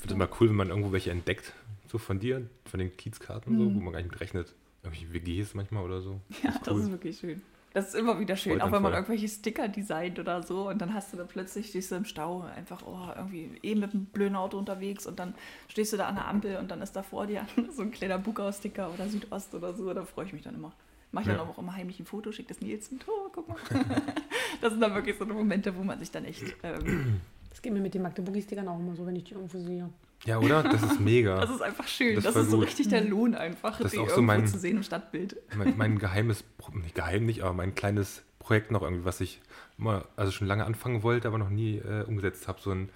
[0.06, 1.52] es immer cool, wenn man irgendwo welche entdeckt,
[1.88, 4.54] so von dir, von den Kiezkarten, so, wo man gar nicht mit rechnet.
[4.84, 6.20] Irgendwelche WGs manchmal oder so.
[6.44, 6.82] Ja, ist das cool.
[6.82, 7.42] ist wirklich schön.
[7.76, 10.94] Das ist immer wieder schön, auch wenn man irgendwelche Sticker designt oder so und dann
[10.94, 14.34] hast du da plötzlich, stehst du im Stau, einfach oh, irgendwie eben mit einem blöden
[14.34, 15.34] Auto unterwegs und dann
[15.68, 18.16] stehst du da an der Ampel und dann ist da vor dir so ein kleiner
[18.16, 20.72] Bukau-Sticker oder Südost oder so, da freue ich mich dann immer.
[21.12, 21.36] Mache ich Ja.
[21.36, 23.58] dann auch immer heimlich ein Foto, schicke das Nils mit, oh, guck mal.
[24.62, 27.20] das sind dann wirklich so Momente, wo man sich dann echt, ähm,
[27.50, 29.90] Das geht mir mit den Magdeburgi-Stickern auch immer so, wenn ich die irgendwo sehe.
[30.24, 30.62] Ja, oder?
[30.62, 31.36] Das ist mega.
[31.40, 32.14] das ist einfach schön.
[32.16, 32.66] Das Das, ist so gut.
[32.66, 35.36] richtig der Lohn einfach, Das ist auch so irgendwo mein- zu sehen im Stadtbild.
[35.56, 36.44] mein, mein geheimes,
[36.74, 39.40] nicht geheim nicht, aber mein kleines Projekt noch irgendwie, was ich
[39.78, 42.88] immer, also schon lange anfangen wollte, aber noch nie äh, umgesetzt habe, so ein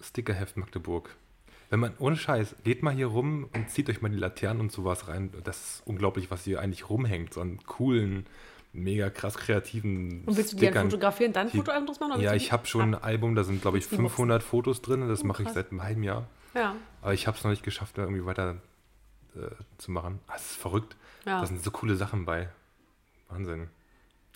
[0.00, 1.14] Stickerheft Magdeburg.
[1.70, 4.72] Wenn man, ohne Scheiß, geht mal hier rum und zieht euch mal die Laternen und
[4.72, 5.30] sowas rein.
[5.44, 7.32] Das ist unglaublich, was hier eigentlich rumhängt.
[7.32, 8.26] So einen coolen,
[8.72, 12.12] mega krass kreativen Und willst du die dann fotografieren, dann Fotoalbum draus machen?
[12.12, 14.42] oder Ja, ich habe schon ein Album, da sind, glaube ich, Willst du die 500
[14.42, 15.06] Fotos drin.
[15.08, 16.26] Das Oh, mache ich seit einem halben Jahr.
[16.54, 18.56] Ja, Aber ich habe es noch nicht geschafft, da irgendwie weiter
[19.36, 19.40] äh,
[19.78, 20.20] zu machen.
[20.26, 20.96] Ah, Das ist verrückt.
[21.26, 21.40] ja.
[21.40, 22.48] Da sind so coole Sachen bei.
[23.28, 23.68] Wahnsinn.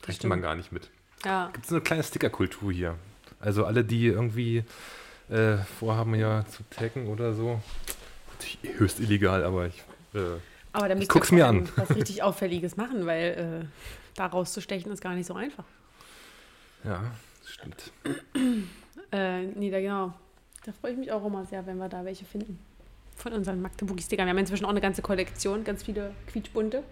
[0.07, 0.91] Rechnet man gar nicht mit.
[1.25, 1.51] ja.
[1.53, 2.95] Gibt es eine kleine Stickerkultur hier.
[3.41, 4.65] Also alle, die irgendwie
[5.29, 7.61] äh, vorhaben, ja zu taggen oder so.
[8.33, 9.83] Natürlich höchst illegal, aber ich.
[10.15, 10.21] Äh,
[10.73, 11.69] Aber da müsst ihr mir an.
[11.77, 13.67] was richtig Auffälliges machen, weil äh,
[14.17, 15.65] da rauszustechen ist gar nicht so einfach.
[16.85, 17.03] ja,
[17.43, 17.93] das stimmt.
[19.13, 20.13] Äh, nee, da genau.
[20.65, 22.59] Da freue ich mich auch immer sehr, wenn wir da welche finden.
[23.15, 24.27] Von unseren Magdeburgi-Stickern.
[24.27, 26.83] Wir haben inzwischen auch eine ganze Kollektion, ganz viele quietschbunte.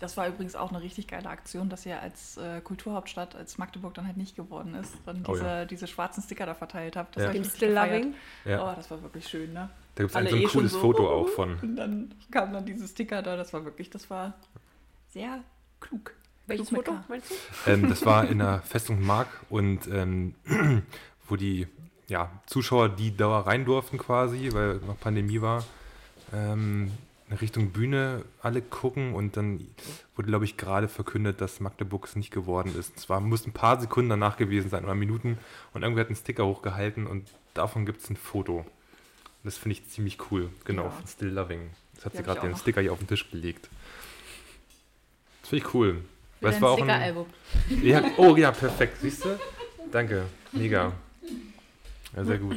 [0.00, 3.94] Das war übrigens auch eine richtig geile Aktion, dass ihr als äh, Kulturhauptstadt, als Magdeburg
[3.94, 5.64] dann halt nicht geworden ist, und Oh diese, ja.
[5.64, 7.14] diese schwarzen Sticker da verteilt habt.
[7.16, 7.32] Das Ja.
[7.32, 7.74] Dem richtig Still.
[7.74, 8.14] Loving.
[8.44, 9.68] Ja, Oh, das war wirklich schön, ne?
[9.94, 11.56] da gibt es ein, so ein eh cooles so, Foto uh, auch von.
[11.60, 14.32] Und dann kam dann diese Sticker da, das war wirklich, das war
[15.10, 15.44] sehr
[15.78, 16.14] klug.
[16.46, 17.70] Welches Foto meinst du?
[17.70, 20.34] Ähm, das war in der Festung Mark und ähm,
[21.28, 21.66] wo die
[22.08, 25.64] ja, Zuschauer, die da rein durften quasi, weil noch Pandemie war,
[26.32, 26.90] ähm,
[27.30, 29.66] in Richtung Bühne alle gucken und dann
[30.16, 32.96] wurde, glaube ich, gerade verkündet, dass Magdeburg es nicht geworden ist.
[32.98, 35.38] Es war, mussten ein paar Sekunden danach gewesen sein oder Minuten
[35.72, 38.66] und irgendwer hat einen Sticker hochgehalten und davon gibt es ein Foto.
[39.44, 40.90] Das finde ich ziemlich cool, genau, Ja.
[40.90, 41.70] von Still Loving.
[41.94, 42.58] Das hat Die sie gerade den noch.
[42.58, 43.68] Sticker hier auf den Tisch gelegt.
[45.40, 46.04] Das finde ich cool.
[46.42, 47.26] Für dein war auch ein,
[47.82, 48.98] ja, oh ja, perfekt.
[49.00, 49.38] Siehst du?
[49.92, 50.24] Danke.
[50.50, 50.92] Mega.
[52.16, 52.56] Ja, sehr gut.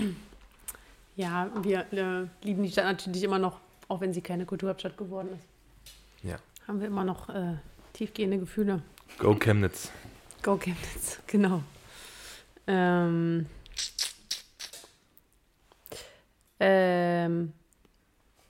[1.16, 5.30] Ja, wir äh, lieben die Stadt natürlich immer noch, auch wenn sie keine Kulturhauptstadt geworden
[5.34, 6.28] ist.
[6.28, 6.38] Ja.
[6.68, 7.58] Haben wir immer noch äh,
[7.94, 8.82] tiefgehende Gefühle.
[9.20, 9.92] Go Chemnitz.
[10.42, 11.62] Go Chemnitz, genau.
[12.66, 13.46] Ähm,
[16.60, 17.54] ähm,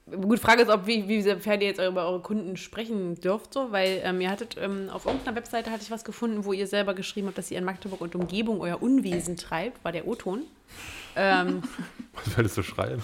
[0.05, 3.71] gut, Frage ist, ob wie, wie sehr ihr jetzt über eure Kunden sprechen dürft, so,
[3.71, 6.93] weil ähm, ihr hattet ähm, auf irgendeiner Webseite hatte ich was gefunden, wo ihr selber
[6.93, 10.43] geschrieben habt, dass ihr in Magdeburg und Umgebung euer Unwesen treibt, war der O-Ton.
[11.15, 11.63] Ähm,
[12.13, 13.01] Was wolltest du schreiben?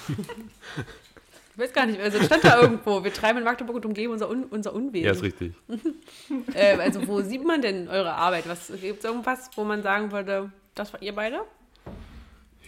[1.53, 4.29] ich weiß gar nicht, also stand da irgendwo, wir treiben in Magdeburg und Umgebung unser,
[4.29, 5.05] Un unser Unwesen.
[5.05, 5.53] Ja, ist richtig.
[6.53, 8.45] Äh, also wo sieht man denn eure Arbeit?
[8.81, 11.41] Gibt es irgendwas, wo man sagen würde, das war ihr beide?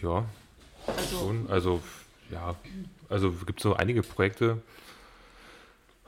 [0.02, 0.24] Ja,
[0.86, 1.46] Also, schon.
[1.50, 1.80] Also,
[2.30, 2.54] ja.
[3.14, 4.60] Also, es gibt so einige Projekte.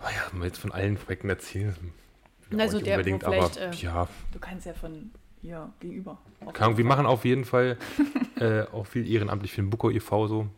[0.00, 1.76] Ah ja, wenn wir jetzt von allen Projekten erzählen.
[2.58, 6.18] Also der, wo unbedingt, aber vielleicht, äh, ja, Du kannst ja von hier gegenüber.
[6.58, 7.78] Ahnung, wir machen auf jeden Fall
[8.40, 10.26] äh, auch viel ehrenamtlich für den Buko e.V.
[10.26, 10.48] so.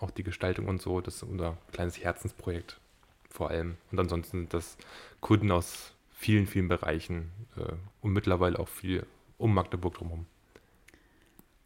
[0.00, 1.00] Auch die Gestaltung und so.
[1.00, 2.80] Das ist unser kleines Herzensprojekt
[3.30, 3.76] vor allem.
[3.92, 4.76] Und ansonsten sind das
[5.20, 9.06] Kunden aus vielen, vielen Bereichen äh, und mittlerweile auch viel
[9.38, 10.26] um Magdeburg drumherum.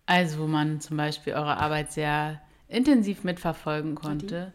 [0.05, 4.52] Also, wo man zum Beispiel eure Arbeit sehr intensiv mitverfolgen konnte.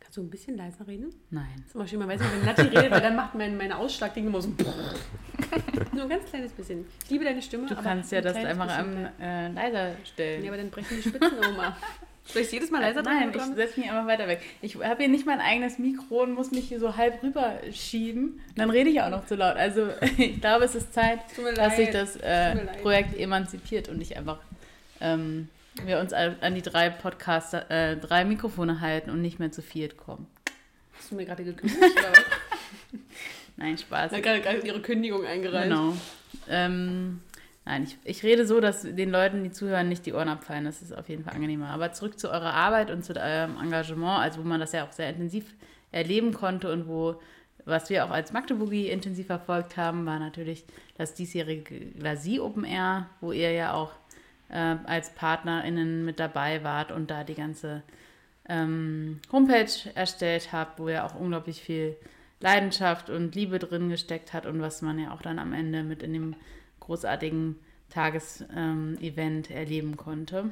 [0.00, 1.14] kannst du ein bisschen leiser reden?
[1.30, 1.64] Nein.
[1.72, 4.42] Immer schön, man weiß nicht, wenn Nati redet, weil dann macht mein, meine Ausschlagding immer
[4.42, 4.48] so.
[5.92, 6.86] Nur ein ganz kleines bisschen.
[7.04, 7.66] Ich liebe deine Stimme.
[7.66, 10.46] Du kannst ja ein das einfach am äh, leiser Ja, stellen.
[10.46, 11.56] aber dann brechen die Spitzen um.
[12.24, 14.40] Soll ich jedes Mal leiser äh, Nein, ich setze mich einfach weiter weg.
[14.60, 18.40] Ich habe hier nicht mein eigenes Mikro und muss mich hier so halb rüber schieben.
[18.54, 19.56] Dann rede ich auch noch zu laut.
[19.56, 21.18] Also ich glaube, es ist Zeit,
[21.56, 24.38] dass sich das äh, Projekt emanzipiert und ich einfach
[25.00, 25.48] ähm,
[25.84, 29.96] wir uns an die drei Podcaster, äh, drei Mikrofone halten und nicht mehr zu viert
[29.96, 30.26] kommen.
[30.98, 31.80] Hast du mir gerade gekündigt?
[33.56, 34.12] Nein, Spaß.
[34.12, 35.68] Ich habe gerade ihre Kündigung eingereicht.
[35.68, 35.94] Genau.
[36.48, 37.20] Ähm,
[37.64, 40.64] nein, ich, ich rede so, dass den Leuten, die zuhören, nicht die Ohren abfallen.
[40.64, 41.70] Das ist auf jeden Fall angenehmer.
[41.70, 44.92] Aber zurück zu eurer Arbeit und zu eurem Engagement, also wo man das ja auch
[44.92, 45.44] sehr intensiv
[45.90, 47.20] erleben konnte und wo,
[47.64, 50.64] was wir auch als Magdeburgi intensiv verfolgt haben, war natürlich
[50.96, 53.92] das diesjährige Glasie Open Air, wo ihr ja auch
[54.52, 57.82] äh, als PartnerInnen mit dabei wart und da die ganze
[58.48, 61.96] ähm, Homepage erstellt habt, wo ja auch unglaublich viel
[62.40, 66.02] Leidenschaft und Liebe drin gesteckt hat und was man ja auch dann am Ende mit
[66.02, 66.34] in dem
[66.80, 67.56] großartigen
[67.88, 70.50] Tagesevent ähm, erleben konnte.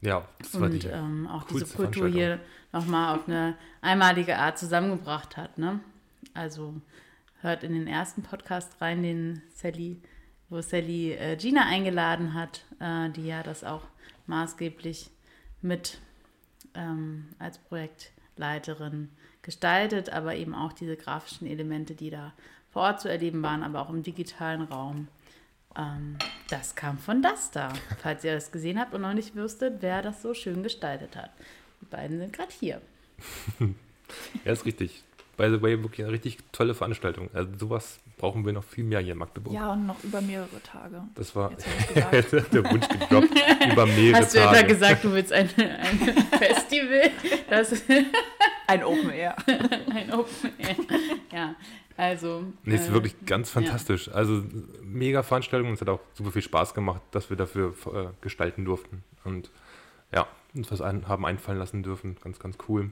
[0.00, 2.38] Ja, das war und die ähm, auch diese Kultur hier
[2.72, 5.58] nochmal auf eine einmalige Art zusammengebracht hat.
[5.58, 5.80] Ne?
[6.34, 6.74] Also
[7.40, 10.00] hört in den ersten Podcast rein, den Sally
[10.48, 13.82] wo Sally äh, Gina eingeladen hat, äh, die ja das auch
[14.26, 15.10] maßgeblich
[15.62, 15.98] mit
[16.74, 19.10] ähm, als Projektleiterin
[19.42, 22.32] gestaltet, aber eben auch diese grafischen Elemente, die da
[22.70, 25.08] vor Ort zu erleben waren, aber auch im digitalen Raum.
[25.76, 26.16] Ähm,
[26.50, 27.72] das kam von Dasta,
[28.02, 31.30] falls ihr das gesehen habt und noch nicht wüsstet, wer das so schön gestaltet hat.
[31.80, 32.80] Die beiden sind gerade hier.
[34.44, 35.04] ja, ist richtig
[35.38, 37.30] by the way, wirklich eine richtig tolle Veranstaltung.
[37.32, 39.54] Also sowas brauchen wir noch viel mehr hier in Magdeburg.
[39.54, 41.00] Ja, und noch über mehrere Tage.
[41.14, 41.50] Das war
[41.94, 43.30] der Wunsch gedroppt,
[43.72, 44.24] über mehrere Tage.
[44.24, 45.98] Hast du etwa gesagt, du willst ein, ein
[46.38, 47.10] Festival?
[47.48, 47.82] Das
[48.66, 49.36] ein Open Air.
[49.94, 50.76] ein Open Air,
[51.32, 51.54] ja.
[51.96, 52.44] Also.
[52.64, 54.08] Nee, ist äh, wirklich ganz fantastisch.
[54.08, 54.14] Ja.
[54.14, 54.42] Also
[54.82, 58.64] mega Veranstaltung und es hat auch super viel Spaß gemacht, dass wir dafür äh, gestalten
[58.64, 59.04] durften.
[59.24, 59.50] Und
[60.12, 62.16] ja, uns was ein, haben einfallen lassen dürfen.
[62.22, 62.90] Ganz, ganz cool.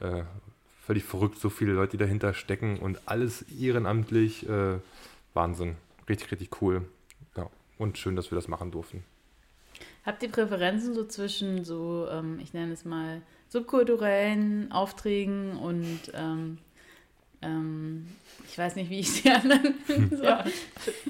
[0.00, 0.24] Äh,
[0.86, 4.48] völlig verrückt, so viele Leute, die dahinter stecken und alles ehrenamtlich.
[4.48, 4.78] Äh,
[5.34, 5.76] Wahnsinn.
[6.08, 6.82] Richtig, richtig cool.
[7.36, 9.02] Ja, und schön, dass wir das machen durften.
[10.04, 16.58] Habt ihr Präferenzen so zwischen so, ähm, ich nenne es mal, subkulturellen Aufträgen und ähm,
[17.42, 18.06] ähm,
[18.48, 19.74] ich weiß nicht, wie ich sie anderen.
[20.10, 20.22] so.
[20.22, 20.44] ja.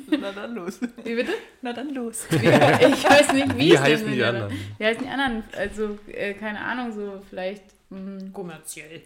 [0.07, 0.81] Na dann los.
[1.05, 1.33] Wie bitte?
[1.61, 2.27] Na dann los.
[2.31, 4.53] Wie, ich weiß nicht, wie, wie heißen die anderen?
[4.79, 5.45] Wie heißen die anderen?
[5.53, 7.65] Also, äh, keine Ahnung, so vielleicht.
[7.91, 9.03] Mh, hm, kommerziell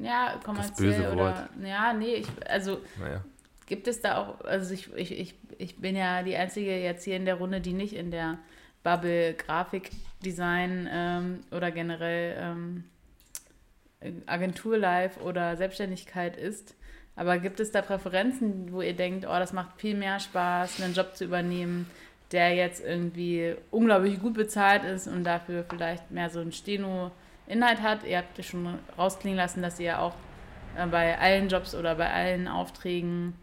[0.00, 1.48] ja, kommerziell oder.
[1.62, 3.24] Ja, nee, ich, also naja.
[3.66, 7.16] gibt es da auch, also ich, ich, ich, ich bin ja die Einzige jetzt hier
[7.16, 8.38] in der Runde, die nicht in der
[8.82, 12.84] Bubble Grafikdesign ähm, oder generell ähm,
[14.26, 16.76] Agentur live oder Selbstständigkeit ist.
[17.16, 20.94] Aber gibt es da Präferenzen, wo ihr denkt, oh, das macht viel mehr Spaß, einen
[20.94, 21.88] Job zu übernehmen,
[22.32, 27.12] der jetzt irgendwie unglaublich gut bezahlt ist und dafür vielleicht mehr so ein Steno-
[27.46, 28.04] Inhalt hat.
[28.04, 30.14] Ihr habt schon rausklingen lassen, dass ihr auch
[30.76, 33.34] äh, bei allen Jobs oder bei allen Aufträgen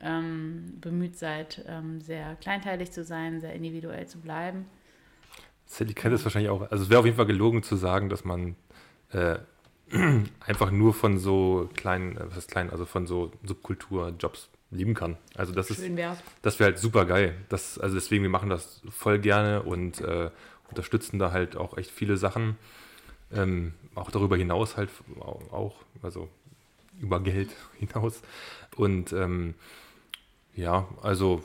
[0.00, 4.66] ähm, bemüht seid, ähm, sehr kleinteilig zu sein, sehr individuell zu bleiben.
[5.66, 6.62] Sally kennt es wahrscheinlich auch.
[6.70, 8.56] Also es wäre auf jeden Fall gelogen zu sagen, dass man
[9.12, 9.38] äh,
[10.40, 15.16] einfach nur von so kleinen, äh, was ist klein, also von so Subkulturjobs lieben kann.
[15.34, 17.34] Also das Schön ist, das wäre halt super geil.
[17.48, 20.30] Das, also deswegen, wir machen das voll gerne und äh,
[20.68, 22.56] unterstützen da halt auch echt viele Sachen.
[23.32, 24.90] Ähm, auch darüber hinaus halt
[25.50, 26.28] auch, also
[27.00, 28.22] über Geld hinaus.
[28.76, 29.54] Und ähm,
[30.54, 31.42] ja, also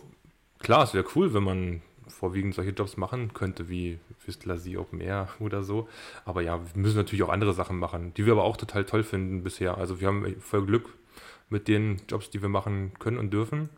[0.59, 5.01] klar, es wäre cool, wenn man vorwiegend solche Jobs machen könnte, wie fürs Glacier Open
[5.01, 5.87] Air oder so.
[6.23, 9.03] Aber ja, wir müssen natürlich auch andere Sachen machen, die wir aber auch total toll
[9.03, 9.77] finden bisher.
[9.77, 10.93] Also wir haben voll Glück
[11.49, 13.69] mit den Jobs, die wir machen können und dürfen.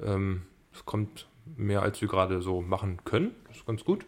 [0.00, 0.42] Ähm,
[0.72, 3.34] es kommt mehr, als wir gerade so machen können.
[3.48, 4.04] Das ist ganz gut.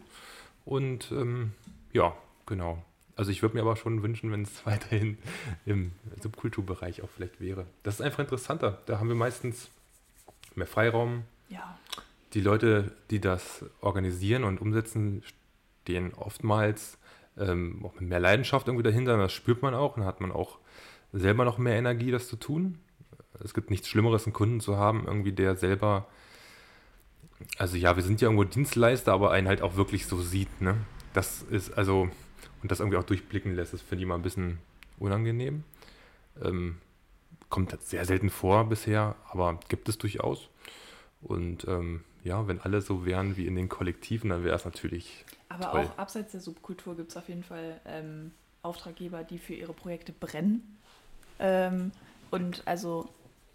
[0.65, 1.53] Und ähm,
[1.93, 2.15] ja,
[2.47, 2.83] genau.
[3.21, 5.19] Also ich würde mir aber schon wünschen, wenn es weiterhin
[5.67, 5.93] im
[6.23, 7.67] Subkulturbereich auch vielleicht wäre.
[7.83, 8.79] Das ist einfach interessanter.
[8.87, 9.69] Da haben wir meistens
[10.55, 11.25] mehr Freiraum.
[11.51, 11.79] Ja.
[12.33, 15.23] Die Leute, die das organisieren und umsetzen,
[15.83, 16.97] stehen oftmals
[17.37, 19.19] ähm, auch mit mehr Leidenschaft irgendwie dahinter.
[19.19, 19.97] Das spürt man auch.
[19.97, 20.57] Dann hat man auch
[21.13, 22.79] selber noch mehr Energie, das zu tun.
[23.45, 26.07] Es gibt nichts Schlimmeres, einen Kunden zu haben, irgendwie der selber,
[27.59, 30.63] also ja, wir sind ja irgendwo Dienstleister, aber einen halt auch wirklich so sieht.
[30.63, 30.79] Ne?
[31.13, 32.09] Das ist also
[32.63, 34.59] und das irgendwie auch durchblicken lässt, das finde ich mal ein bisschen
[34.99, 35.65] unangenehm.
[36.43, 36.79] Ähm,
[37.49, 40.49] kommt sehr selten vor bisher, aber gibt es durchaus.
[41.23, 45.25] Und ähm, ja, wenn alle so wären wie in den Kollektiven, dann wäre es natürlich.
[45.49, 45.81] Aber toll.
[45.81, 48.33] auch abseits der Subkultur gibt es auf jeden Fall ähm,
[48.63, 50.79] Auftraggeber, die für ihre Projekte brennen.
[51.39, 51.93] Ähm,
[52.31, 53.09] und also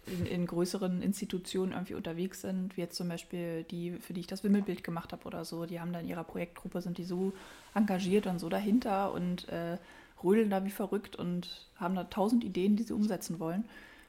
[0.06, 4.26] in, in, größeren Institutionen irgendwie unterwegs sind, wie jetzt zum Beispiel die, für die ich
[4.26, 7.32] das Wimmelbild gemacht habe oder so, die haben da in ihrer Projektgruppe, sind die so
[7.74, 9.78] engagiert und so dahinter und äh,
[10.22, 13.64] rödeln da wie verrückt und haben da tausend Ideen, die sie umsetzen wollen.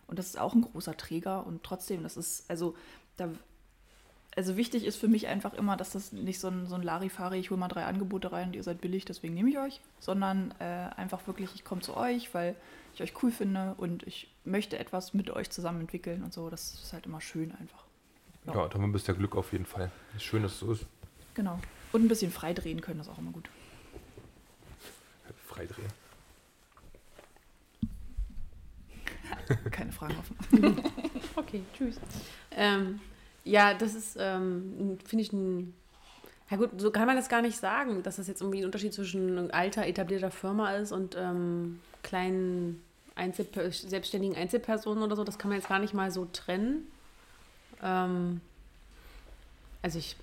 [0.08, 2.76] Und das ist auch ein großer Träger und trotzdem, das ist, also
[3.18, 3.30] da
[4.38, 7.40] also wichtig ist für mich einfach immer, dass das nicht so ein, so ein Larifari,
[7.40, 10.54] ich hole mal drei Angebote rein und ihr seid billig, deswegen nehme ich euch, sondern
[10.60, 12.56] äh, einfach wirklich, ich komme zu euch, weil
[12.98, 16.50] ich euch cool finde und ich möchte etwas mit euch zusammen entwickeln und so.
[16.50, 17.86] Das ist halt immer schön einfach.
[18.46, 19.92] Ja, ja da haben wir ein bisschen Glück auf jeden Fall.
[20.16, 20.86] Ist schön, dass es so ist.
[21.36, 21.60] Genau.
[21.94, 23.50] Und ein bisschen frei drehen können, das ist auch immer gut.
[25.46, 25.92] Frei drehen.
[29.72, 30.82] Keine Fragen offen.
[31.36, 32.00] okay, tschüss.
[32.52, 33.00] Ähm,
[33.44, 35.74] ja, das ist, ähm, finde ich, ein.
[36.50, 38.94] Ja gut, so kann man das gar nicht sagen, dass das jetzt irgendwie ein Unterschied
[38.94, 42.82] zwischen alter, etablierter Firma ist und ähm, kleinen
[43.18, 45.24] Einzel selbstständigen Einzelpersonen oder so.
[45.24, 46.88] Das kann man jetzt gar nicht mal so trennen.
[47.82, 48.42] Ähm,
[49.82, 50.16] also ich,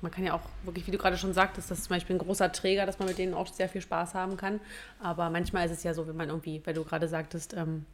[0.00, 2.20] man kann ja auch wirklich, wie du gerade schon sagtest, das ist zum Beispiel ein
[2.20, 4.60] großer Träger, dass man mit denen auch sehr viel Spaß haben kann.
[5.00, 7.86] Aber manchmal ist es ja so, wenn man irgendwie, weil du gerade sagtest, ähm,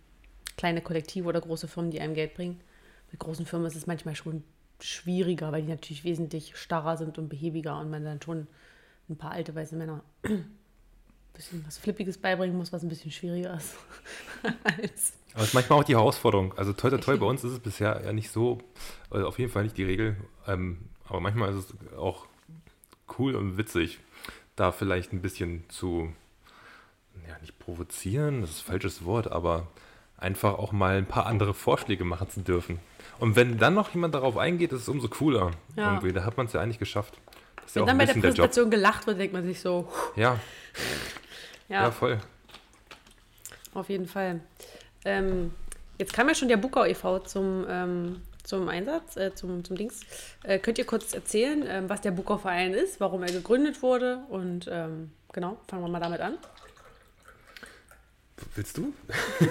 [0.57, 2.61] kleine Kollektive oder große Firmen, die einem Geld bringen.
[3.11, 4.43] Mit großen Firmen ist es manchmal schon
[4.81, 8.47] schwieriger, weil die natürlich wesentlich starrer sind und behäbiger und man dann schon
[9.09, 10.03] ein paar alte weiße Männer
[11.39, 13.75] bisschen was Flippiges beibringen muss, was ein bisschen schwieriger ist.
[14.43, 16.53] Aber es ist manchmal auch die Herausforderung.
[16.59, 18.59] Also toll, toll, toll, bei uns ist es bisher ja nicht so,
[19.11, 20.17] also auf jeden Fall nicht die Regel,
[20.47, 22.27] ähm, aber manchmal ist es auch
[23.19, 24.01] cool und witzig,
[24.57, 26.13] da vielleicht ein bisschen zu,
[27.27, 29.69] ja, nicht provozieren, das ist ein falsches Wort, aber
[30.17, 32.81] einfach auch mal ein paar andere Vorschläge machen zu dürfen.
[33.21, 35.53] Und wenn dann noch jemand darauf eingeht, ist es umso cooler.
[35.77, 35.93] Ja.
[35.93, 36.13] Irgendwie.
[36.13, 37.15] Da hat man es ja eigentlich geschafft.
[37.63, 39.89] Das wenn ja dann bei der Präsentation der gelacht wird, denkt man sich so.
[40.17, 40.41] Ja.
[41.69, 41.83] ja.
[41.83, 41.91] ja.
[41.91, 42.19] voll.
[43.75, 44.41] Auf jeden Fall.
[45.05, 45.53] Ähm,
[45.99, 47.21] jetzt kam ja schon der Bukau e.V.
[47.21, 50.01] zum, ähm, zum Einsatz, äh, zum, zum Dings.
[50.43, 54.25] Äh, könnt ihr kurz erzählen, ähm, was der Bukau Verein ist, warum er gegründet wurde?
[54.29, 56.39] Und ähm, genau, fangen wir mal damit an.
[58.55, 58.93] Willst du?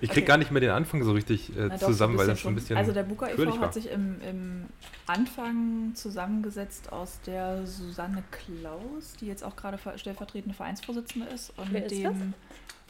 [0.00, 0.22] ich krieg okay.
[0.22, 2.76] gar nicht mehr den Anfang so richtig äh, doch, zusammen, weil das schon ein bisschen.
[2.76, 3.58] Also der Buka e.V.
[3.60, 4.66] hat sich im, im,
[5.06, 11.52] Anfang zusammengesetzt aus der Susanne Klaus, die jetzt auch gerade stellvertretende Vereinsvorsitzende ist.
[11.56, 12.14] Und Wer ist dem, das?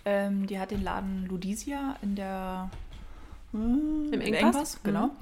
[0.05, 2.71] Ähm, die hat den Laden Ludisia in der
[3.53, 5.07] hm, im Engpass, Engpass genau.
[5.07, 5.13] Mhm.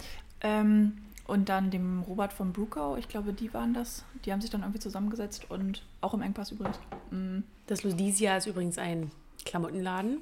[0.40, 0.92] Ähm,
[1.26, 4.04] und dann dem Robert von Brukau, ich glaube, die waren das.
[4.24, 6.78] Die haben sich dann irgendwie zusammengesetzt und auch im Engpass übrigens.
[7.10, 7.42] Mhm.
[7.66, 9.10] Das Ludisia ist übrigens ein
[9.46, 10.18] Klamottenladen.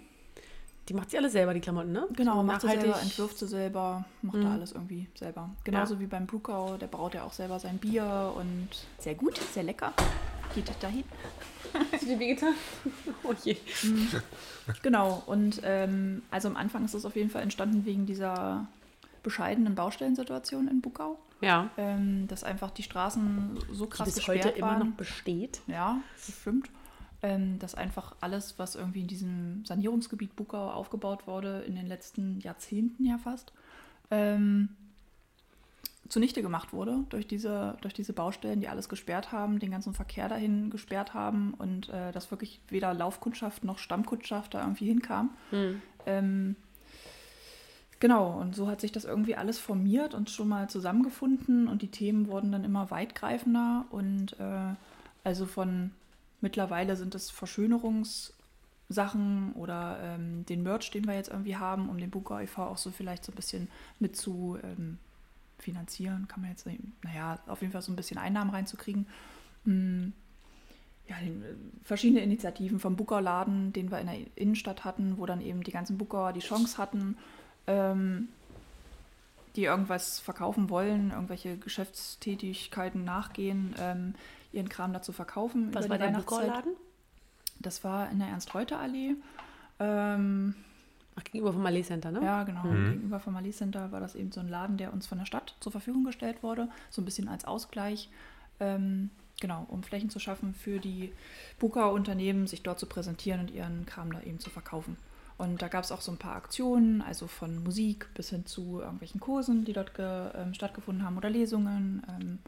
[0.88, 2.06] Die macht sie alle selber, die Klamotten, ne?
[2.14, 4.42] Genau, so macht sie selber, entwirft sie selber, macht mhm.
[4.42, 5.48] da alles irgendwie selber.
[5.64, 6.00] Genauso ja.
[6.00, 8.68] wie beim Brukau, der braut ja auch selber sein Bier und
[8.98, 9.94] sehr gut, sehr lecker.
[10.54, 11.04] Geht dahin.
[11.90, 12.54] Hast du die getan?
[13.24, 13.56] Oh je.
[13.82, 14.08] Mhm.
[14.82, 18.66] Genau, und ähm, also am Anfang ist es auf jeden Fall entstanden wegen dieser
[19.22, 21.18] bescheidenen Baustellensituation in Bukau.
[21.40, 21.70] Ja.
[21.78, 24.56] Ähm, dass einfach die Straßen so krass die bis heute waren.
[24.56, 25.62] immer noch besteht.
[25.66, 26.68] Ja, das stimmt
[27.58, 33.04] dass einfach alles, was irgendwie in diesem Sanierungsgebiet Bukau aufgebaut wurde, in den letzten Jahrzehnten
[33.04, 33.52] ja fast,
[34.10, 34.68] ähm,
[36.08, 40.28] zunichte gemacht wurde durch diese, durch diese Baustellen, die alles gesperrt haben, den ganzen Verkehr
[40.28, 45.30] dahin gesperrt haben und äh, dass wirklich weder Laufkundschaft noch Stammkundschaft da irgendwie hinkam.
[45.50, 45.82] Hm.
[46.04, 46.56] Ähm,
[48.00, 51.90] genau, und so hat sich das irgendwie alles formiert und schon mal zusammengefunden und die
[51.90, 54.74] Themen wurden dann immer weitgreifender und äh,
[55.24, 55.90] also von
[56.44, 62.10] Mittlerweile sind es Verschönerungssachen oder ähm, den Merch, den wir jetzt irgendwie haben, um den
[62.10, 62.64] Buka e.V.
[62.64, 63.68] auch so vielleicht so ein bisschen
[63.98, 64.98] mit zu ähm,
[65.58, 66.28] finanzieren.
[66.28, 66.66] Kann man jetzt,
[67.02, 69.06] naja, auf jeden Fall so ein bisschen Einnahmen reinzukriegen.
[69.64, 70.12] Hm.
[71.08, 71.30] Ja, äh,
[71.82, 75.96] verschiedene Initiativen vom Booker-Laden, den wir in der Innenstadt hatten, wo dann eben die ganzen
[75.96, 77.16] Booker die Chance hatten,
[77.66, 78.28] ähm,
[79.56, 84.14] die irgendwas verkaufen wollen, irgendwelche Geschäftstätigkeiten nachgehen, ähm,
[84.54, 85.74] ihren Kram dazu verkaufen.
[85.74, 86.72] Was war der Bukorladen?
[87.60, 89.14] Das war in der Ernst-Reuter-Allee.
[89.80, 90.54] Ähm,
[91.16, 92.22] Ach, gegenüber vom Malé Center, ne?
[92.22, 92.64] Ja, genau.
[92.64, 92.92] Mhm.
[92.92, 95.54] Gegenüber vom Malé Center war das eben so ein Laden, der uns von der Stadt
[95.60, 96.68] zur Verfügung gestellt wurde.
[96.90, 98.08] So ein bisschen als Ausgleich.
[98.60, 101.12] Ähm, genau, um Flächen zu schaffen für die
[101.58, 104.96] Buka-Unternehmen, sich dort zu präsentieren und ihren Kram da eben zu verkaufen.
[105.36, 108.80] Und da gab es auch so ein paar Aktionen, also von Musik bis hin zu
[108.80, 112.02] irgendwelchen Kursen, die dort ähm, stattgefunden haben oder Lesungen.
[112.08, 112.38] Ähm,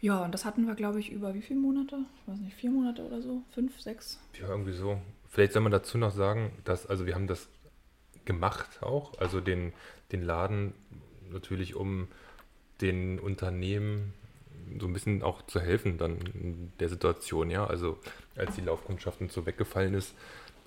[0.00, 1.98] ja, und das hatten wir, glaube ich, über wie viele Monate?
[2.20, 3.42] Ich weiß nicht, vier Monate oder so?
[3.52, 4.20] Fünf, sechs?
[4.40, 5.00] Ja, irgendwie so.
[5.28, 7.48] Vielleicht soll man dazu noch sagen, dass, also wir haben das
[8.24, 9.72] gemacht auch, also den,
[10.12, 10.74] den Laden
[11.30, 12.08] natürlich, um
[12.80, 14.12] den Unternehmen
[14.80, 17.66] so ein bisschen auch zu helfen dann in der Situation, ja.
[17.66, 17.98] Also
[18.36, 20.14] als die Laufkundschaft und so weggefallen ist,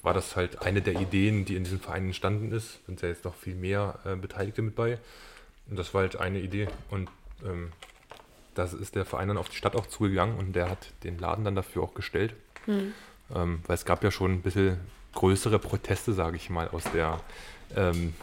[0.01, 2.79] war das halt eine der Ideen, die in diesem Verein entstanden ist.
[2.85, 4.97] Sind ja jetzt noch viel mehr äh, Beteiligte mit bei.
[5.69, 6.67] Und das war halt eine Idee.
[6.89, 7.09] Und
[7.45, 7.71] ähm,
[8.59, 11.45] das ist der Verein dann auf die Stadt auch zugegangen und der hat den Laden
[11.45, 12.35] dann dafür auch gestellt.
[12.67, 12.93] Mhm.
[13.33, 14.79] Ähm, weil es gab ja schon ein bisschen
[15.13, 17.19] größere Proteste, sage ich mal, aus der,
[17.75, 18.13] ähm,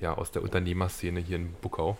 [0.00, 1.98] ja, aus der Unternehmerszene hier in Buckau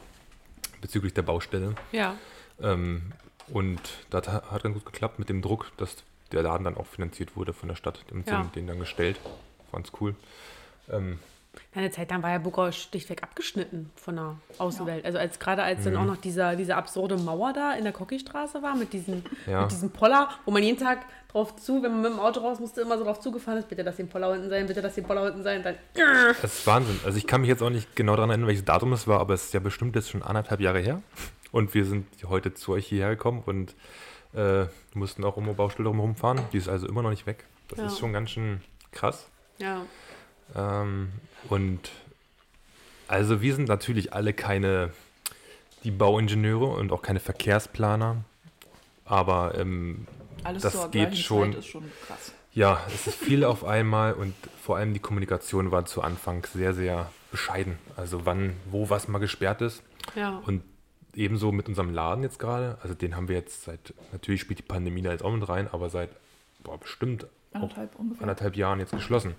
[0.80, 1.74] bezüglich der Baustelle.
[1.92, 2.16] Ja.
[2.60, 3.12] Ähm,
[3.48, 5.96] und das hat ganz gut geklappt mit dem Druck, dass
[6.32, 8.04] der Laden dann auch finanziert wurde von der Stadt.
[8.10, 8.50] Die ja.
[8.54, 9.20] den dann gestellt.
[9.70, 10.14] Fand's cool.
[10.90, 11.18] Ähm,
[11.74, 15.00] eine Zeit lang war ja Buckau schlichtweg abgeschnitten von der Außenwelt.
[15.00, 15.06] Ja.
[15.06, 15.84] Also als gerade als mhm.
[15.84, 19.62] dann auch noch dieser, diese absurde Mauer da in der Kockistraße war mit diesem, ja.
[19.62, 22.58] mit diesem Poller, wo man jeden Tag drauf zu, wenn man mit dem Auto raus
[22.58, 25.04] musste, immer so drauf zugefahren ist, bitte dass den Poller unten sein, bitte dass den
[25.04, 25.76] Poller unten sein, dann.
[25.94, 26.98] Das ist Wahnsinn.
[27.04, 29.34] Also ich kann mich jetzt auch nicht genau daran erinnern, welches Datum es war, aber
[29.34, 31.02] es ist ja bestimmt jetzt schon anderthalb Jahre her.
[31.52, 33.74] Und wir sind heute zu euch hierher gekommen und
[34.34, 36.40] äh, mussten auch um eine Baustelle rumfahren.
[36.52, 37.44] Die ist also immer noch nicht weg.
[37.68, 37.86] Das ja.
[37.86, 38.60] ist schon ganz schön
[38.92, 39.28] krass.
[39.58, 39.82] Ja.
[40.54, 41.10] Ähm,
[41.48, 41.90] und
[43.06, 44.92] also wir sind natürlich alle keine
[45.84, 48.16] die Bauingenieure und auch keine Verkehrsplaner,
[49.04, 50.06] aber ähm,
[50.42, 51.84] das geht schon, schon
[52.52, 56.74] Ja, es ist viel auf einmal und vor allem die Kommunikation war zu Anfang sehr,
[56.74, 57.78] sehr bescheiden.
[57.96, 59.82] Also wann, wo was mal gesperrt ist.
[60.14, 60.42] Ja.
[60.46, 60.62] Und
[61.14, 62.78] ebenso mit unserem Laden jetzt gerade.
[62.82, 65.68] Also den haben wir jetzt seit, natürlich spielt die Pandemie da jetzt auch mit rein,
[65.70, 66.10] aber seit
[66.62, 67.90] boah, bestimmt anderthalb,
[68.20, 69.34] anderthalb Jahren jetzt geschlossen.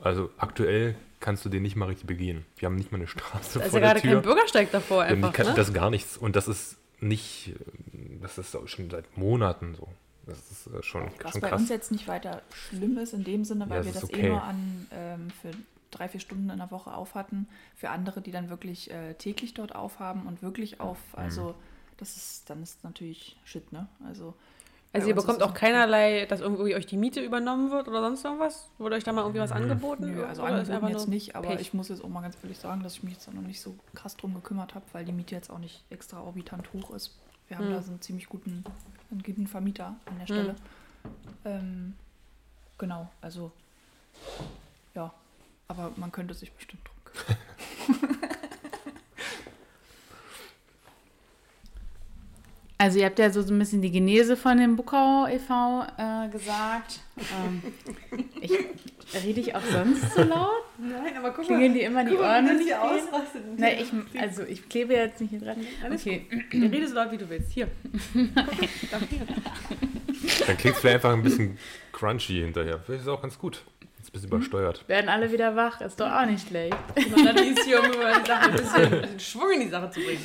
[0.00, 2.44] Also aktuell kannst du den nicht mal richtig begehen.
[2.56, 5.46] Wir haben nicht mal eine Straße da ist ja gerade kein Bürgersteig davor einfach, kann,
[5.46, 5.54] ne?
[5.54, 6.16] Das ist gar nichts.
[6.16, 7.54] Und das ist nicht,
[8.20, 9.88] das ist schon seit Monaten so.
[10.26, 11.40] Das ist äh, schon, Was schon krass.
[11.40, 14.06] bei uns jetzt nicht weiter schlimm ist in dem Sinne, weil ja, wir das, eh
[14.06, 14.26] okay.
[14.26, 15.50] eh nur an ähm, für
[15.90, 17.48] drei, vier Stunden in der Woche auf hatten.
[17.76, 21.22] Für andere, die dann wirklich äh, täglich dort aufhaben und wirklich auf, mhm.
[21.22, 21.54] also
[21.96, 23.88] das ist, dann ist natürlich Shit, ne?
[24.06, 24.34] Also
[24.96, 28.68] also ihr bekommt auch keinerlei, dass irgendwie euch die Miete übernommen wird oder sonst irgendwas?
[28.78, 30.12] Wurde euch da mal irgendwie was angeboten?
[30.14, 31.60] Nö, also angeboten jetzt nicht, aber Pech.
[31.60, 33.76] ich muss jetzt auch mal ganz ehrlich sagen, dass ich mich jetzt noch nicht so
[33.94, 37.16] krass drum gekümmert habe, weil die Miete jetzt auch nicht extra orbitant hoch ist.
[37.48, 37.74] Wir haben hm.
[37.74, 38.64] da so einen ziemlich guten,
[39.10, 40.54] einen guten Vermieter an der Stelle.
[40.54, 40.56] Hm.
[41.44, 41.94] Ähm,
[42.78, 43.52] genau, also
[44.94, 45.12] ja,
[45.68, 48.18] aber man könnte sich bestimmt drum kümmern.
[52.78, 55.86] Also ihr habt ja so, ein bisschen die Genese von dem Bukau e.V.
[55.96, 57.00] Äh, gesagt.
[57.16, 57.62] Ähm,
[58.42, 58.52] ich,
[59.24, 60.50] rede ich auch sonst so laut?
[60.78, 61.78] Nein, aber guck Klingeln mal.
[61.78, 62.44] die immer die Ohren?
[62.44, 63.56] Mal, die ausrasten.
[63.56, 65.56] Nein, ich, also ich klebe jetzt nicht hier dran.
[65.90, 66.26] okay.
[66.52, 67.52] Rede so laut, wie du willst.
[67.52, 67.68] Hier.
[70.46, 71.56] Dann klingt es vielleicht einfach ein bisschen
[71.92, 72.80] crunchy hinterher.
[72.80, 73.64] Vielleicht ist es auch ganz gut.
[74.06, 74.88] Ist ein bisschen übersteuert.
[74.88, 76.76] Werden alle wieder wach, ist doch auch nicht schlecht.
[76.94, 80.00] dann ist hier, um die Sache ein bisschen, ein bisschen Schwung in die Sache zu
[80.00, 80.24] bringen.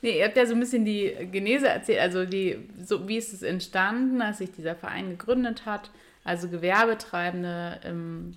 [0.00, 3.32] Nee, ihr habt ja so ein bisschen die Genese erzählt, also die, so wie ist
[3.32, 5.90] es entstanden, als sich dieser Verein gegründet hat.
[6.22, 8.36] Also Gewerbetreibende, ähm,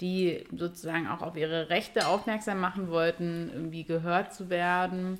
[0.00, 5.18] die sozusagen auch auf ihre Rechte aufmerksam machen wollten, irgendwie gehört zu werden.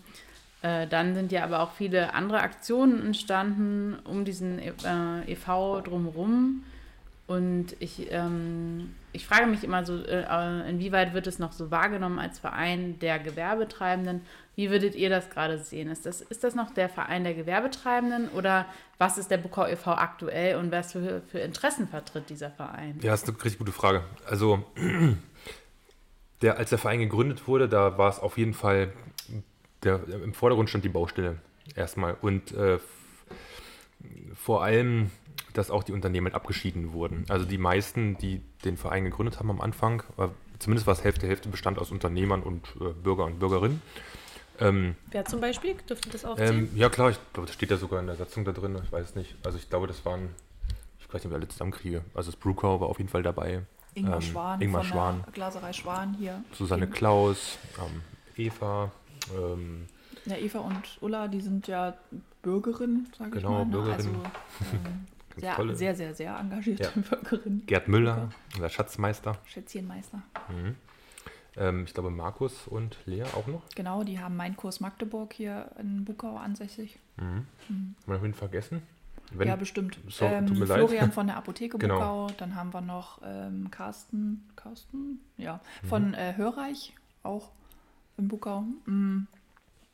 [0.62, 5.80] Äh, dann sind ja aber auch viele andere Aktionen entstanden um diesen äh, e.V.
[5.80, 6.62] drumherum.
[7.30, 12.18] Und ich, ähm, ich frage mich immer so, äh, inwieweit wird es noch so wahrgenommen
[12.18, 14.22] als Verein der Gewerbetreibenden?
[14.54, 15.90] Wie würdet ihr das gerade sehen?
[15.90, 18.66] Ist das, ist das noch der Verein der Gewerbetreibenden oder
[18.98, 19.92] was ist der Bukau e.V.
[19.92, 22.98] aktuell und was für, für Interessen vertritt dieser Verein?
[23.02, 24.04] Ja, das ist eine richtig gute Frage.
[24.26, 24.64] Also,
[26.42, 28.92] der, als der Verein gegründet wurde, da war es auf jeden Fall,
[29.82, 31.38] der, im Vordergrund stand die Baustelle
[31.74, 32.78] erstmal und äh,
[34.34, 35.10] vor allem
[35.52, 37.24] dass auch die Unternehmen abgeschieden wurden.
[37.28, 40.02] Also die meisten, die den Verein gegründet haben am Anfang,
[40.58, 43.82] zumindest war es Hälfte, Hälfte bestand aus Unternehmern und äh, Bürger und Bürgerinnen.
[44.60, 45.74] Ähm, Wer zum Beispiel?
[45.88, 46.68] Dürfte das aufzählen?
[46.70, 48.92] Ähm, ja klar, ich glaube, das steht ja sogar in der Satzung da drin, ich
[48.92, 49.34] weiß nicht.
[49.42, 50.28] Also ich glaube, das waren,
[51.00, 52.02] ich weiß nicht, wer alle zusammenkriege.
[52.14, 53.62] Also das Brewcow war auf jeden Fall dabei.
[53.94, 55.22] Ingmar ähm, Schwan Ingmar von Schwan.
[55.24, 56.44] der Glaserei Schwan hier.
[56.52, 58.02] Susanne Klaus, ähm,
[58.36, 58.92] Eva.
[59.34, 59.86] Ähm,
[60.26, 61.94] ja, Eva und Ulla, die sind ja
[62.42, 63.64] Bürgerinnen, sage genau, ich mal.
[63.64, 63.96] Genau, Bürgerin.
[63.96, 64.10] Also,
[65.34, 65.76] ähm, sehr, tolle.
[65.76, 66.90] sehr, sehr, sehr engagierte ja.
[67.02, 67.62] Bürgerin.
[67.66, 69.38] Gerd Müller, unser Schatzmeister.
[69.44, 70.22] Schätzchenmeister.
[70.48, 70.76] Mhm.
[71.56, 73.62] Ähm, ich glaube, Markus und Lea auch noch.
[73.74, 76.98] Genau, die haben meinen Kurs Magdeburg hier in Bukau ansässig.
[77.16, 77.24] Mhm.
[77.24, 77.46] Mhm.
[77.68, 78.82] Haben wir noch wen vergessen?
[79.32, 79.98] Wenn, ja, bestimmt.
[80.08, 81.14] So, ähm, Florian leid.
[81.14, 81.94] von der Apotheke genau.
[81.94, 82.26] Bukau.
[82.38, 85.20] Dann haben wir noch ähm, Carsten, Carsten?
[85.36, 86.14] Ja, von mhm.
[86.14, 87.50] äh, Hörreich, auch
[88.16, 88.64] in Bukau.
[88.86, 89.28] Mhm.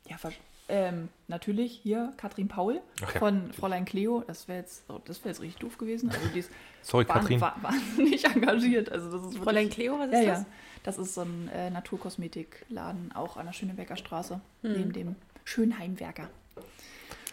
[0.09, 0.17] Ja,
[0.69, 3.07] ähm, natürlich hier Katrin Paul ja.
[3.19, 4.23] von Fräulein Cleo.
[4.27, 6.09] Das wäre jetzt, oh, wär jetzt richtig doof gewesen.
[6.09, 6.51] Also die ist
[6.81, 7.39] Sorry, Katrin.
[7.39, 8.91] War, wahnsinnig engagiert.
[8.91, 10.39] Also das ist Fräulein Cleo, was ist ja, das?
[10.39, 10.45] Ja.
[10.83, 14.73] Das ist so ein äh, Naturkosmetikladen, auch an der Schönebecker Straße, hm.
[14.73, 16.29] neben dem Schönheimwerker.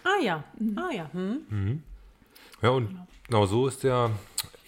[0.04, 0.78] Ah ja, mhm.
[0.78, 1.10] ah ja.
[1.12, 1.46] Hm.
[1.48, 1.82] Mhm.
[2.62, 3.06] Ja, und genau.
[3.26, 4.10] genau so ist der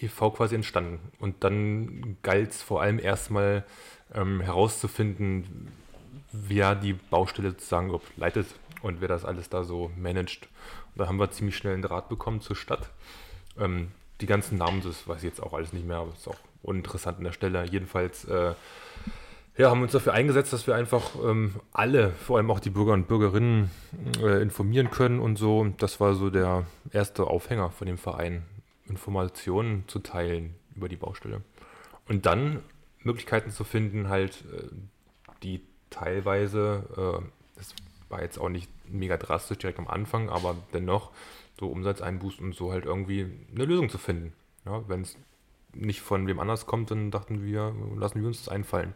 [0.01, 0.31] e.V.
[0.31, 0.99] quasi entstanden.
[1.19, 3.65] Und dann galt es vor allem erstmal
[4.13, 5.69] ähm, herauszufinden,
[6.31, 8.47] wer die Baustelle sozusagen leitet
[8.81, 10.47] und wer das alles da so managt.
[10.93, 12.89] Und da haben wir ziemlich schnell einen Draht bekommen zur Stadt.
[13.57, 13.91] Ähm,
[14.21, 17.19] die ganzen Namen, das weiß ich jetzt auch alles nicht mehr, aber ist auch uninteressant
[17.19, 17.65] an der Stelle.
[17.65, 18.53] Jedenfalls äh,
[19.57, 22.93] ja, haben uns dafür eingesetzt, dass wir einfach ähm, alle, vor allem auch die Bürger
[22.93, 23.71] und Bürgerinnen,
[24.21, 25.65] äh, informieren können und so.
[25.77, 28.43] Das war so der erste Aufhänger von dem Verein,
[28.85, 31.41] Informationen zu teilen über die Baustelle.
[32.07, 32.61] Und dann
[33.03, 34.67] Möglichkeiten zu finden, halt, äh,
[35.43, 37.25] die teilweise, äh,
[37.55, 37.73] das
[38.09, 41.11] war jetzt auch nicht mega drastisch direkt am Anfang, aber dennoch
[41.59, 44.33] so Umsatzeinbußen und so halt irgendwie eine Lösung zu finden.
[44.65, 45.17] Ja, Wenn es
[45.73, 48.93] nicht von wem anders kommt, dann dachten wir, lassen wir uns das einfallen.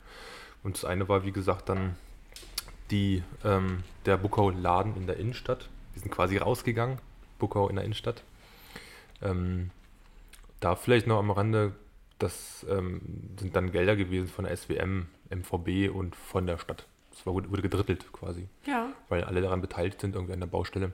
[0.64, 1.96] Und das eine war, wie gesagt, dann
[2.92, 5.70] die, ähm, der Buckau-Laden in der Innenstadt.
[5.94, 7.00] Wir sind quasi rausgegangen,
[7.40, 8.24] Buckau in der Innenstadt.
[9.22, 9.72] Ähm,
[10.60, 11.74] da vielleicht noch am Rande,
[12.20, 13.02] das ähm,
[13.40, 16.88] sind dann Gelder gewesen von der SWM, MVB und von der Stadt.
[17.12, 18.48] Das war, wurde gedrittelt quasi.
[18.66, 18.92] Ja.
[19.10, 20.94] Weil alle daran beteiligt sind, irgendwie an der Baustelle.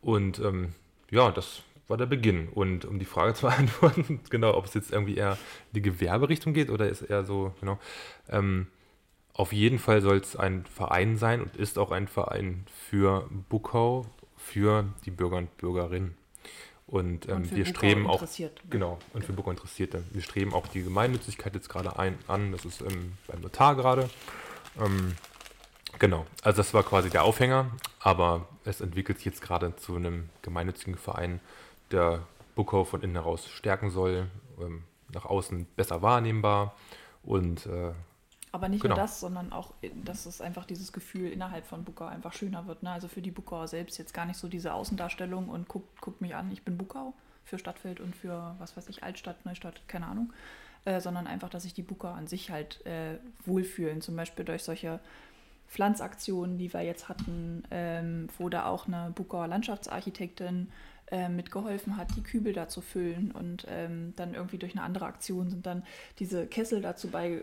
[0.00, 0.74] Und ähm,
[1.10, 2.48] ja, das war der Beginn.
[2.48, 6.54] Und um die Frage zu beantworten, genau, ob es jetzt irgendwie eher in die Gewerberichtung
[6.54, 7.78] geht oder ist eher so, genau.
[8.28, 8.68] Ähm,
[9.32, 14.06] auf jeden Fall soll es ein Verein sein und ist auch ein Verein für Buckau,
[14.36, 16.16] für die Bürger und Bürgerinnen.
[16.90, 18.24] Und, ähm, und wir streben auch,
[18.68, 20.02] genau, und für Buckau Interessierte.
[20.10, 24.10] Wir streben auch die Gemeinnützigkeit jetzt gerade ein, an, das ist ähm, beim Notar gerade.
[24.80, 25.14] Ähm,
[26.00, 27.70] genau, also das war quasi der Aufhänger,
[28.00, 31.38] aber es entwickelt sich jetzt gerade zu einem gemeinnützigen Verein,
[31.92, 32.26] der
[32.56, 34.26] Buckau von innen heraus stärken soll,
[34.60, 34.82] ähm,
[35.12, 36.74] nach außen besser wahrnehmbar
[37.22, 37.92] und äh,
[38.52, 38.96] aber nicht genau.
[38.96, 39.74] nur das, sondern auch,
[40.04, 42.82] dass es einfach dieses Gefühl innerhalb von Buckau einfach schöner wird.
[42.82, 42.90] Ne?
[42.90, 46.34] Also für die Buckauer selbst jetzt gar nicht so diese Außendarstellung und guckt, guckt mich
[46.34, 50.32] an, ich bin Buckau für Stadtfeld und für, was weiß ich, Altstadt, Neustadt, keine Ahnung.
[50.86, 54.00] Äh, sondern einfach, dass sich die Buckauer an sich halt äh, wohlfühlen.
[54.00, 54.98] Zum Beispiel durch solche
[55.68, 60.72] Pflanzaktionen, die wir jetzt hatten, ähm, wo da auch eine Buckauer Landschaftsarchitektin
[61.10, 63.30] äh, mitgeholfen hat, die Kübel da zu füllen.
[63.30, 65.84] Und ähm, dann irgendwie durch eine andere Aktion sind dann
[66.18, 67.42] diese Kessel dazu bei, äh,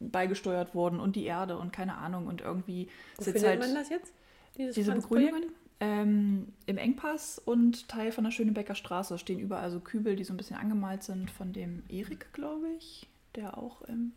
[0.00, 2.26] beigesteuert worden und die Erde und keine Ahnung.
[2.26, 4.12] Und irgendwie Wo findet halt man das jetzt?
[4.56, 5.44] diese Begrünungen?
[5.80, 10.34] Ähm, Im Engpass und Teil von der Schönebecker Straße stehen überall so Kübel, die so
[10.34, 14.12] ein bisschen angemalt sind von dem Erik, glaube ich, der auch im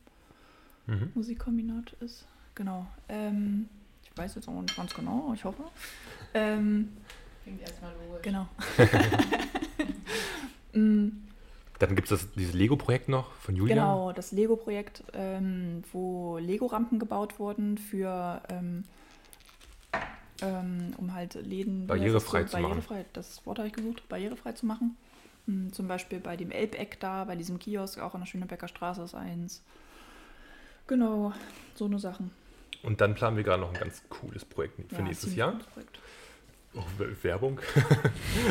[0.87, 1.11] mhm.
[1.13, 2.25] Musikkombinat ist.
[2.55, 2.87] Genau.
[3.09, 3.69] Ähm,
[4.03, 5.63] ich weiß jetzt auch nicht ganz genau, ich hoffe.
[6.33, 6.97] Ähm,
[7.43, 8.23] Klingt erstmal logisch.
[8.23, 8.47] Genau.
[11.81, 13.73] Dann gibt es dieses Lego-Projekt noch von Julia.
[13.73, 18.83] Genau, das Lego-Projekt, ähm, wo Lego-Rampen gebaut wurden für, ähm,
[20.43, 23.09] ähm, um halt Läden barrierefrei so, zu barrierefrei, machen.
[23.13, 24.95] Das Wort habe ich gesucht, barrierefrei zu machen.
[25.47, 29.01] Hm, zum Beispiel bei dem Elbeck da, bei diesem Kiosk, auch an der Schönebecker Straße
[29.01, 29.63] ist eins.
[30.85, 31.33] Genau,
[31.73, 32.29] so eine Sachen.
[32.83, 35.59] Und dann planen wir gerade noch ein ganz cooles Projekt für ja, nächstes Jahr.
[36.75, 36.83] Oh,
[37.23, 37.59] Werbung?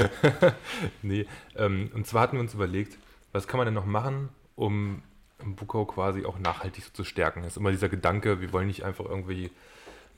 [1.03, 1.27] nee.
[1.55, 2.99] Ähm, und zwar hatten wir uns überlegt,
[3.33, 5.03] was kann man denn noch machen, um
[5.39, 7.43] Bukau quasi auch nachhaltig zu stärken?
[7.43, 9.51] Das ist immer dieser Gedanke, wir wollen nicht einfach irgendwie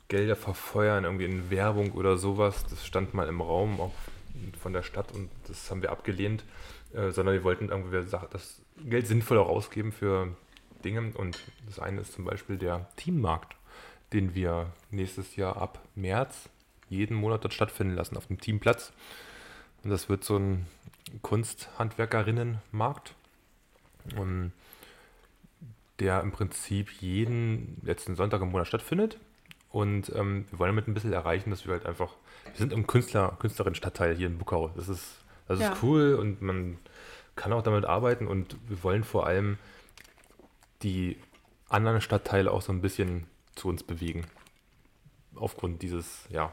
[0.09, 2.65] Gelder verfeuern, irgendwie in Werbung oder sowas.
[2.69, 3.93] Das stand mal im Raum, auch
[4.61, 6.45] von der Stadt und das haben wir abgelehnt,
[6.95, 10.35] äh, sondern wir wollten irgendwie das Geld sinnvoll auch ausgeben für
[10.85, 11.13] Dinge.
[11.15, 13.57] Und das eine ist zum Beispiel der Teammarkt,
[14.13, 16.49] den wir nächstes Jahr ab März
[16.89, 18.93] jeden Monat dort stattfinden lassen, auf dem Teamplatz.
[19.85, 20.67] Und das wird so ein
[21.23, 23.15] Kunsthandwerkerinnenmarkt,
[24.17, 24.53] um,
[25.99, 29.19] der im Prinzip jeden letzten Sonntag im Monat stattfindet.
[29.71, 32.15] Und ähm, wir wollen damit ein bisschen erreichen, dass wir halt einfach,
[32.45, 34.69] wir sind im Künstler, Künstlerin-Stadtteil hier in Bukau.
[34.77, 35.17] Das ist,
[35.49, 35.73] das ja.
[35.73, 36.79] ist cool und man
[37.37, 39.59] kann auch damit arbeiten und wir wollen vor allem
[40.83, 41.17] die
[41.69, 44.27] anderen Stadtteile auch so ein bisschen zu uns bewegen
[45.35, 46.53] aufgrund dieses, ja,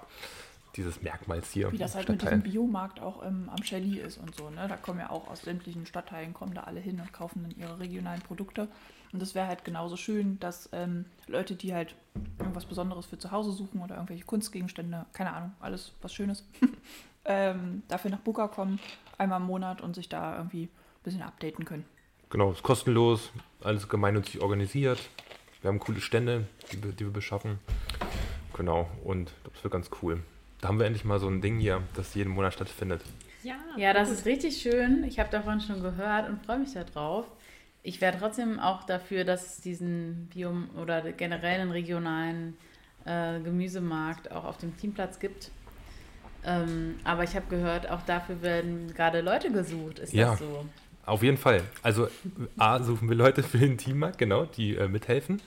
[0.75, 1.71] dieses Merkmals hier.
[1.71, 2.37] Wie das halt Stadtteil.
[2.37, 4.49] mit diesem Biomarkt auch ähm, am Shelly ist und so.
[4.49, 4.67] Ne?
[4.67, 7.79] Da kommen ja auch aus sämtlichen Stadtteilen, kommen da alle hin und kaufen dann ihre
[7.79, 8.67] regionalen Produkte.
[9.11, 11.95] Und das wäre halt genauso schön, dass ähm, Leute, die halt
[12.37, 16.47] irgendwas Besonderes für zu Hause suchen oder irgendwelche Kunstgegenstände, keine Ahnung, alles was Schönes,
[17.25, 18.79] ähm, dafür nach Buka kommen,
[19.17, 21.85] einmal im Monat und sich da irgendwie ein bisschen updaten können.
[22.29, 23.31] Genau, ist kostenlos,
[23.63, 24.99] alles gemeinnützig organisiert.
[25.61, 27.59] Wir haben coole Stände, die, die wir beschaffen.
[28.53, 30.21] Genau, und das wird ganz cool.
[30.61, 33.01] Da haben wir endlich mal so ein Ding hier, das jeden Monat stattfindet.
[33.43, 34.17] Ja, ja das gut.
[34.17, 35.03] ist richtig schön.
[35.05, 37.25] Ich habe davon schon gehört und freue mich darauf.
[37.81, 42.57] Ich wäre trotzdem auch dafür, dass es diesen Biom oder generell einen regionalen
[43.05, 45.51] äh, Gemüsemarkt auch auf dem Teamplatz gibt.
[46.45, 49.99] Ähm, aber ich habe gehört, auch dafür werden gerade Leute gesucht.
[49.99, 50.31] Ist Ja.
[50.31, 50.65] das so?
[51.05, 51.63] Auf jeden Fall.
[51.81, 52.07] Also
[52.57, 55.41] A, suchen wir Leute für den Teammarkt, genau, die äh, mithelfen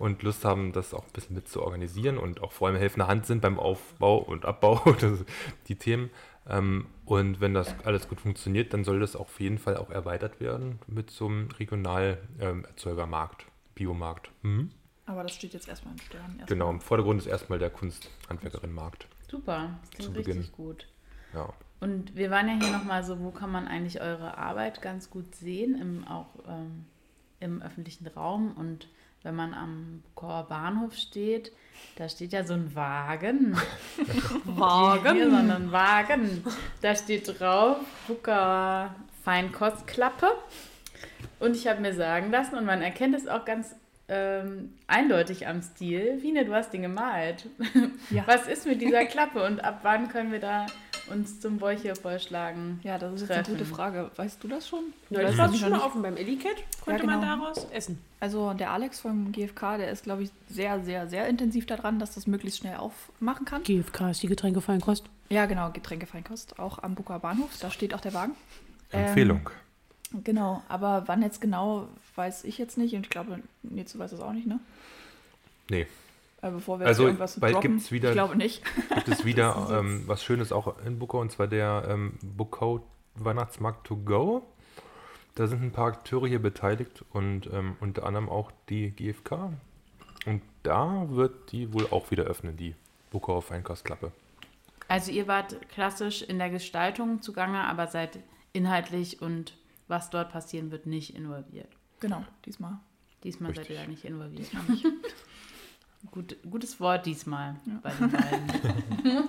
[0.00, 3.06] und Lust haben, das auch ein bisschen mit zu organisieren und auch vor allem helfende
[3.06, 5.26] Hand sind beim Aufbau und Abbau, das, sind
[5.68, 6.10] die Themen.
[6.48, 10.40] Ähm, und wenn das alles gut funktioniert, dann soll das auf jeden Fall auch erweitert
[10.40, 13.44] werden mit so einem Regionalerzeugermarkt,
[13.74, 14.30] Biomarkt.
[14.40, 14.70] Mhm.
[15.04, 16.38] Aber das steht jetzt erstmal in Sternen.
[16.38, 16.46] Erstmal.
[16.46, 19.06] Genau, im Vordergrund ist erstmal der Kunsthandwerkerinnenmarkt.
[19.30, 20.52] Super, das klingt Zu richtig Beginn.
[20.52, 20.86] gut.
[21.34, 21.52] Ja.
[21.80, 25.34] Und wir waren ja hier nochmal so, wo kann man eigentlich eure Arbeit ganz gut
[25.34, 26.86] sehen, im, auch ähm,
[27.38, 28.52] im öffentlichen Raum.
[28.52, 28.88] Und
[29.22, 31.52] wenn man am Buckauer Bahnhof steht,
[31.96, 33.56] da steht ja so ein Wagen.
[34.44, 35.14] Wagen.
[35.14, 36.44] Hier, sondern Wagen.
[36.80, 38.94] Da steht drauf, Buckauer
[39.24, 40.28] Feinkostklappe.
[41.38, 43.74] Und ich habe mir sagen lassen, und man erkennt es auch ganz
[44.08, 47.46] ähm, eindeutig am Stil, Wiene, du hast den gemalt.
[48.10, 48.24] Ja.
[48.26, 50.66] Was ist mit dieser Klappe und ab wann können wir da
[51.10, 52.80] uns zum Bräuche vorschlagen?
[52.82, 54.10] Ja, das ist jetzt eine gute Frage.
[54.16, 54.84] Weißt du das schon?
[55.10, 55.84] Ja, das war schon mal nicht.
[55.84, 56.56] offen beim Ellicat.
[56.84, 57.36] Konnte Ja, man genau.
[57.36, 57.98] daraus essen.
[58.20, 62.14] Also der Alex vom GfK, der ist, glaube ich, sehr, sehr, sehr intensiv daran, dass
[62.14, 63.62] das möglichst schnell aufmachen kann.
[63.62, 65.04] GFK ist die Getränkefeinkost.
[65.28, 68.32] Ja, genau, Getränkefeinkost, auch am Bucker Bahnhof, da steht auch der Wagen.
[68.90, 69.48] Empfehlung.
[70.12, 74.10] Ähm, genau, aber wann jetzt genau, weiß ich jetzt nicht und ich glaube, Netze weiß
[74.12, 74.58] es auch nicht, ne?
[75.70, 75.86] nee,
[76.40, 78.62] bevor wir Also, jetzt irgendwas bald gibt's wieder- ich glaube nicht.
[78.94, 82.86] gibt es wieder ähm, was Schönes auch in Buckau und zwar der ähm, Buckau
[83.16, 84.46] Weihnachtsmarkt to go.
[85.34, 89.52] Da sind ein paar Akteure hier beteiligt und ähm, unter anderem auch die GfK.
[90.26, 92.74] Und da wird die wohl auch wieder öffnen, die
[93.10, 94.12] Buckauer Feinkostklappe.
[94.88, 98.18] Also ihr wart klassisch in der Gestaltung zugange, aber seid
[98.52, 99.56] inhaltlich und
[99.88, 101.68] was dort passieren wird nicht involviert.
[102.00, 102.78] Genau, diesmal.
[103.22, 103.76] Diesmal seid Richtig.
[103.76, 104.40] ihr da nicht involviert.
[104.40, 104.84] Diesmal nicht.
[106.10, 107.78] Gut, gutes Wort diesmal Ja.
[107.82, 109.28] bei den beiden.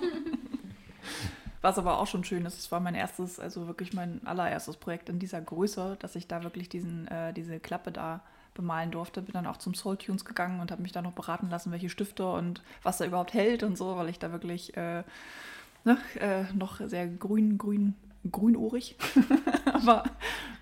[1.60, 5.08] Was aber auch schon schön ist, es war mein erstes, also wirklich mein allererstes Projekt
[5.08, 8.20] in dieser Größe, dass ich da wirklich diesen, äh, diese Klappe da
[8.54, 9.22] bemalen durfte.
[9.22, 11.88] Bin dann auch zum Soul Tunes gegangen und habe mich da noch beraten lassen, welche
[11.88, 15.04] Stifte und was da überhaupt hält und so, weil ich da wirklich äh,
[15.84, 17.94] ne, äh, noch sehr grün, grün,
[18.30, 18.96] grünohrig.
[19.72, 20.04] aber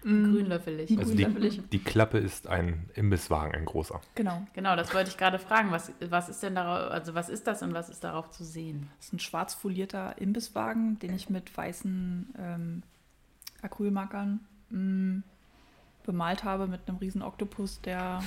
[0.05, 0.91] mm, Grünlöffelig.
[0.99, 1.61] Also Grünläppelig.
[1.63, 4.01] die, die Klappe ist ein Imbisswagen, ein großer.
[4.15, 4.47] genau.
[4.55, 5.71] Genau, das wollte ich gerade fragen.
[5.71, 8.89] Was, was ist denn darauf, also was ist das und was ist darauf zu sehen?
[8.97, 12.83] Das ist ein schwarz folierter Imbisswagen, den ich mit weißen ähm,
[13.63, 15.19] Acrylmarkern mm,
[16.05, 18.23] bemalt habe mit einem riesen Oktopus, der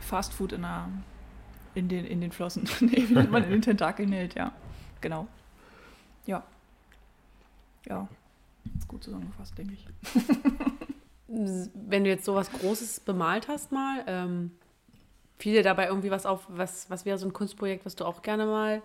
[0.00, 0.66] Fastfood in,
[1.74, 4.52] in, den, in den Flossen, nee, wie man in den Tentakeln hält, ja.
[5.00, 5.28] Genau.
[6.26, 6.44] Ja.
[7.86, 8.08] Ja.
[8.76, 9.86] Ist gut zusammengefasst, denke ich.
[11.28, 14.52] Wenn du jetzt sowas Großes bemalt hast mal, ähm,
[15.38, 18.22] fiel dir dabei irgendwie was auf, was, was wäre so ein Kunstprojekt, was du auch
[18.22, 18.82] gerne mal,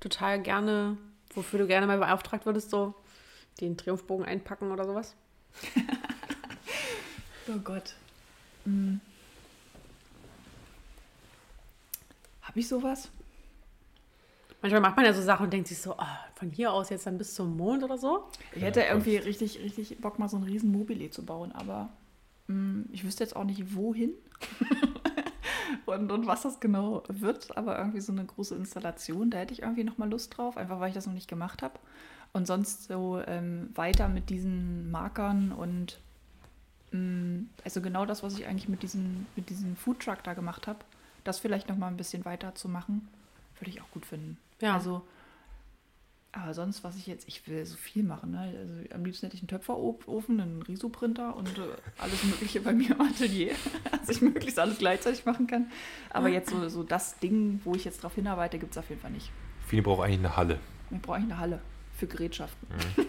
[0.00, 0.96] total gerne,
[1.34, 2.94] wofür du gerne mal beauftragt würdest, so
[3.60, 5.14] den Triumphbogen einpacken oder sowas?
[7.50, 7.94] Oh Gott.
[8.64, 9.00] Hm.
[12.42, 13.08] Habe ich sowas?
[14.60, 17.06] Manchmal macht man ja so Sachen und denkt sich so, ah, von hier aus jetzt
[17.06, 18.28] dann bis zum Mond oder so.
[18.54, 21.88] Ich hätte irgendwie richtig, richtig Bock, mal so ein riesen Mobile zu bauen, aber
[22.46, 24.12] mh, ich wüsste jetzt auch nicht, wohin
[25.86, 29.62] und, und was das genau wird, aber irgendwie so eine große Installation, da hätte ich
[29.62, 31.78] irgendwie nochmal Lust drauf, einfach weil ich das noch nicht gemacht habe.
[32.32, 35.98] Und sonst so ähm, weiter mit diesen Markern und
[36.92, 40.80] mh, also genau das, was ich eigentlich mit diesem mit diesem Foodtruck da gemacht habe,
[41.24, 43.08] das vielleicht nochmal ein bisschen weiter zu machen,
[43.58, 44.36] würde ich auch gut finden.
[44.60, 44.74] Ja.
[44.74, 45.02] Also
[46.32, 48.32] aber sonst, was ich jetzt, ich will so viel machen.
[48.32, 48.40] Ne?
[48.40, 51.62] Also am liebsten hätte ich einen Töpferofen, einen Risoprinter und äh,
[51.98, 53.52] alles Mögliche bei mir im Atelier,
[54.00, 55.70] dass ich möglichst alles gleichzeitig machen kann.
[56.10, 59.00] Aber jetzt so, so das Ding, wo ich jetzt drauf hinarbeite, gibt es auf jeden
[59.00, 59.30] Fall nicht.
[59.66, 60.58] Fini braucht eigentlich eine Halle.
[60.90, 61.60] Ich brauche eigentlich eine Halle
[61.96, 62.68] für Gerätschaften.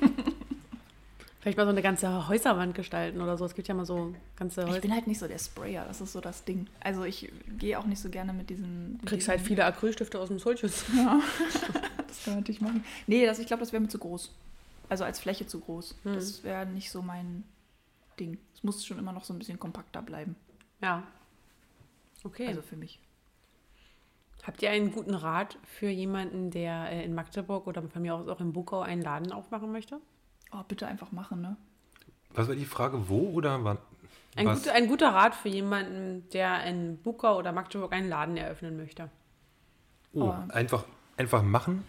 [1.42, 3.46] Vielleicht mal so eine ganze Häuserwand gestalten oder so.
[3.46, 4.82] Es gibt ja mal so ganze Ich Häuser.
[4.82, 6.68] bin halt nicht so der Sprayer, das ist so das Ding.
[6.82, 8.98] Also ich gehe auch nicht so gerne mit diesen.
[9.00, 10.84] Du kriegst diesen, halt viele Acrylstifte aus dem Solchus.
[10.98, 11.22] Ja,
[12.10, 12.84] das kann man natürlich machen.
[13.08, 14.34] Nee, das, ich glaube, das wäre mir zu groß.
[14.90, 15.96] Also als Fläche zu groß.
[16.04, 16.14] Hm.
[16.16, 17.44] Das wäre nicht so mein
[18.20, 18.38] Ding.
[18.54, 20.36] Es muss schon immer noch so ein bisschen kompakter bleiben.
[20.82, 21.04] Ja.
[22.24, 22.48] Okay.
[22.48, 23.00] Also für mich.
[24.44, 28.28] Habt ihr einen guten Rat für jemanden, der äh, in Magdeburg oder von mir aus
[28.28, 30.00] auch in Bukau einen Laden aufmachen möchte?
[30.52, 31.56] Oh, bitte einfach machen, ne?
[32.34, 33.10] Was war die Frage?
[33.10, 33.78] Wo oder wann?
[34.36, 34.64] Ein, Was?
[34.64, 39.10] gut, ein guter Rat für jemanden, der in Bukau oder Magdeburg einen Laden eröffnen möchte.
[40.14, 40.36] Oh, Oh.
[40.50, 40.86] einfach,
[41.20, 41.84] einfach machen.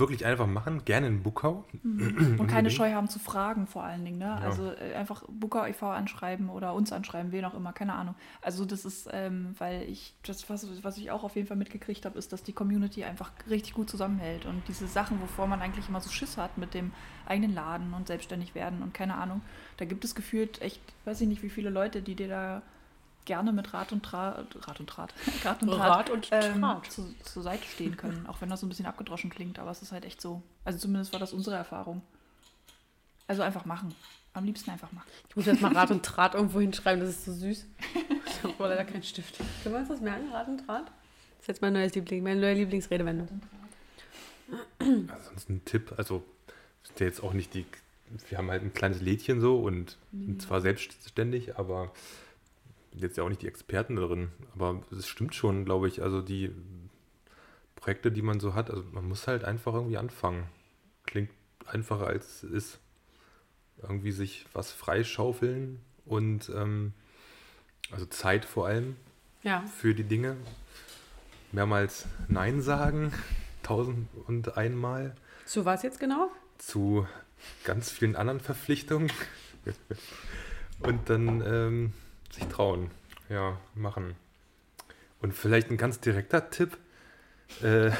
[0.00, 1.64] wirklich einfach machen, gerne in Bukau.
[1.82, 2.36] Mhm.
[2.40, 4.18] Und keine Scheu haben zu fragen vor allen Dingen.
[4.18, 4.24] Ne?
[4.24, 4.38] Ja.
[4.38, 5.90] Also äh, einfach Bukau e.V.
[5.90, 8.14] anschreiben oder uns anschreiben, wen auch immer, keine Ahnung.
[8.40, 12.06] Also das ist, ähm, weil ich, das, was, was ich auch auf jeden Fall mitgekriegt
[12.06, 14.46] habe, ist, dass die Community einfach richtig gut zusammenhält.
[14.46, 16.92] Und diese Sachen, wovor man eigentlich immer so Schiss hat mit dem
[17.26, 19.42] eigenen Laden und selbstständig werden und keine Ahnung,
[19.76, 22.62] da gibt es gefühlt echt, weiß ich nicht, wie viele Leute, die dir da
[23.30, 27.14] gerne mit Rat und Draht, Rat und Draht, Rat und Draht, Rat und ähm, zu,
[27.22, 28.26] zur Seite stehen können.
[28.26, 30.42] Auch wenn das so ein bisschen abgedroschen klingt, aber es ist halt echt so.
[30.64, 32.02] Also zumindest war das unsere Erfahrung.
[33.28, 33.94] Also einfach machen.
[34.32, 35.06] Am liebsten einfach machen.
[35.28, 37.66] Ich muss jetzt mal Rat und Draht irgendwo hinschreiben, das ist so süß.
[38.42, 39.36] Ich habe leider keinen Stift.
[39.62, 40.86] Können wir uns das merken, Rat und Draht?
[40.86, 43.28] Das ist jetzt mein neues Liebling, meine neue Lieblingsredewendung.
[44.78, 46.24] Ansonsten ein Tipp, also
[46.82, 47.66] ist ja jetzt auch nicht die,
[48.28, 51.92] wir haben halt ein kleines Lädchen so und sind zwar selbstständig, aber
[52.92, 56.02] jetzt ja auch nicht die Experten darin, aber es stimmt schon, glaube ich.
[56.02, 56.52] Also die
[57.76, 60.44] Projekte, die man so hat, also man muss halt einfach irgendwie anfangen.
[61.06, 61.30] Klingt
[61.66, 62.78] einfacher als es ist.
[63.82, 66.92] Irgendwie sich was freischaufeln und ähm,
[67.90, 68.96] also Zeit vor allem
[69.42, 69.62] ja.
[69.62, 70.36] für die Dinge.
[71.52, 73.12] Mehrmals Nein sagen,
[73.62, 75.14] tausend und einmal.
[75.46, 76.30] Zu was jetzt genau?
[76.58, 77.06] Zu
[77.64, 79.10] ganz vielen anderen Verpflichtungen.
[80.80, 81.92] und dann ähm,
[82.30, 82.90] sich trauen.
[83.28, 84.16] Ja, machen.
[85.20, 86.76] Und vielleicht ein ganz direkter Tipp.
[87.62, 87.90] Äh,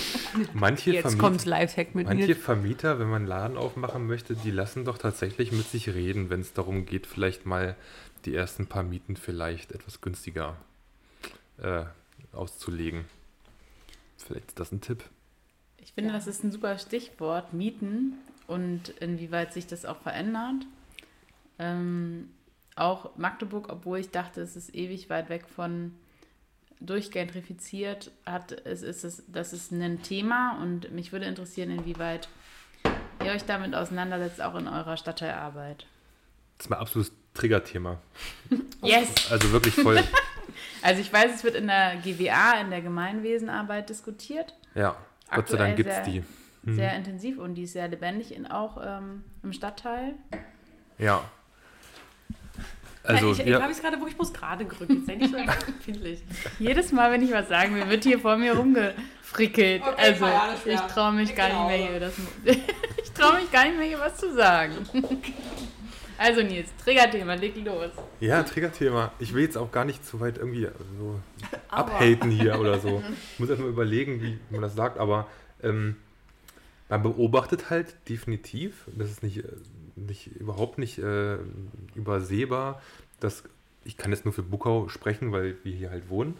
[0.54, 4.50] manche, Jetzt Vermieter, kommt Lifehack mit manche Vermieter, wenn man einen Laden aufmachen möchte, die
[4.50, 7.76] lassen doch tatsächlich mit sich reden, wenn es darum geht, vielleicht mal
[8.24, 10.56] die ersten paar Mieten vielleicht etwas günstiger
[11.58, 11.84] äh,
[12.32, 13.04] auszulegen.
[14.16, 15.04] Vielleicht ist das ein Tipp.
[15.78, 16.16] Ich finde, ja.
[16.16, 18.14] das ist ein super Stichwort, Mieten
[18.46, 20.66] und inwieweit sich das auch verändert.
[21.58, 22.30] Ähm,
[22.76, 25.94] auch Magdeburg, obwohl ich dachte, es ist ewig weit weg von
[26.80, 32.28] durchgentrifiziert, hat, es ist es, das ist ein Thema und mich würde interessieren, inwieweit
[33.24, 35.86] ihr euch damit auseinandersetzt, auch in eurer Stadtteilarbeit.
[36.58, 37.98] Das ist mein absolutes Triggerthema.
[38.82, 39.30] yes!
[39.30, 40.02] Also wirklich voll.
[40.82, 44.54] also ich weiß, es wird in der GWA, in der Gemeinwesenarbeit diskutiert.
[44.74, 44.96] Ja,
[45.30, 46.22] Gott sei Dank gibt es die.
[46.62, 46.76] Mhm.
[46.76, 50.14] Sehr intensiv und die ist sehr lebendig in, auch ähm, im Stadtteil.
[50.98, 51.24] Ja,
[53.04, 53.60] also, ich, ja.
[53.60, 54.90] habe es gerade wirklich bloß gerade gerückt.
[54.90, 56.22] Jetzt denke ich so empfindlich.
[56.58, 59.82] Jedes Mal, wenn ich was sagen will, wird hier vor mir rumgefrickelt.
[59.82, 60.26] Okay, also,
[60.64, 62.00] ich traue mich gar nicht mehr hier.
[62.00, 62.14] Das,
[62.44, 64.74] ich traue mich gar nicht mehr hier was zu sagen.
[66.16, 67.90] Also Nils, Triggerthema, leg los.
[68.20, 69.12] Ja, Triggerthema.
[69.18, 70.68] Ich will jetzt auch gar nicht zu weit irgendwie
[70.98, 71.20] so
[71.68, 73.02] abhaten hier oder so.
[73.32, 75.26] Ich muss erstmal überlegen, wie man das sagt, aber
[75.62, 75.96] ähm,
[76.88, 79.42] man beobachtet halt definitiv, das ist nicht
[79.96, 81.38] nicht, überhaupt nicht äh,
[81.94, 82.80] übersehbar,
[83.20, 83.44] dass,
[83.84, 86.36] ich kann jetzt nur für Bukau sprechen, weil wir hier halt wohnen,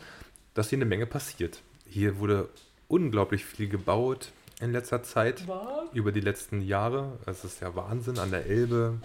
[0.54, 1.62] dass hier eine Menge passiert.
[1.86, 2.48] Hier wurde
[2.88, 5.92] unglaublich viel gebaut in letzter Zeit, Was?
[5.92, 7.18] über die letzten Jahre.
[7.26, 9.00] Es ist ja Wahnsinn an der Elbe,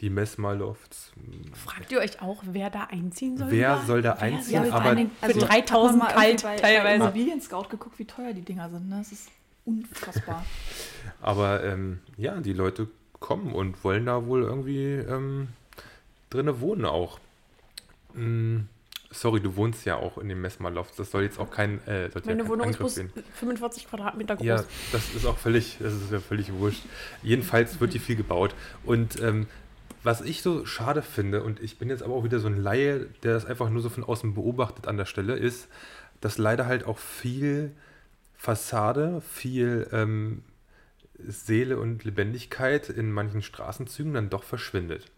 [0.00, 1.12] die Messmalofts.
[1.54, 3.50] Fragt ihr euch auch, wer da einziehen soll?
[3.50, 4.64] Wer soll da einziehen?
[4.64, 6.82] Soll aber für 3000 kalt bei, teilweise.
[6.82, 8.88] Bei Immobilien Scout geguckt, wie teuer die Dinger sind.
[8.88, 8.98] Ne?
[8.98, 9.30] Das ist
[9.64, 10.44] unfassbar.
[11.20, 12.88] aber ähm, ja, die Leute
[13.22, 15.48] kommen und wollen da wohl irgendwie ähm,
[16.28, 17.18] drinne wohnen auch.
[18.14, 18.68] Hm,
[19.10, 20.98] sorry, du wohnst ja auch in dem Messmerloft.
[20.98, 21.80] Das soll jetzt auch kein.
[21.86, 23.00] Äh, Meine ja Wohnung ist bloß
[23.34, 24.46] 45 Quadratmeter groß.
[24.46, 26.82] Ja, das ist auch völlig, das ist ja völlig wurscht.
[27.22, 28.54] Jedenfalls wird hier viel gebaut.
[28.84, 29.46] Und ähm,
[30.02, 33.06] was ich so schade finde, und ich bin jetzt aber auch wieder so ein Laie,
[33.22, 35.68] der das einfach nur so von außen beobachtet an der Stelle, ist,
[36.20, 37.72] dass leider halt auch viel
[38.36, 40.42] Fassade, viel ähm,
[41.26, 45.10] Seele und Lebendigkeit in manchen Straßenzügen dann doch verschwindet.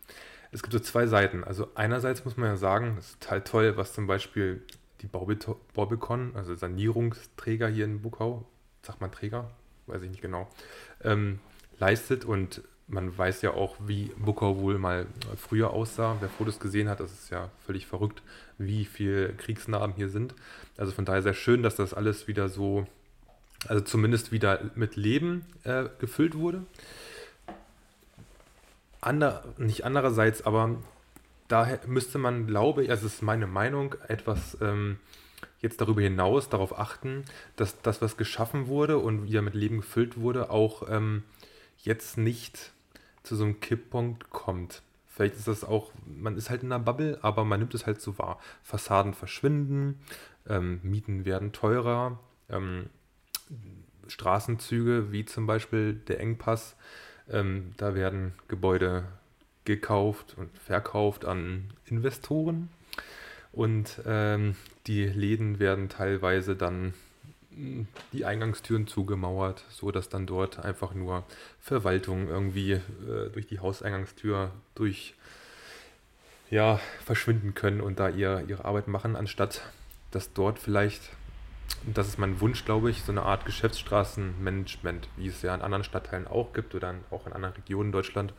[0.52, 1.42] Es gibt so zwei Seiten.
[1.44, 4.62] Also einerseits muss man ja sagen, es ist total toll, was zum Beispiel
[5.02, 8.46] die Baubekon, also Sanierungsträger hier in Bukau,
[8.82, 9.50] sagt man Träger,
[9.86, 10.48] weiß ich nicht genau,
[11.02, 11.40] ähm,
[11.78, 15.06] leistet und man weiß ja auch, wie Bukau wohl mal
[15.36, 16.16] früher aussah.
[16.20, 18.22] Wer Fotos gesehen hat, das ist ja völlig verrückt,
[18.58, 20.34] wie viele Kriegsnarben hier sind.
[20.76, 22.86] Also von daher sehr schön, dass das alles wieder so
[23.68, 26.64] also zumindest wieder mit Leben äh, gefüllt wurde.
[29.00, 30.76] Ander, nicht andererseits, aber
[31.48, 34.98] da müsste man, glaube ich, also es ist meine Meinung, etwas ähm,
[35.60, 37.24] jetzt darüber hinaus darauf achten,
[37.56, 41.22] dass das, was geschaffen wurde und wieder mit Leben gefüllt wurde, auch ähm,
[41.78, 42.72] jetzt nicht
[43.22, 44.82] zu so einem Kipppunkt kommt.
[45.06, 48.00] Vielleicht ist das auch, man ist halt in einer Bubble, aber man nimmt es halt
[48.00, 48.40] so wahr.
[48.62, 50.00] Fassaden verschwinden,
[50.48, 52.18] ähm, Mieten werden teurer,
[52.48, 52.86] ähm,
[54.06, 56.76] Straßenzüge, wie zum Beispiel der Engpass.
[57.30, 59.04] Ähm, da werden Gebäude
[59.64, 62.68] gekauft und verkauft an Investoren.
[63.52, 64.56] Und ähm,
[64.86, 66.92] die Läden werden teilweise dann
[68.12, 71.24] die Eingangstüren zugemauert, so dass dann dort einfach nur
[71.60, 75.14] Verwaltung irgendwie äh, durch die Hauseingangstür durch
[76.50, 79.62] ja, verschwinden können und da ihr, ihre Arbeit machen, anstatt
[80.10, 81.02] dass dort vielleicht,
[81.86, 85.84] das ist mein Wunsch, glaube ich, so eine Art Geschäftsstraßenmanagement, wie es ja in anderen
[85.84, 88.32] Stadtteilen auch gibt oder auch in anderen Regionen in Deutschland,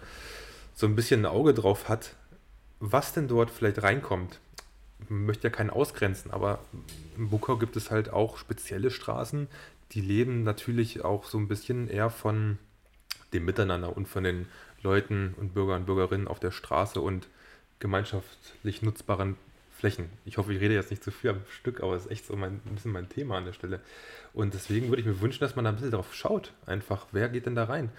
[0.74, 2.16] so ein bisschen ein Auge drauf hat,
[2.80, 4.40] was denn dort vielleicht reinkommt.
[5.10, 6.60] Man möchte ja keinen ausgrenzen, aber
[7.18, 9.48] in Bukau gibt es halt auch spezielle Straßen,
[9.92, 12.58] die leben natürlich auch so ein bisschen eher von
[13.34, 14.48] dem Miteinander und von den
[14.82, 17.28] Leuten und Bürger und Bürgerinnen auf der Straße und
[17.80, 19.38] gemeinschaftlich nutzbaren
[19.76, 20.10] Flächen.
[20.24, 22.36] Ich hoffe, ich rede jetzt nicht zu viel am Stück, aber es ist echt so
[22.36, 23.82] mein, ein bisschen mein Thema an der Stelle.
[24.34, 26.54] Und deswegen würde ich mir wünschen, dass man da ein bisschen darauf schaut.
[26.66, 27.90] Einfach, wer geht denn da rein?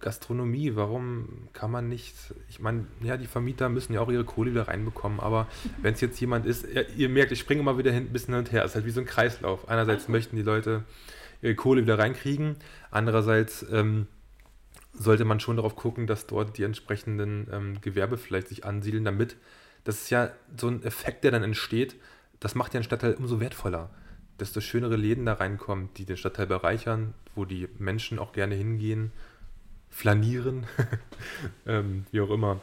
[0.00, 2.14] Gastronomie, warum kann man nicht,
[2.48, 5.48] ich meine, ja, die Vermieter müssen ja auch ihre Kohle wieder reinbekommen, aber
[5.82, 8.34] wenn es jetzt jemand ist, ihr, ihr merkt, ich springe immer wieder hin, ein bisschen
[8.34, 9.68] hin und her, es ist halt wie so ein Kreislauf.
[9.68, 10.84] Einerseits möchten die Leute
[11.42, 12.56] ihre Kohle wieder reinkriegen,
[12.90, 14.06] andererseits ähm,
[14.92, 19.36] sollte man schon darauf gucken, dass dort die entsprechenden ähm, Gewerbe vielleicht sich ansiedeln, damit,
[19.84, 21.96] das ist ja so ein Effekt, der dann entsteht,
[22.40, 23.90] das macht ja einen Stadtteil umso wertvoller.
[24.40, 29.12] Desto schönere Läden da reinkommen, die den Stadtteil bereichern, wo die Menschen auch gerne hingehen,
[29.90, 30.66] flanieren,
[31.66, 32.60] ähm, wie auch immer.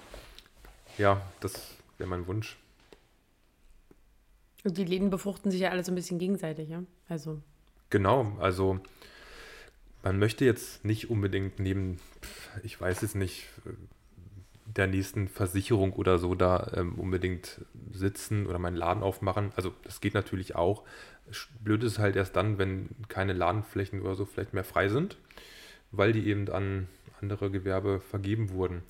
[0.98, 2.58] Ja, das wäre mein Wunsch.
[4.64, 6.84] Und die Läden befruchten sich ja alle so ein bisschen gegenseitig, ja?
[7.08, 7.42] Also.
[7.90, 8.80] Genau, also
[10.04, 12.00] man möchte jetzt nicht unbedingt neben,
[12.64, 13.48] ich weiß es nicht,
[14.78, 17.62] der nächsten Versicherung oder so da ähm, unbedingt
[17.92, 19.52] sitzen oder meinen Laden aufmachen.
[19.56, 20.84] Also das geht natürlich auch.
[21.60, 25.18] Blöd ist halt erst dann, wenn keine Ladenflächen oder so vielleicht mehr frei sind,
[25.92, 26.88] weil die eben an
[27.22, 28.84] andere Gewerbe vergeben wurden.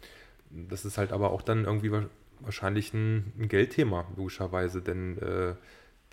[0.49, 1.91] Das ist halt aber auch dann irgendwie
[2.39, 5.55] wahrscheinlich ein, ein Geldthema, logischerweise, denn äh,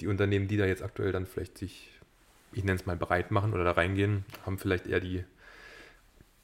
[0.01, 1.99] die Unternehmen, die da jetzt aktuell dann vielleicht sich
[2.53, 5.25] ich nenne es mal, bereit machen oder da reingehen, haben vielleicht eher die,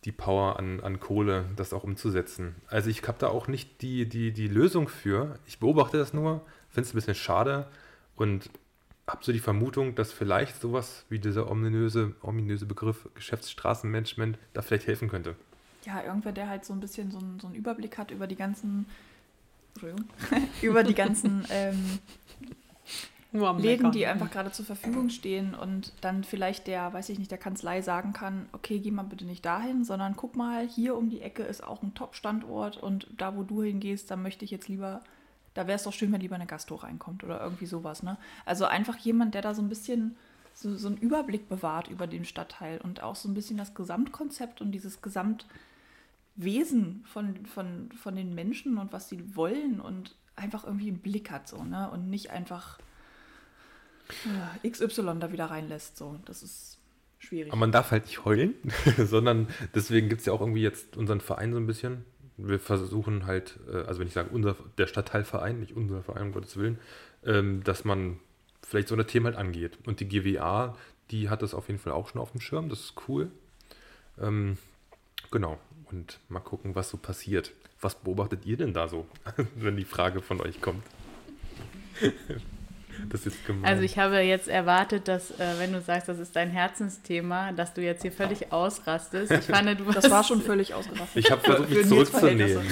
[0.05, 2.55] die Power an, an Kohle, das auch umzusetzen.
[2.67, 5.39] Also ich habe da auch nicht die, die, die Lösung für.
[5.47, 7.67] Ich beobachte das nur, finde es ein bisschen schade
[8.17, 8.51] und
[9.07, 14.87] habe so die Vermutung, dass vielleicht sowas wie dieser ominöse, ominöse Begriff Geschäftsstraßenmanagement da vielleicht
[14.87, 15.37] helfen könnte.
[15.85, 18.37] Ja, irgendwer, der halt so ein bisschen so, ein, so einen Überblick hat über die
[18.37, 18.87] ganzen,
[20.63, 21.99] über die ganzen ähm,
[23.35, 27.39] Läden, die einfach gerade zur Verfügung stehen und dann vielleicht der, weiß ich nicht, der
[27.39, 31.21] Kanzlei sagen kann, okay, geh mal bitte nicht dahin, sondern guck mal, hier um die
[31.21, 35.03] Ecke ist auch ein Top-Standort und da, wo du hingehst, da möchte ich jetzt lieber,
[35.55, 38.19] da wäre es doch schön, wenn lieber eine Gastro reinkommt oder irgendwie sowas, ne?
[38.47, 40.15] Also einfach jemand, der da so ein bisschen
[40.55, 44.61] so, so einen Überblick bewahrt über den Stadtteil und auch so ein bisschen das Gesamtkonzept
[44.61, 50.89] und dieses Gesamtwesen von, von, von den Menschen und was sie wollen und einfach irgendwie
[50.89, 51.91] einen Blick hat, so, ne?
[51.91, 52.79] Und nicht einfach
[54.67, 55.97] XY da wieder reinlässt.
[55.97, 56.79] So, das ist
[57.19, 57.53] schwierig.
[57.53, 58.55] Aber man darf halt nicht heulen,
[58.99, 62.05] sondern deswegen gibt es ja auch irgendwie jetzt unseren Verein so ein bisschen.
[62.37, 66.33] Wir versuchen halt, äh, also wenn ich sage, unser, der Stadtteilverein, nicht unser Verein, um
[66.33, 66.79] Gottes Willen,
[67.25, 68.19] ähm, dass man
[68.63, 69.79] vielleicht so eine Themen halt angeht.
[69.87, 70.77] Und die GWA,
[71.11, 73.31] die hat das auf jeden Fall auch schon auf dem Schirm, das ist cool.
[74.21, 74.59] Ähm,
[75.31, 75.59] genau,
[75.91, 77.53] und mal gucken, was so passiert.
[77.81, 79.07] Was beobachtet ihr denn da so,
[79.57, 80.83] wenn die Frage von euch kommt?
[83.09, 83.65] Das ist gemein.
[83.65, 87.75] Also ich habe jetzt erwartet, dass, äh, wenn du sagst, das ist dein Herzensthema, dass
[87.75, 89.31] du jetzt hier völlig ausrastest.
[89.33, 91.17] Ich fand, du Das war schon völlig ausgerastet.
[91.17, 92.67] Ich habe versucht, mich zurückzunehmen.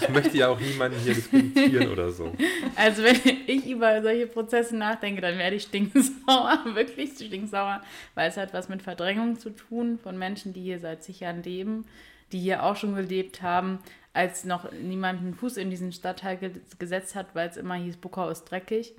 [0.00, 2.32] Ich möchte ja auch niemanden hier diskreditieren oder so.
[2.74, 7.80] Also wenn ich über solche Prozesse nachdenke, dann werde ich stinksauer, wirklich stinksauer,
[8.14, 11.42] weil es hat was mit Verdrängung zu tun von Menschen, die hier seit zig Jahren
[11.42, 11.86] leben,
[12.32, 13.78] die hier auch schon gelebt haben,
[14.12, 16.38] als noch niemand einen Fuß in diesen Stadtteil
[16.78, 18.94] gesetzt hat, weil es immer hieß, Buckau ist dreckig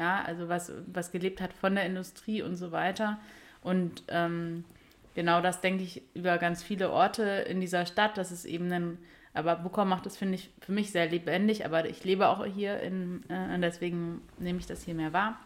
[0.00, 3.18] ja, also was, was gelebt hat von der Industrie und so weiter.
[3.62, 4.64] Und ähm,
[5.14, 8.16] genau das denke ich über ganz viele Orte in dieser Stadt.
[8.16, 8.98] Das ist eben ein,
[9.34, 12.80] aber Bukau macht das, finde ich, für mich sehr lebendig, aber ich lebe auch hier
[12.80, 15.38] in, äh, deswegen nehme ich das hier mehr wahr.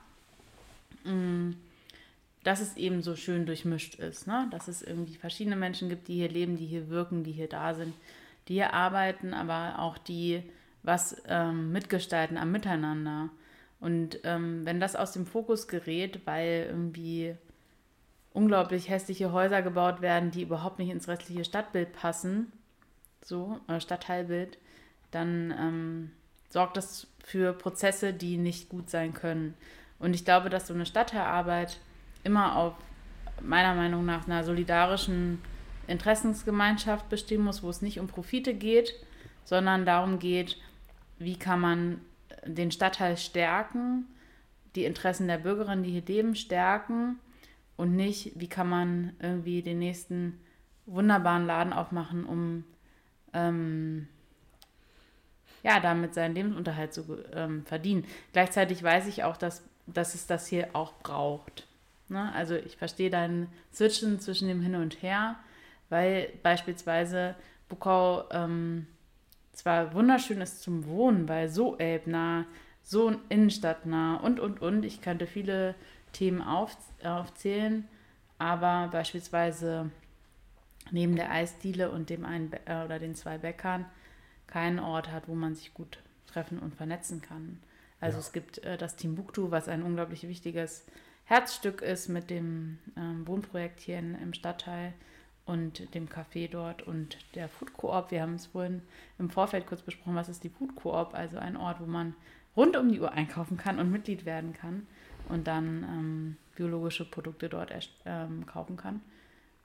[1.03, 1.55] Mm,
[2.45, 4.47] dass es eben so schön durchmischt ist, ne?
[4.53, 7.75] dass es irgendwie verschiedene Menschen gibt, die hier leben, die hier wirken, die hier da
[7.75, 7.93] sind,
[8.47, 10.45] die hier arbeiten, aber auch die
[10.85, 13.31] was ähm, mitgestalten am Miteinander.
[13.85, 17.35] Und ähm, wenn das aus dem Fokus gerät, weil irgendwie
[18.33, 22.51] unglaublich hässliche Häuser gebaut werden, die überhaupt nicht ins restliche Stadtbild passen,
[23.23, 24.57] so, äh, Stadtteilbild,
[25.11, 26.11] dann ähm,
[26.49, 29.53] sorgt das für Prozesse, die nicht gut sein können.
[29.99, 31.79] Und ich glaube, dass so eine Stadtteilarbeit
[32.23, 32.73] immer auf
[33.43, 35.43] meiner Meinung nach einer solidarischen
[35.89, 38.95] Interessensgemeinschaft bestehen muss, wo es nicht um Profite geht,
[39.45, 40.57] sondern darum geht,
[41.19, 42.01] wie kann man
[42.47, 44.07] den Stadtteil stärken,
[44.75, 47.19] die Interessen der Bürgerinnen, die hier leben, stärken
[47.77, 50.41] und nicht, wie kann man irgendwie den nächsten
[50.87, 52.65] wunderbaren Laden aufmachen, um
[53.33, 54.09] ähm,
[55.63, 58.05] ja, damit seinen Lebensunterhalt zu ähm, verdienen.
[58.33, 61.67] Gleichzeitig weiß ich auch, dass, dass es das hier auch braucht.
[62.09, 62.33] Ne?
[62.35, 65.37] Also ich verstehe dein Switchen zwischen dem Hin und Her,
[65.89, 67.35] weil beispielsweise
[67.69, 68.87] Bukau ähm,
[69.57, 72.47] zwar wunderschön ist zum Wohnen, weil so elbnah,
[72.83, 74.85] so innenstadtnah und, und, und.
[74.85, 75.75] Ich könnte viele
[76.13, 77.89] Themen auf, aufzählen,
[78.39, 79.91] aber beispielsweise
[80.91, 83.87] neben der Eisdiele und dem einen äh, oder den zwei Bäckern
[84.47, 87.61] keinen Ort hat, wo man sich gut treffen und vernetzen kann.
[88.01, 88.21] Also ja.
[88.21, 90.85] es gibt äh, das Timbuktu, was ein unglaublich wichtiges
[91.25, 94.93] Herzstück ist mit dem ähm, Wohnprojekt hier in, im Stadtteil
[95.47, 98.11] und dem Café dort und der Food Coop.
[98.11, 98.83] Wir haben es vorhin
[99.19, 102.15] im Vorfeld kurz besprochen, was ist die Food Coop, also ein Ort, wo man
[102.57, 104.87] rund um die Uhr einkaufen kann und Mitglied werden kann
[105.29, 107.73] und dann ähm, biologische Produkte dort
[108.07, 109.01] ähm, kaufen kann.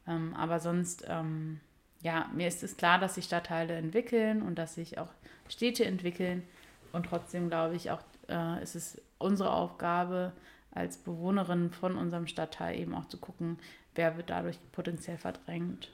[0.08, 1.60] Ähm, aber sonst, ähm,
[2.02, 5.10] ja, mir ist es klar, dass sich Stadtteile entwickeln und dass sich auch
[5.48, 6.44] Städte entwickeln.
[6.92, 10.34] Und trotzdem glaube ich auch, äh, ist es unsere Aufgabe
[10.72, 13.58] als Bewohnerin von unserem Stadtteil eben auch zu gucken,
[13.96, 15.92] wer wird dadurch potenziell verdrängt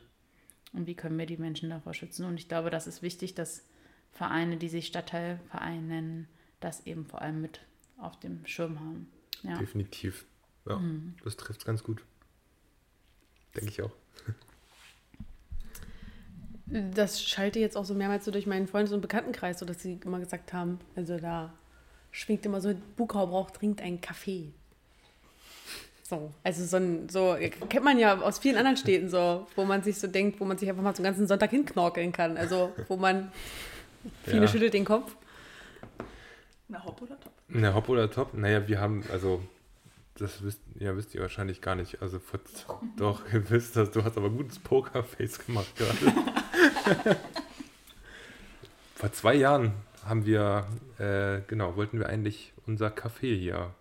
[0.73, 2.25] und wie können wir die Menschen davor schützen.
[2.25, 3.63] Und ich glaube, das ist wichtig, dass
[4.11, 6.27] Vereine, die sich Stadtteilvereine nennen,
[6.59, 7.61] das eben vor allem mit
[7.97, 9.09] auf dem Schirm haben.
[9.43, 9.57] Ja.
[9.57, 10.25] Definitiv.
[10.67, 11.15] Ja, mhm.
[11.23, 12.03] das trifft es ganz gut.
[13.55, 13.91] Denke ich auch.
[16.67, 19.99] Das schalte jetzt auch so mehrmals so durch meinen Freundes- und Bekanntenkreis, so dass sie
[20.03, 21.53] immer gesagt haben, also da
[22.11, 24.53] schwingt immer so, Bukau braucht dringend einen Kaffee.
[26.07, 27.35] So, also so ein, so,
[27.67, 30.55] kennt man ja aus vielen anderen Städten so, wo man sich so denkt, wo man
[30.55, 32.37] sich einfach mal so einen ganzen Sonntag hinknorkeln kann.
[32.37, 33.31] Also, wo man,
[34.23, 34.47] viele ja.
[34.47, 35.15] schüttelt den Kopf.
[36.67, 37.31] Na, Hop oder Top?
[37.47, 38.35] Na, Hop oder Top?
[38.35, 39.41] Naja, wir haben, also
[40.13, 41.99] das wisst, ja, wisst ihr wahrscheinlich gar nicht.
[42.03, 42.39] Also vor,
[42.97, 47.17] doch, ihr wisst das, du hast aber gutes Pokerface gemacht gerade.
[48.93, 49.73] vor zwei Jahren
[50.05, 50.67] haben wir,
[50.99, 53.73] äh, genau, wollten wir eigentlich unser Café hier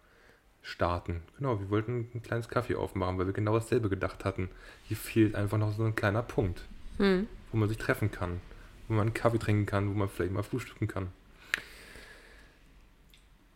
[0.65, 1.23] starten.
[1.39, 4.49] Genau, wir wollten ein kleines Kaffee aufmachen, weil wir genau dasselbe gedacht hatten.
[4.89, 6.63] Hier fehlt einfach noch so ein kleiner Punkt,
[6.97, 7.29] hm.
[7.53, 8.41] wo man sich treffen kann,
[8.89, 11.09] wo man einen Kaffee trinken kann, wo man vielleicht mal frühstücken kann.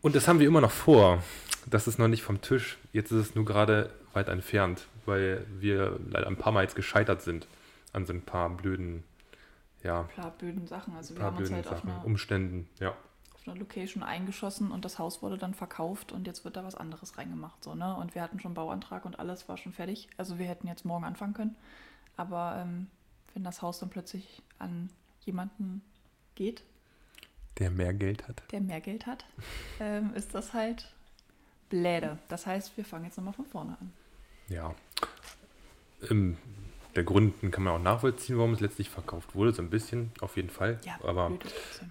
[0.01, 1.21] Und das haben wir immer noch vor
[1.69, 2.77] das ist noch nicht vom Tisch.
[2.93, 7.21] Jetzt ist es nur gerade weit entfernt, weil wir leider ein paar Mal jetzt gescheitert
[7.21, 7.47] sind
[7.93, 9.03] an so ein paar blöden,
[9.83, 10.01] ja.
[10.01, 10.95] Ein paar blöden Sachen.
[10.95, 12.95] Also wir haben uns halt Sachen, auf Umständen, ja.
[13.39, 16.75] Auf einer Location eingeschossen und das Haus wurde dann verkauft und jetzt wird da was
[16.75, 17.63] anderes reingemacht.
[17.63, 17.95] So, ne?
[17.95, 20.09] Und wir hatten schon Bauantrag und alles war schon fertig.
[20.17, 21.55] Also wir hätten jetzt morgen anfangen können.
[22.17, 22.87] Aber ähm,
[23.33, 24.89] wenn das Haus dann plötzlich an
[25.21, 25.81] jemanden
[26.35, 26.63] geht,
[27.59, 28.41] der mehr Geld hat.
[28.51, 29.25] Der mehr Geld hat,
[29.79, 30.91] ähm, ist das halt
[31.69, 32.17] Bläde.
[32.27, 33.93] Das heißt, wir fangen jetzt nochmal von vorne an.
[34.47, 34.73] Ja.
[36.09, 36.37] Ähm,
[36.95, 40.35] der Grund kann man auch nachvollziehen, warum es letztlich verkauft wurde, so ein bisschen, auf
[40.37, 40.79] jeden Fall.
[40.83, 41.31] Ja, Aber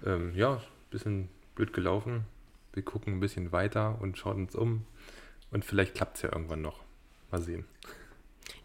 [0.04, 1.28] ähm, ja, ein bisschen
[1.58, 2.24] blöd gelaufen.
[2.72, 4.86] Wir gucken ein bisschen weiter und schauen uns um.
[5.50, 6.80] Und vielleicht klappt es ja irgendwann noch.
[7.32, 7.64] Mal sehen.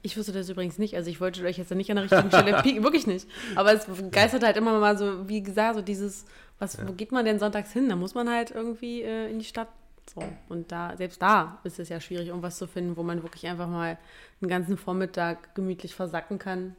[0.04, 0.96] Ich wusste das übrigens nicht.
[0.96, 3.28] Also ich wollte euch jetzt nicht an der richtigen Stelle pieken, wirklich nicht.
[3.56, 6.26] Aber es geistert halt immer mal so, wie gesagt, so dieses,
[6.60, 6.88] was, ja.
[6.88, 7.90] wo geht man denn sonntags hin?
[7.90, 9.70] Da muss man halt irgendwie äh, in die Stadt
[10.14, 13.48] so, und da, selbst da ist es ja schwierig, irgendwas zu finden, wo man wirklich
[13.48, 13.98] einfach mal
[14.42, 16.76] einen ganzen Vormittag gemütlich versacken kann,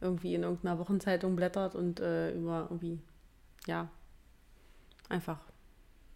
[0.00, 2.98] irgendwie in irgendeiner Wochenzeitung blättert und äh, über irgendwie,
[3.66, 3.88] ja,
[5.08, 5.38] einfach,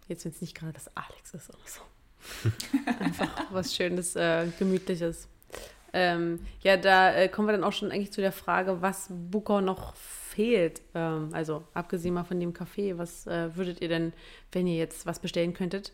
[0.08, 1.80] jetzt wenn es nicht gerade das Alex ist oder so.
[3.00, 5.28] einfach was Schönes, äh, Gemütliches.
[5.92, 9.60] Ähm, ja, da äh, kommen wir dann auch schon eigentlich zu der Frage, was Bukau
[9.60, 10.80] noch fehlt.
[10.94, 14.12] Ähm, also abgesehen mal von dem Kaffee, was äh, würdet ihr denn,
[14.52, 15.92] wenn ihr jetzt was bestellen könntet,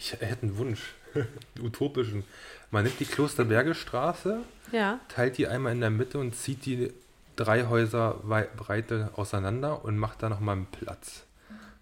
[0.00, 0.94] ich hätte einen Wunsch,
[1.62, 2.24] utopischen.
[2.70, 4.40] Man nimmt die Klosterbergestraße,
[4.72, 4.98] ja.
[5.08, 6.90] teilt die einmal in der Mitte und zieht die
[7.36, 8.14] drei Häuser
[8.56, 11.24] Breite auseinander und macht da nochmal einen Platz.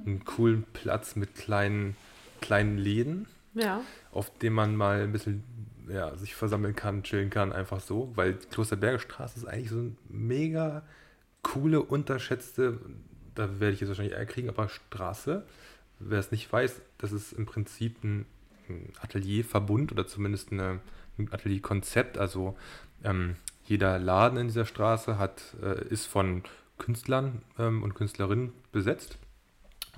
[0.04, 1.96] Einen coolen Platz mit kleinen,
[2.40, 3.80] kleinen Läden, ja.
[4.12, 5.42] auf dem man mal ein bisschen
[5.88, 8.12] ja, sich versammeln kann, chillen kann, einfach so.
[8.14, 10.82] Weil Klosterbergestraße ist eigentlich so eine mega
[11.42, 12.78] coole, unterschätzte,
[13.34, 15.44] da werde ich jetzt wahrscheinlich eher kriegen, aber Straße
[15.98, 18.26] wer es nicht weiß, das ist im Prinzip ein,
[19.00, 20.80] Atelierverbund oder zumindest eine,
[21.18, 22.18] ein Atelierkonzept.
[22.18, 22.54] Also
[23.02, 26.42] ähm, jeder Laden in dieser Straße hat, äh, ist von
[26.76, 29.16] Künstlern ähm, und Künstlerinnen besetzt.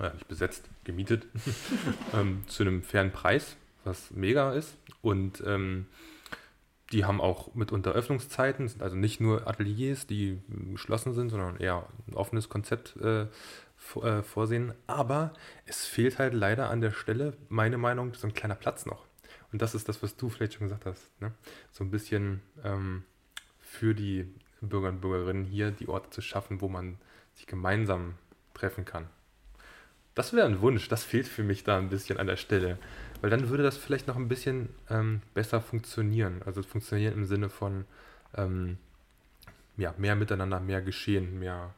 [0.01, 1.27] Äh, nicht besetzt, gemietet.
[2.15, 4.77] ähm, zu einem fairen Preis, was mega ist.
[5.03, 5.87] Und ähm,
[6.93, 10.41] die haben auch mitunter Öffnungszeiten, sind also nicht nur Ateliers, die
[10.73, 13.27] geschlossen sind, sondern eher ein offenes Konzept äh,
[14.03, 14.73] äh, vorsehen.
[14.87, 15.35] Aber
[15.67, 19.05] es fehlt halt leider an der Stelle, meine Meinung, so ein kleiner Platz noch.
[19.53, 21.21] Und das ist das, was du vielleicht schon gesagt hast.
[21.21, 21.33] Ne?
[21.73, 23.05] So ein bisschen ähm,
[23.61, 24.33] für die
[24.63, 26.99] Bürger und Bürgerinnen hier die Orte zu schaffen, wo man
[27.35, 28.15] sich gemeinsam
[28.55, 29.09] treffen kann.
[30.15, 32.79] Das wäre ein Wunsch, das fehlt für mich da ein bisschen an der Stelle.
[33.21, 36.43] Weil dann würde das vielleicht noch ein bisschen ähm, besser funktionieren.
[36.45, 37.85] Also funktionieren im Sinne von
[38.35, 38.79] ähm,
[39.77, 41.75] ja, mehr Miteinander, mehr Geschehen, mehr,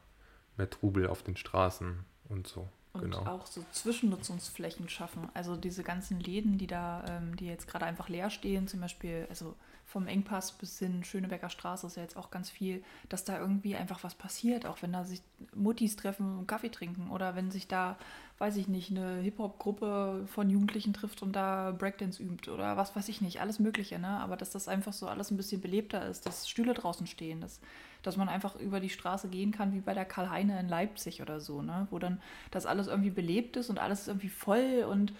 [0.56, 2.68] mehr Trubel auf den Straßen und so.
[2.92, 3.24] Und genau.
[3.24, 5.28] auch so Zwischennutzungsflächen schaffen.
[5.34, 9.26] Also diese ganzen Läden, die da, ähm, die jetzt gerade einfach leer stehen, zum Beispiel,
[9.30, 9.54] also
[9.92, 13.76] vom Engpass bis hin Schönebecker Straße ist ja jetzt auch ganz viel, dass da irgendwie
[13.76, 15.20] einfach was passiert, auch wenn da sich
[15.54, 17.98] Muttis treffen und Kaffee trinken oder wenn sich da,
[18.38, 23.08] weiß ich nicht, eine Hip-Hop-Gruppe von Jugendlichen trifft und da Breakdance übt oder was weiß
[23.10, 24.08] ich nicht, alles Mögliche, ne?
[24.20, 27.60] Aber dass das einfach so alles ein bisschen belebter ist, dass Stühle draußen stehen, dass,
[28.02, 31.38] dass man einfach über die Straße gehen kann, wie bei der Karl-Heine in Leipzig oder
[31.38, 31.86] so, ne?
[31.90, 35.12] Wo dann das alles irgendwie belebt ist und alles ist irgendwie voll und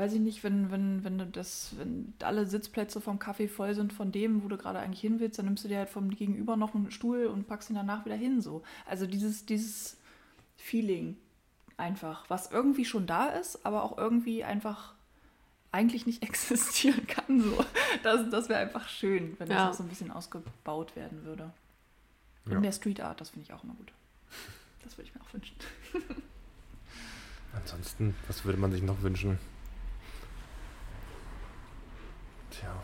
[0.00, 3.92] weiß ich nicht, wenn, wenn, wenn du das, wenn alle Sitzplätze vom Kaffee voll sind
[3.92, 6.56] von dem, wo du gerade eigentlich hin willst, dann nimmst du dir halt vom Gegenüber
[6.56, 8.40] noch einen Stuhl und packst ihn danach wieder hin.
[8.40, 8.62] So.
[8.86, 9.98] Also dieses, dieses
[10.56, 11.18] Feeling
[11.76, 14.94] einfach, was irgendwie schon da ist, aber auch irgendwie einfach
[15.70, 17.42] eigentlich nicht existieren kann.
[17.42, 17.62] So.
[18.02, 19.68] Das, das wäre einfach schön, wenn das Ja.
[19.68, 21.52] auch so ein bisschen ausgebaut werden würde.
[22.46, 22.56] Ja.
[22.56, 23.92] Und der Street Art, das finde ich auch immer gut.
[24.82, 25.56] Das würde ich mir auch wünschen.
[27.52, 29.38] Ansonsten, was würde man sich noch wünschen?
[32.60, 32.82] Tja.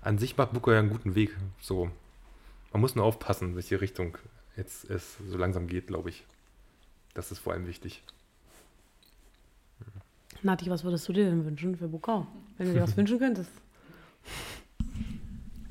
[0.00, 1.36] An sich macht Buko ja einen guten Weg.
[1.60, 1.90] So.
[2.72, 4.16] Man muss nur aufpassen, welche Richtung
[4.56, 6.24] jetzt es so langsam geht, glaube ich.
[7.14, 8.02] Das ist vor allem wichtig.
[10.42, 12.26] Nati, was würdest du dir denn wünschen für Bukau?
[12.58, 13.50] Wenn du dir was wünschen könntest.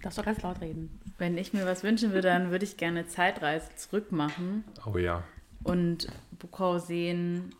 [0.01, 0.99] Darfst doch ganz laut reden.
[1.17, 5.23] Wenn ich mir was wünschen würde, dann würde ich gerne Zeitreise zurück machen Oh ja.
[5.63, 6.07] und
[6.39, 7.55] Bukau sehen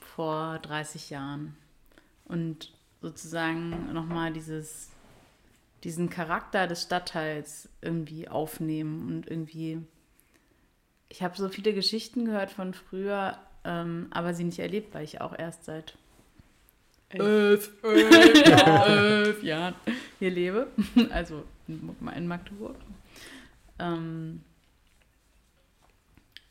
[0.00, 1.56] vor 30 Jahren.
[2.24, 4.90] Und sozusagen nochmal dieses,
[5.84, 9.80] diesen Charakter des Stadtteils irgendwie aufnehmen und irgendwie.
[11.08, 15.20] Ich habe so viele Geschichten gehört von früher, ähm, aber sie nicht erlebt, weil ich
[15.20, 15.96] auch erst seit
[17.08, 18.46] elf, elf,
[18.86, 19.74] elf Jahren
[20.18, 20.66] hier lebe.
[21.10, 22.76] Also in in Magdeburg.
[23.78, 24.42] Ähm,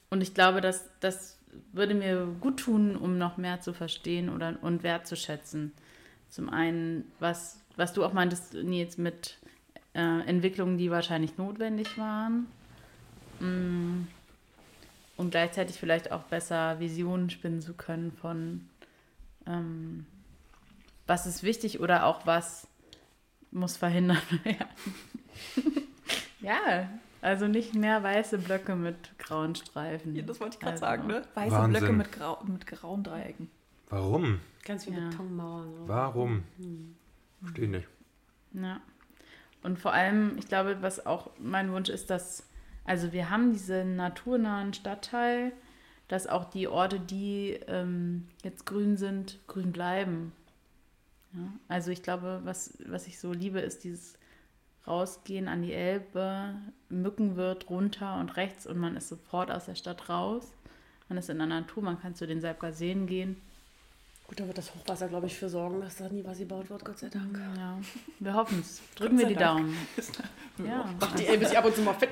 [0.09, 1.37] und ich glaube, dass das
[1.73, 5.73] würde mir gut tun, um noch mehr zu verstehen oder, und wertzuschätzen.
[6.29, 9.37] Zum einen, was, was du auch meintest, Nils, mit
[9.93, 12.47] äh, Entwicklungen, die wahrscheinlich notwendig waren.
[13.39, 14.07] Mm.
[15.15, 18.69] Und gleichzeitig vielleicht auch besser Visionen spinnen zu können von,
[19.47, 20.05] ähm,
[21.07, 22.67] was ist wichtig oder auch was
[23.49, 24.67] muss verhindert werden.
[26.41, 26.89] ja,
[27.21, 30.15] also nicht mehr weiße Blöcke mit grauen Streifen.
[30.15, 31.23] Ja, das wollte ich gerade Also, sagen, ne?
[31.33, 31.79] Weiße Wahnsinn.
[31.79, 33.49] Blöcke mit, grau, mit grauen Dreiecken.
[33.89, 34.39] Warum?
[34.65, 35.09] Ganz viele Ja.
[35.09, 35.73] Betonmauern.
[35.73, 35.87] oder?
[35.87, 36.43] Warum?
[37.41, 37.87] Verstehe ich nicht.
[38.53, 38.81] Ja.
[39.63, 42.43] Und vor allem, ich glaube, was auch mein Wunsch ist, dass,
[42.85, 45.51] also wir haben diesen naturnahen Stadtteil,
[46.07, 50.31] dass auch die Orte, die ähm, jetzt grün sind, grün bleiben.
[51.33, 51.51] Ja?
[51.67, 54.17] Also ich glaube, was, was ich so liebe, ist dieses
[54.85, 56.55] Rausgehen an die Elbe,
[56.89, 60.53] Mückenwirt runter und rechts und man ist sofort aus der Stadt raus.
[61.09, 63.41] Man ist in der Natur, man kann zu den Salbker Seen gehen.
[64.27, 66.83] Gut, da wird das Hochwasser, glaube ich, für sorgen, dass da nie was gebaut wird,
[66.83, 67.39] Gott sei Dank.
[67.57, 67.79] Ja,
[68.19, 68.81] wir hoffen es.
[68.95, 69.59] Drücken wir die Dank.
[69.59, 69.77] Daumen.
[70.65, 70.91] Ja.
[70.99, 72.09] Macht die Elbe sich ab und zu mal fit.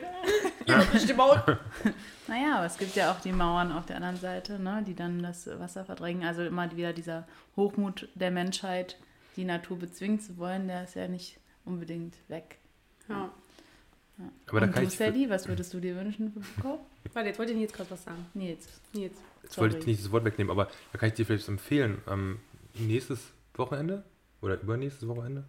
[0.94, 1.42] Nicht gebaut.
[2.28, 5.22] Naja, aber es gibt ja auch die Mauern auf der anderen Seite, ne, die dann
[5.24, 6.24] das Wasser verdrängen.
[6.24, 8.98] Also immer wieder dieser Hochmut der Menschheit,
[9.36, 12.60] die Natur bezwingen zu wollen, der ist ja nicht unbedingt weg.
[13.10, 13.32] Ja.
[14.48, 14.96] Aber da Und kann du, ich.
[14.98, 16.86] Sally, was würdest du dir wünschen für Bukau?
[17.14, 18.26] Warte, jetzt wollte ich jetzt gerade was sagen.
[18.34, 18.68] Nils.
[18.94, 19.18] Nils.
[19.46, 22.02] Jetzt wollte ich nicht das Wort wegnehmen, aber da kann ich dir vielleicht empfehlen.
[22.08, 22.40] Ähm,
[22.74, 23.20] nächstes
[23.54, 24.04] Wochenende
[24.42, 25.46] oder übernächstes Wochenende,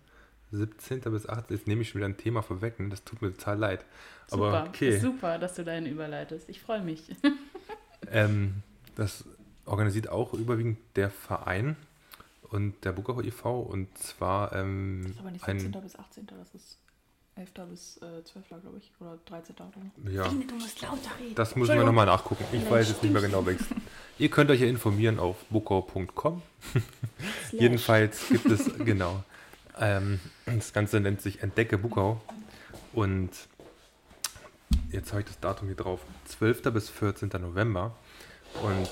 [0.52, 1.00] 17.
[1.00, 1.56] bis 18.
[1.56, 2.78] Jetzt nehme ich schon wieder ein Thema vorweg.
[2.78, 2.88] Ne?
[2.90, 3.84] Das tut mir total leid.
[4.28, 4.98] Super, Aber okay.
[4.98, 6.48] super, dass du dahin überleitest.
[6.48, 7.02] Ich freue mich.
[8.12, 8.62] Ähm,
[8.94, 9.24] das
[9.64, 11.76] organisiert auch überwiegend der Verein
[12.50, 13.60] und der Buckauer e.V.
[13.60, 15.74] und zwar ähm, Das ist aber nicht 17.
[15.74, 15.82] ein.
[15.82, 16.26] bis 18.
[16.26, 16.78] Das ist
[17.36, 17.50] 11.
[17.70, 18.48] bis äh, 12.
[18.48, 18.90] glaube ich.
[19.00, 19.54] Oder 13.
[19.56, 20.10] oder so.
[20.10, 21.34] Ja, Du musst lauter reden.
[21.34, 22.44] das muss ich mir nochmal nachgucken.
[22.52, 23.66] Ich weiß jetzt nicht mehr genau welches.
[24.18, 26.42] Ihr könnt euch ja informieren auf buckau.com.
[27.52, 29.22] Jedenfalls gibt es, genau.
[29.78, 32.20] Ähm, das Ganze nennt sich Entdecke Buckau.
[32.94, 33.30] Und
[34.90, 36.00] jetzt habe ich das Datum hier drauf.
[36.26, 36.62] 12.
[36.72, 37.28] bis 14.
[37.40, 37.94] November.
[38.62, 38.88] Und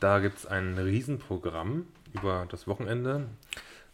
[0.00, 3.28] da gibt es ein Riesenprogramm über das Wochenende,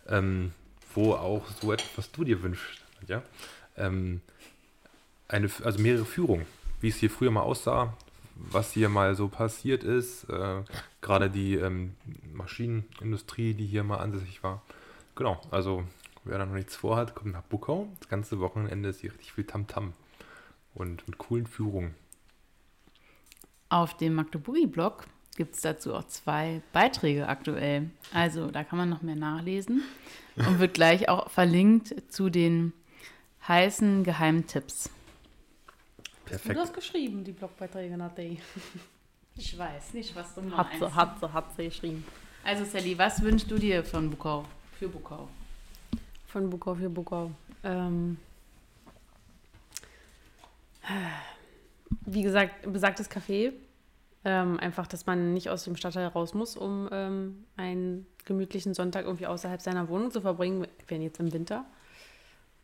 [0.09, 0.53] ähm,
[0.95, 3.23] wo auch so etwas, was du dir wünschst, ja,
[3.83, 4.21] ähm,
[5.29, 6.47] eine, also mehrere Führungen,
[6.81, 7.97] wie es hier früher mal aussah,
[8.35, 10.25] was hier mal so passiert ist.
[10.25, 10.63] Äh,
[11.01, 11.95] Gerade die ähm,
[12.33, 14.63] Maschinenindustrie, die hier mal ansässig war.
[15.15, 15.85] Genau, also
[16.25, 17.89] wer da noch nichts vorhat, kommt nach Buckau.
[18.01, 19.89] Das ganze Wochenende ist hier richtig viel Tamtam.
[19.89, 19.93] -Tam.
[20.75, 21.95] Und mit coolen Führungen.
[23.69, 25.07] Auf dem Magdeburgi-Blog
[25.37, 27.91] gibt es dazu auch zwei Beiträge aktuell.
[28.13, 29.83] Also da kann man noch mehr nachlesen
[30.37, 32.73] und wird gleich auch verlinkt zu den
[33.47, 34.91] heißen Geheimtipps.
[36.25, 36.57] Perfekt.
[36.57, 38.39] Du hast geschrieben, die Blogbeiträge, Natalie.
[39.35, 40.59] Ich weiß nicht, was du meinst.
[40.59, 42.05] Hat sie, hat sie, hat sie geschrieben.
[42.45, 44.45] Also Sally, was wünschst du dir von Bukau?
[44.79, 45.27] Für Bukau?
[46.27, 47.31] Von Bukau für Bukau.
[47.65, 48.19] Ähm,
[52.05, 53.53] wie gesagt, besagtes Café.
[54.25, 59.07] Ähm, einfach, dass man nicht aus dem Stadtteil raus muss, um ähm, einen gemütlichen Sonntag
[59.07, 61.65] irgendwie außerhalb seiner Wohnung zu verbringen, wenn jetzt im Winter.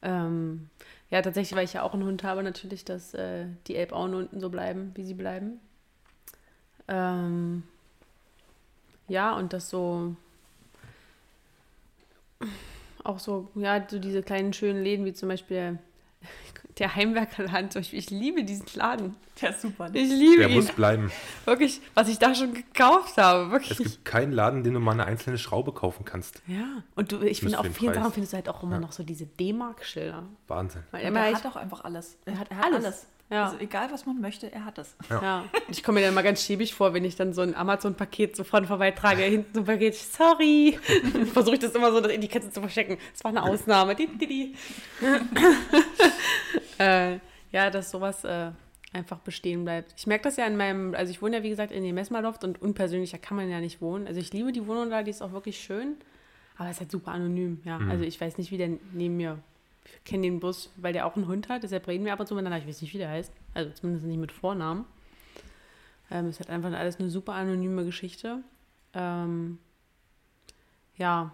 [0.02, 0.68] Ähm,
[1.10, 4.40] ja, tatsächlich, weil ich ja auch einen Hund habe, natürlich, dass äh, die Elbauen unten
[4.40, 5.60] so bleiben, wie sie bleiben.
[6.88, 7.62] Ähm,
[9.08, 10.16] ja, und das so
[13.04, 15.78] auch so, ja, so diese kleinen schönen Läden, wie zum Beispiel
[16.78, 17.70] der Heimwerkerladen.
[17.92, 19.16] Ich liebe diesen Laden.
[19.40, 19.90] Der ist super.
[19.92, 20.54] Ich liebe der ihn.
[20.54, 21.12] Der muss bleiben.
[21.44, 23.50] Wirklich, was ich da schon gekauft habe.
[23.50, 23.72] Wirklich.
[23.72, 26.42] Es gibt keinen Laden, den du mal eine einzelne Schraube kaufen kannst.
[26.46, 28.80] Ja, und du, ich finde, auf vielen Sachen findest du halt auch immer ja.
[28.80, 30.24] noch so diese D-Mark-Schilder.
[30.46, 30.82] Wahnsinn.
[30.90, 32.16] Weil er, er hat auch einfach alles.
[32.24, 32.84] Er hat, er hat alles.
[32.84, 33.06] alles.
[33.30, 33.46] Ja.
[33.46, 34.96] Also egal, was man möchte, er hat es.
[35.10, 35.22] Ja.
[35.22, 35.44] ja.
[35.68, 38.44] Ich komme mir dann mal ganz schäbig vor, wenn ich dann so ein Amazon-Paket so
[38.44, 40.78] vorne vorbeitrage, hinten so ein Paket, sorry.
[41.32, 42.96] Versuche ich das immer so, das Etikette zu verstecken.
[43.12, 43.94] Das war eine Ausnahme.
[43.94, 44.54] Die, die, die.
[46.78, 47.18] äh,
[47.52, 48.50] ja, dass sowas äh,
[48.92, 49.94] einfach bestehen bleibt.
[49.96, 52.44] Ich merke das ja in meinem, also ich wohne ja wie gesagt in dem Messmerloft
[52.44, 54.06] und unpersönlicher kann man ja nicht wohnen.
[54.06, 55.96] Also ich liebe die Wohnung da, die ist auch wirklich schön,
[56.56, 57.78] aber es ist halt super anonym, ja.
[57.78, 57.90] Mhm.
[57.90, 59.38] Also ich weiß nicht, wie der neben mir,
[60.04, 62.34] kenne den Bus, weil der auch einen Hund hat, deshalb reden wir ab und zu
[62.34, 64.84] miteinander, ich weiß nicht, wie der heißt, also zumindest nicht mit Vornamen.
[66.10, 68.42] Ähm, es ist halt einfach alles eine super anonyme Geschichte.
[68.94, 69.58] Ähm,
[70.96, 71.32] ja,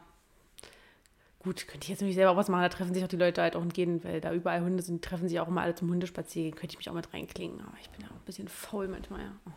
[1.44, 3.42] Gut, könnte ich jetzt nämlich selber auch was machen, da treffen sich auch die Leute
[3.42, 6.54] halt auch entgehen, weil da überall Hunde sind, treffen sich auch immer alle zum Hundespaziergehen.
[6.54, 9.20] Könnte ich mich auch mit reinklingen, aber ich bin ja auch ein bisschen faul manchmal,
[9.20, 9.32] ja.
[9.44, 9.50] Oh.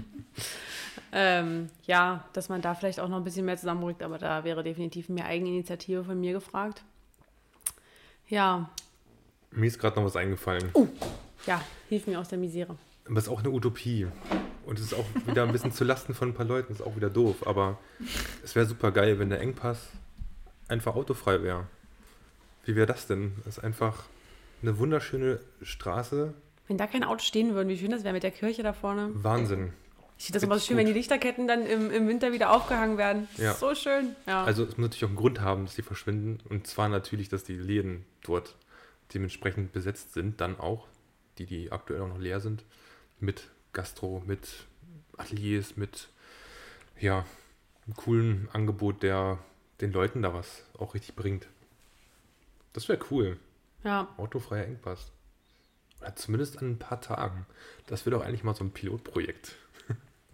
[1.12, 4.62] ähm, ja, dass man da vielleicht auch noch ein bisschen mehr zusammenrückt, aber da wäre
[4.62, 6.84] definitiv mehr Eigeninitiative von mir gefragt.
[8.28, 8.68] Ja.
[9.50, 10.70] Mir ist gerade noch was eingefallen.
[10.74, 10.86] Oh,
[11.46, 12.76] ja, hilf mir aus der Misere.
[13.06, 14.06] Aber es ist auch eine Utopie.
[14.66, 16.94] Und es ist auch wieder ein bisschen zu Lasten von ein paar Leuten, ist auch
[16.94, 17.46] wieder doof.
[17.46, 17.78] Aber
[18.44, 19.88] es wäre super geil, wenn der Engpass
[20.68, 21.66] einfach autofrei wäre.
[22.66, 23.32] Wie wäre das denn?
[23.46, 24.04] Das ist einfach
[24.60, 26.34] eine wunderschöne Straße.
[26.66, 29.08] Wenn da kein Auto stehen würde, wie schön das wäre mit der Kirche da vorne.
[29.14, 29.72] Wahnsinn.
[30.18, 30.80] Ich finde das immer so schön, gut.
[30.80, 33.28] wenn die Lichterketten dann im, im Winter wieder aufgehangen werden.
[33.36, 33.54] Ja.
[33.54, 34.16] So schön.
[34.26, 34.44] Ja.
[34.44, 36.40] Also es muss natürlich auch einen Grund haben, dass die verschwinden.
[36.48, 38.56] Und zwar natürlich, dass die Läden dort
[39.14, 40.88] dementsprechend besetzt sind, dann auch,
[41.38, 42.64] die, die aktuell auch noch leer sind,
[43.20, 44.48] mit Gastro, mit
[45.16, 46.08] Ateliers, mit
[46.98, 47.24] ja,
[47.86, 49.38] einem coolen Angebot der
[49.80, 51.46] den Leuten da was auch richtig bringt.
[52.72, 53.38] Das wäre cool.
[53.84, 54.08] Ja.
[54.16, 55.12] Autofreier Engpass.
[56.00, 57.46] Oder zumindest an ein paar Tagen.
[57.86, 59.54] Das wäre doch eigentlich mal so ein Pilotprojekt.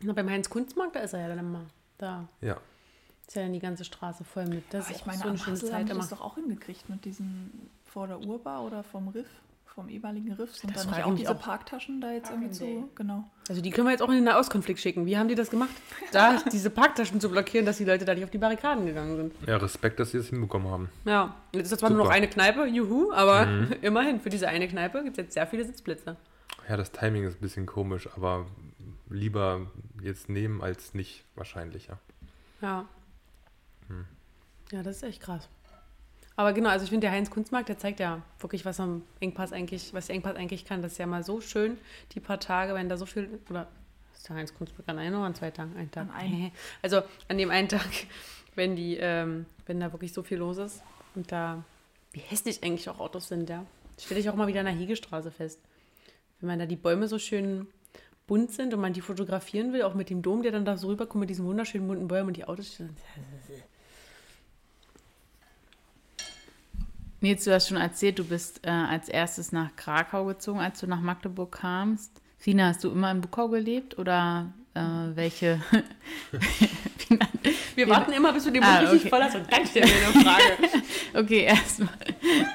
[0.01, 1.66] Na, beim Heinz Kunstmarkt, da ist er ja dann immer
[1.99, 2.29] da.
[2.41, 2.59] Ja.
[3.27, 4.65] Ist ja dann die ganze Straße voll mit.
[4.71, 7.05] Das Aber ist ich meine, so eine schöne Zeit haben das doch auch hingekriegt mit
[7.05, 9.29] diesen vor der Urbar oder vom Riff
[9.75, 11.41] vom ehemaligen Riff sind das da nicht auch diese auch.
[11.41, 13.25] Parktaschen da jetzt irgendwie zu, genau.
[13.49, 15.05] Also die können wir jetzt auch in den Nahostkonflikt schicken.
[15.05, 15.73] Wie haben die das gemacht?
[16.12, 19.35] Da diese Parktaschen zu blockieren, dass die Leute da nicht auf die Barrikaden gegangen sind.
[19.49, 20.91] Ja, Respekt, dass sie das hinbekommen haben.
[21.05, 23.73] Ja, jetzt ist zwar nur noch eine Kneipe, juhu, aber mhm.
[23.83, 26.16] immerhin, für diese eine Kneipe gibt es jetzt sehr viele Sitzplätze.
[26.69, 28.47] Ja, das Timing ist ein bisschen komisch, aber
[29.09, 29.70] lieber
[30.02, 31.98] jetzt nehmen als nicht wahrscheinlich, ja.
[32.60, 32.89] Ja.
[33.89, 34.06] Hm.
[34.72, 35.48] Ja, das ist echt krass.
[36.36, 39.52] Aber genau, also ich finde, der Heinz Kunstmarkt, der zeigt ja wirklich, was am Engpass
[39.52, 40.82] eigentlich, was der Engpass eigentlich kann.
[40.82, 41.78] Das ist ja mal so schön,
[42.12, 43.68] die paar Tage, wenn da so viel, oder
[44.14, 45.76] ist der Heinz Kunstmarkt an einem oder an zwei Tagen?
[45.76, 46.09] Ein Tag.
[46.09, 46.51] An einem.
[46.82, 47.89] Also an dem einen Tag,
[48.56, 50.82] wenn die, ähm, wenn da wirklich so viel los ist
[51.14, 51.62] und da,
[52.12, 53.64] wie hässlich eigentlich auch Autos sind, ja.
[54.01, 55.60] Stelle ich auch mal wieder an der Hegestraße fest.
[56.40, 57.68] Wenn man da die Bäume so schön
[58.26, 60.88] bunt sind und man die fotografieren will, auch mit dem Dom, der dann da so
[60.88, 62.82] rüberkommt mit diesen wunderschönen bunten Bäumen und die Autos.
[67.20, 70.86] Nils, du hast schon erzählt, du bist äh, als erstes nach Krakau gezogen, als du
[70.86, 72.20] nach Magdeburg kamst.
[72.38, 74.80] Fina, hast du immer in Bukau gelebt oder äh,
[75.14, 75.62] welche?
[77.74, 79.09] Wir warten immer, bis du den Mund ah, richtig okay.
[79.09, 80.82] voll hast und dann stellen wir eine Frage.
[81.14, 81.94] okay, erstmal.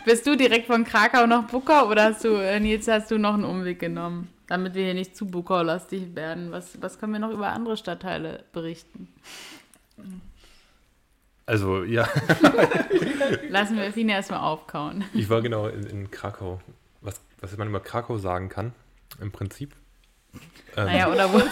[0.05, 3.33] Bist du direkt von Krakau nach Bukau oder hast du, äh, Nils, hast du noch
[3.33, 4.29] einen Umweg genommen?
[4.49, 6.51] Damit wir hier nicht zu Bukau-lastig werden.
[6.51, 9.07] Was, was können wir noch über andere Stadtteile berichten?
[11.45, 12.07] Also, ja.
[13.49, 15.03] Lassen wir Fine erstmal aufkauen.
[15.13, 16.59] Ich war genau in, in, Krakau.
[17.01, 18.73] Was, was man über Krakau sagen kann,
[19.21, 19.73] im Prinzip,
[20.75, 21.41] Ähm, Naja, oder wo?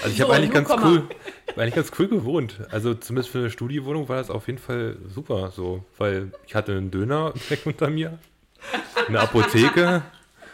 [0.00, 1.08] Also ich So, habe eigentlich ganz cool,
[1.48, 2.60] hab eigentlich ganz cool gewohnt.
[2.70, 6.72] Also zumindest für eine Studiewohnung war das auf jeden Fall super so, weil ich hatte
[6.72, 8.18] einen Döner direkt unter mir,
[9.08, 10.02] eine Apotheke,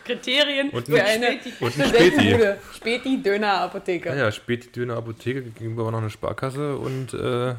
[0.04, 2.36] Kriterien Und für ein eine und ein Späti.
[2.74, 4.10] Späti, Döner, Apotheke.
[4.10, 7.54] Ja, ja, Späti Döner Apotheke, gegenüber war noch eine Sparkasse und äh,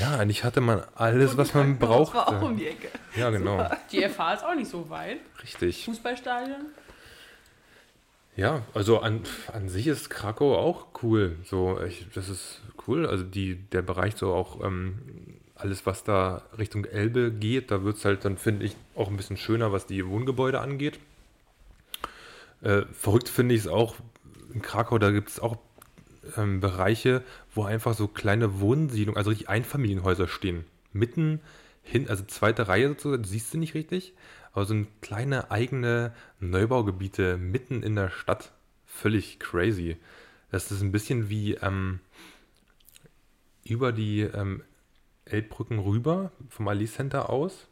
[0.00, 2.88] ja, eigentlich hatte man alles, was man war auch um die Ecke.
[3.16, 5.18] Ja, genau, Die FH ist auch nicht so weit.
[5.42, 5.84] richtig.
[5.84, 6.66] Fußballstadion.
[8.36, 9.22] Ja, also an,
[9.52, 11.36] an sich ist Krakau auch cool.
[11.44, 13.06] So, ich, das ist cool.
[13.06, 14.98] Also die, der Bereich so auch ähm,
[15.56, 19.16] alles, was da Richtung Elbe geht, da wird es halt dann, finde ich, auch ein
[19.16, 20.98] bisschen schöner, was die Wohngebäude angeht.
[22.62, 23.96] Äh, verrückt finde ich es auch,
[24.52, 25.58] in Krakau, da gibt es auch
[26.36, 27.22] ähm, Bereiche,
[27.54, 30.64] wo einfach so kleine Wohnsiedlungen, also richtig Einfamilienhäuser stehen.
[30.92, 31.40] Mitten
[31.82, 34.14] hin, also zweite Reihe sozusagen, siehst du nicht richtig,
[34.52, 38.52] aber so ein kleine eigene Neubaugebiete mitten in der Stadt.
[38.86, 39.96] Völlig crazy.
[40.50, 42.00] Das ist ein bisschen wie ähm,
[43.64, 44.62] über die ähm,
[45.26, 47.66] Elbbrücken rüber, vom Ali Center aus.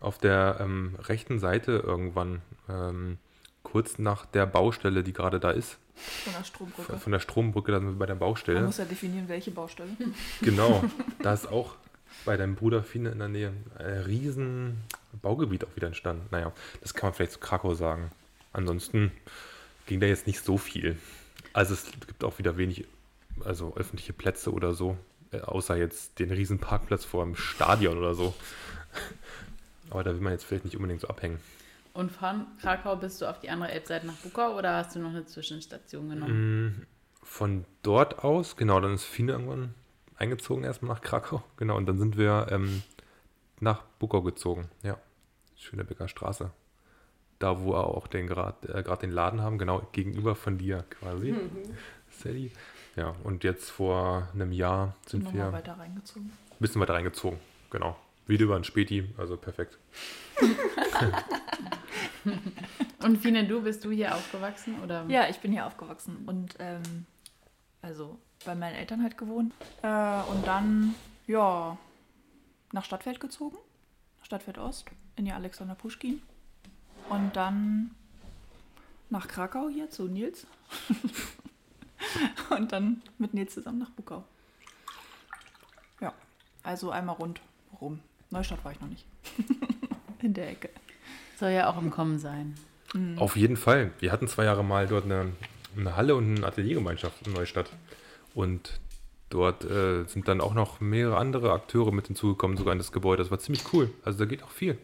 [0.00, 3.18] Auf der ähm, rechten Seite irgendwann, ähm,
[3.62, 5.78] kurz nach der Baustelle, die gerade da ist.
[5.96, 6.98] Von der Strombrücke.
[6.98, 8.60] Von der Strombrücke, da sind wir bei der Man Baustelle.
[8.62, 9.88] muss ja definieren, welche Baustelle.
[10.42, 10.84] Genau,
[11.22, 11.76] da ist auch
[12.24, 14.82] bei deinem Bruder Fine in der Nähe ein riesen
[15.22, 16.26] Baugebiet auch wieder entstanden.
[16.30, 16.52] Naja,
[16.82, 18.10] das kann man vielleicht zu Krakau sagen.
[18.52, 19.10] Ansonsten
[19.86, 20.98] ging da jetzt nicht so viel.
[21.52, 22.84] Also es gibt auch wieder wenig,
[23.44, 24.96] also öffentliche Plätze oder so,
[25.32, 28.34] außer jetzt den riesen Parkplatz vor dem Stadion oder so.
[29.90, 31.38] Aber da will man jetzt vielleicht nicht unbedingt so abhängen.
[31.92, 35.10] Und von Krakau bist du auf die andere Elbseite nach Bukau oder hast du noch
[35.10, 36.66] eine Zwischenstation genommen?
[36.66, 36.86] Mm,
[37.22, 39.74] Von dort aus, genau, dann ist Fine irgendwann
[40.16, 41.42] eingezogen erstmal nach Krakau.
[41.56, 42.82] Genau, und dann sind wir ähm,
[43.60, 44.68] nach Bukau gezogen.
[44.82, 44.98] Ja,
[45.56, 46.50] Schönebecker Straße.
[47.38, 51.34] Da, wo wir auch den gerade äh, den Laden haben, genau gegenüber von dir quasi.
[52.10, 52.52] Sally.
[52.96, 56.32] Ja, und jetzt vor einem Jahr sind Nochmal wir ein weiter reingezogen.
[56.58, 57.38] bisschen weiter reingezogen.
[57.70, 57.96] Genau.
[58.26, 59.78] Wieder über ein Späti, also perfekt.
[63.02, 64.82] Und Fine, du, bist du hier aufgewachsen?
[64.82, 65.04] Oder?
[65.08, 67.06] Ja, ich bin hier aufgewachsen und ähm,
[67.82, 69.52] also bei meinen Eltern halt gewohnt.
[69.82, 70.94] Äh, und dann,
[71.28, 71.78] ja,
[72.72, 73.56] nach Stadtfeld gezogen.
[74.22, 76.20] Stadtfeld Ost, in die Alexander Puschkin.
[77.08, 77.92] Und dann
[79.08, 80.46] nach Krakau hier zu Nils.
[82.50, 84.24] und dann mit Nils zusammen nach Bukau.
[86.00, 86.12] Ja,
[86.62, 87.40] also einmal rund
[87.80, 88.00] rum.
[88.30, 89.06] Neustadt war ich noch nicht.
[90.22, 90.70] in der Ecke.
[91.38, 92.54] Soll ja auch im Kommen sein.
[93.16, 93.90] Auf jeden Fall.
[93.98, 95.32] Wir hatten zwei Jahre mal dort eine,
[95.76, 97.70] eine Halle und eine Ateliergemeinschaft in Neustadt.
[98.34, 98.80] Und
[99.28, 103.22] dort äh, sind dann auch noch mehrere andere Akteure mit hinzugekommen, sogar in das Gebäude.
[103.22, 103.90] Das war ziemlich cool.
[104.04, 104.78] Also da geht auch viel.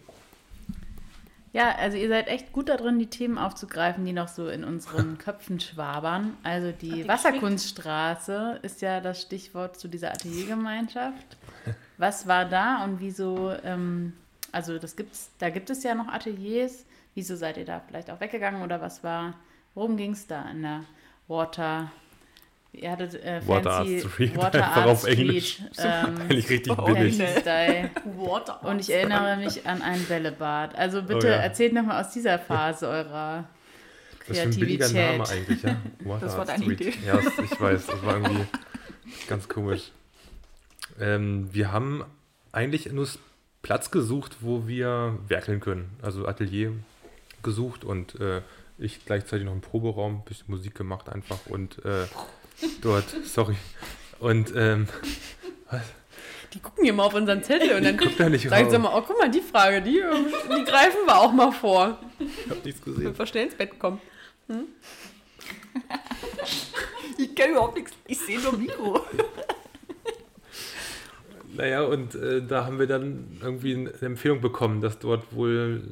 [1.53, 5.19] Ja, also ihr seid echt gut darin, die Themen aufzugreifen, die noch so in unseren
[5.19, 6.37] Köpfen schwabern.
[6.43, 11.37] Also die die Wasserkunststraße ist ja das Stichwort zu dieser Ateliergemeinschaft.
[11.99, 14.15] Was war da und wieso, ähm,
[14.51, 16.87] also das gibt's, da gibt es ja noch Ateliers.
[17.15, 19.35] Wieso seid ihr da vielleicht auch weggegangen oder was war,
[19.75, 20.85] worum ging es da in der
[21.29, 21.93] Water?
[22.75, 25.59] Ihr hattet äh, Water fancy Art Street, Water Art auf Street, Englisch.
[25.79, 27.19] ähm, Eigentlich richtig Oh, billig.
[27.19, 28.65] Water.
[28.65, 30.75] Und ich erinnere mich an ein Bällebad.
[30.75, 31.37] Also bitte Oh ja.
[31.37, 33.45] erzählt nochmal aus dieser Phase eurer
[34.27, 35.19] Das ist ein billiger Kreativität.
[35.19, 35.77] Name eigentlich, ja?
[36.09, 36.81] Water Das war Art deine Street.
[36.81, 36.95] Idee.
[37.07, 37.87] Ja, ich weiß.
[37.87, 38.45] Das war irgendwie
[39.29, 39.93] ganz komisch.
[40.99, 42.05] Ähm, wir haben
[42.53, 43.07] eigentlich nur
[43.61, 45.91] Platz gesucht, wo wir werkeln können.
[46.01, 46.73] Also Atelier
[47.43, 48.41] gesucht und äh,
[48.79, 52.07] ich gleichzeitig noch im Proberaum ein bisschen Musik gemacht einfach und äh,
[52.81, 53.57] dort, sorry.
[54.19, 54.87] Und ähm,
[56.53, 58.83] Die gucken hier mal auf unseren Zettel und dann guck da nicht sagen sie raus.
[58.83, 60.01] mal, oh, guck mal, die Frage, die,
[60.55, 63.17] die greifen wir auch mal vor, Ich hab nichts gesehen.
[63.19, 64.01] wir schnell ins Bett kommen.
[67.19, 67.93] Ich kenne überhaupt nichts.
[68.07, 69.01] Ich sehe nur Mikro.
[71.55, 75.83] Naja, und äh, da haben wir dann irgendwie eine Empfehlung bekommen, dass dort wohl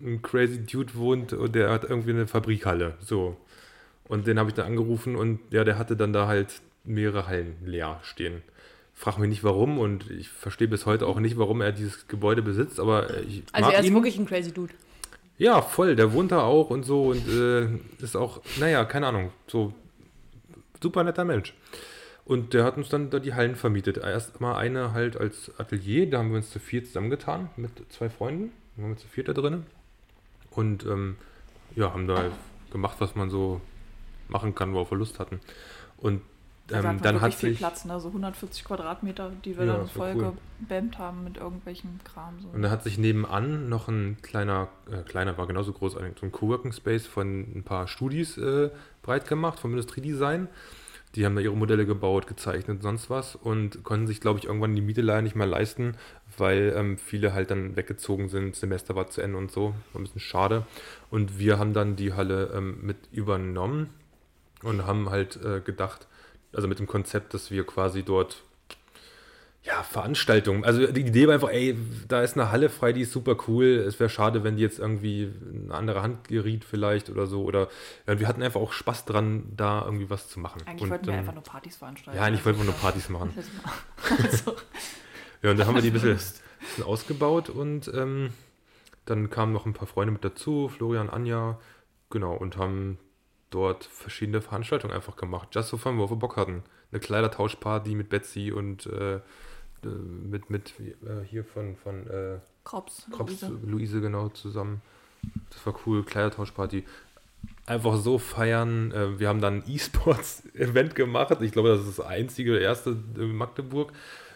[0.00, 2.94] ein crazy Dude wohnt und der hat irgendwie eine Fabrikhalle.
[3.00, 3.36] So.
[4.12, 7.56] Und den habe ich dann angerufen und ja, der hatte dann da halt mehrere Hallen
[7.64, 8.42] leer stehen.
[8.92, 12.42] Frag mich nicht warum und ich verstehe bis heute auch nicht, warum er dieses Gebäude
[12.42, 13.94] besitzt, aber ich Also mag er ist ihn.
[13.94, 14.74] wirklich ein crazy Dude.
[15.38, 17.68] Ja, voll, der wohnt da auch und so und äh,
[18.04, 19.72] ist auch, naja, keine Ahnung, so
[20.82, 21.54] super netter Mensch.
[22.26, 23.96] Und der hat uns dann da die Hallen vermietet.
[23.96, 28.10] Erst mal eine halt als Atelier, da haben wir uns zu viert zusammengetan mit zwei
[28.10, 28.52] Freunden.
[28.76, 29.64] Da waren wir zu viert da drin.
[30.50, 31.16] Und ähm,
[31.74, 32.32] ja, haben da halt
[32.70, 33.62] gemacht, was man so
[34.32, 35.40] machen kann, worauf wir Lust hatten.
[35.96, 36.22] Und
[36.72, 38.00] Also ähm, hat dann hat viel sich Platz, ne?
[38.00, 40.32] so 150 Quadratmeter, die wir Ja, dann voll cool.
[40.58, 42.40] gebämmt haben mit irgendwelchem Kram.
[42.40, 42.48] So.
[42.48, 46.26] Und da hat sich nebenan noch ein kleiner, äh, kleiner war genauso groß, ein, so
[46.26, 48.70] ein Coworking Space von ein paar Studis äh,
[49.02, 50.48] breit gemacht, vom Industriedesign.
[51.14, 54.46] Die haben da ihre Modelle gebaut, gezeichnet und sonst was und konnten sich, glaube ich,
[54.46, 55.96] irgendwann die Miete leider nicht mehr leisten,
[56.38, 59.74] weil ähm, viele halt dann weggezogen sind, Semester war zu Ende und so.
[59.92, 60.66] War ein bisschen schade.
[61.10, 63.90] Und wir haben dann die Halle ähm, mit übernommen
[64.62, 66.06] und haben halt äh, gedacht,
[66.52, 68.42] also mit dem Konzept, dass wir quasi dort
[69.64, 70.64] ja, Veranstaltungen.
[70.64, 71.78] Also die Idee war einfach, ey,
[72.08, 73.84] da ist eine Halle frei, die ist super cool.
[73.86, 77.44] Es wäre schade, wenn die jetzt irgendwie in eine andere Hand geriet vielleicht oder so.
[77.44, 77.68] Oder
[78.08, 80.62] ja, wir hatten einfach auch Spaß dran, da irgendwie was zu machen.
[80.66, 82.18] Eigentlich Und, wollten wir ähm, einfach nur Partys veranstalten.
[82.18, 83.32] Ja, eigentlich wollten wir nur Partys machen.
[84.22, 84.56] Also,
[85.42, 86.16] Ja, und dann haben wir die ein bisschen,
[86.60, 88.30] bisschen ausgebaut und ähm,
[89.04, 91.58] dann kamen noch ein paar Freunde mit dazu, Florian, Anja,
[92.10, 92.98] genau, und haben
[93.54, 95.48] dort verschiedene Veranstaltungen einfach gemacht.
[95.52, 96.62] Just so fun, worauf wir Bock hatten.
[96.90, 99.20] Eine Kleidertauschparty mit Betsy und äh,
[99.84, 103.58] äh, mit, mit äh, hier von, von äh, Krops, Krops, Luise.
[103.64, 104.00] Luise.
[104.00, 104.82] genau zusammen.
[105.50, 106.84] Das war cool, Kleidertauschparty.
[107.66, 108.92] Einfach so feiern.
[108.92, 111.36] Äh, Wir haben dann ein E-Sports-Event gemacht.
[111.40, 113.92] Ich glaube, das ist das einzige, erste in Magdeburg.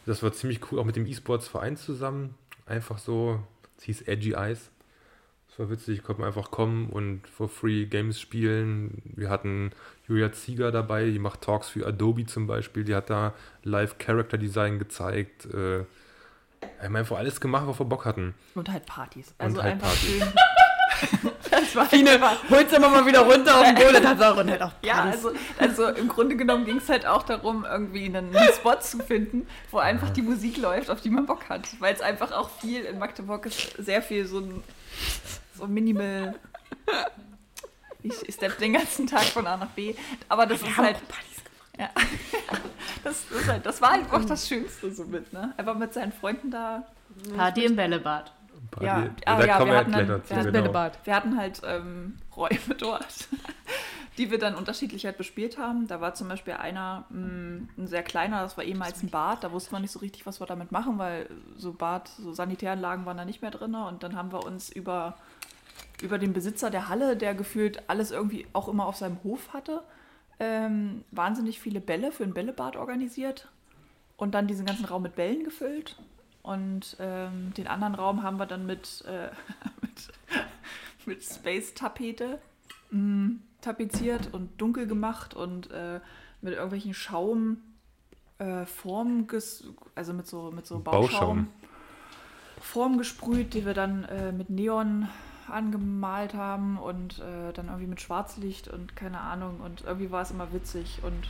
[0.07, 2.35] Das war ziemlich cool, auch mit dem E-Sports-Verein zusammen.
[2.67, 3.41] Einfach so,
[3.79, 4.71] es hieß Edgy Eyes.
[5.59, 9.03] War witzig, konnte man einfach kommen und for free Games spielen.
[9.05, 9.71] Wir hatten
[10.07, 12.85] Julia Zieger dabei, die macht Talks für Adobe zum Beispiel.
[12.85, 15.47] Die hat da Live Character Design gezeigt.
[15.47, 15.85] Äh,
[16.61, 18.35] wir haben einfach alles gemacht, was wir Bock hatten.
[18.55, 19.35] Und halt Partys.
[19.39, 20.09] Also halt einfach Partys.
[20.11, 21.31] schön.
[21.51, 22.19] das war Fine,
[22.51, 24.03] holt's immer mal wieder runter auf den Boden.
[24.03, 25.25] Das auch und halt auch Ja, Partys.
[25.25, 29.47] also, also im Grunde genommen ging es halt auch darum, irgendwie einen Spot zu finden,
[29.71, 31.67] wo einfach die Musik läuft, auf die man Bock hat.
[31.81, 34.63] Weil es einfach auch viel in Magdeburg ist, sehr viel so ein
[35.57, 36.35] so minimal.
[38.03, 39.95] Ich steppe den ganzen Tag von A nach B.
[40.29, 40.97] Aber das ist halt.
[41.79, 41.91] Ja.
[43.05, 45.55] Das, ist halt, das war halt auch das Schönste so mit, ne?
[45.57, 46.85] Einfach mit seinen Freunden da.
[47.37, 48.33] Party im Bällebad.
[48.73, 48.85] Party.
[48.87, 50.91] Ja, ah, da ja, wir wir hatten dann- wir hatten genau.
[51.05, 53.29] Wir hatten halt ähm, Räume dort,
[54.19, 55.87] die wir dann unterschiedlich halt bespielt haben.
[55.87, 59.45] Da war zum Beispiel einer, mh, ein sehr kleiner, das war ehemals ein Bad.
[59.45, 63.07] Da wussten wir nicht so richtig, was wir damit machen, weil so Bad, so Sanitäranlagen
[63.07, 63.77] waren da nicht mehr drin.
[63.77, 65.17] Und dann haben wir uns über,
[66.03, 69.83] über den Besitzer der Halle, der gefühlt alles irgendwie auch immer auf seinem Hof hatte,
[70.39, 73.49] ähm, wahnsinnig viele Bälle für ein Bällebad organisiert
[74.17, 75.97] und dann diesen ganzen Raum mit Bällen gefüllt.
[76.43, 79.31] Und ähm, den anderen Raum haben wir dann mit, äh,
[79.81, 80.09] mit,
[81.07, 82.39] mit Space-Tapete
[82.91, 86.01] mh, tapeziert und dunkel gemacht und äh,
[86.41, 87.59] mit irgendwelchen Schaum
[88.39, 88.65] äh,
[89.95, 91.49] also mit so, mit so Bauschaum, Bauschaum.
[92.61, 95.09] Formen gesprüht, die wir dann äh, mit Neon
[95.51, 99.61] angemalt haben und äh, dann irgendwie mit Schwarzlicht und keine Ahnung.
[99.61, 101.29] Und irgendwie war es immer witzig und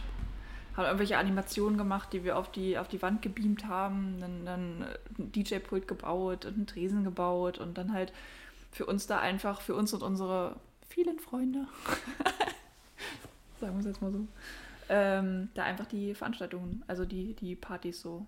[0.76, 5.32] haben irgendwelche Animationen gemacht, die wir auf die, auf die Wand gebeamt haben, dann, ein
[5.32, 8.12] DJ-Pult gebaut und einen Tresen gebaut und dann halt
[8.72, 10.56] für uns da einfach, für uns und unsere
[10.88, 11.66] vielen Freunde,
[13.60, 14.26] sagen wir es jetzt mal so,
[14.88, 18.26] ähm, da einfach die Veranstaltungen, also die, die Partys so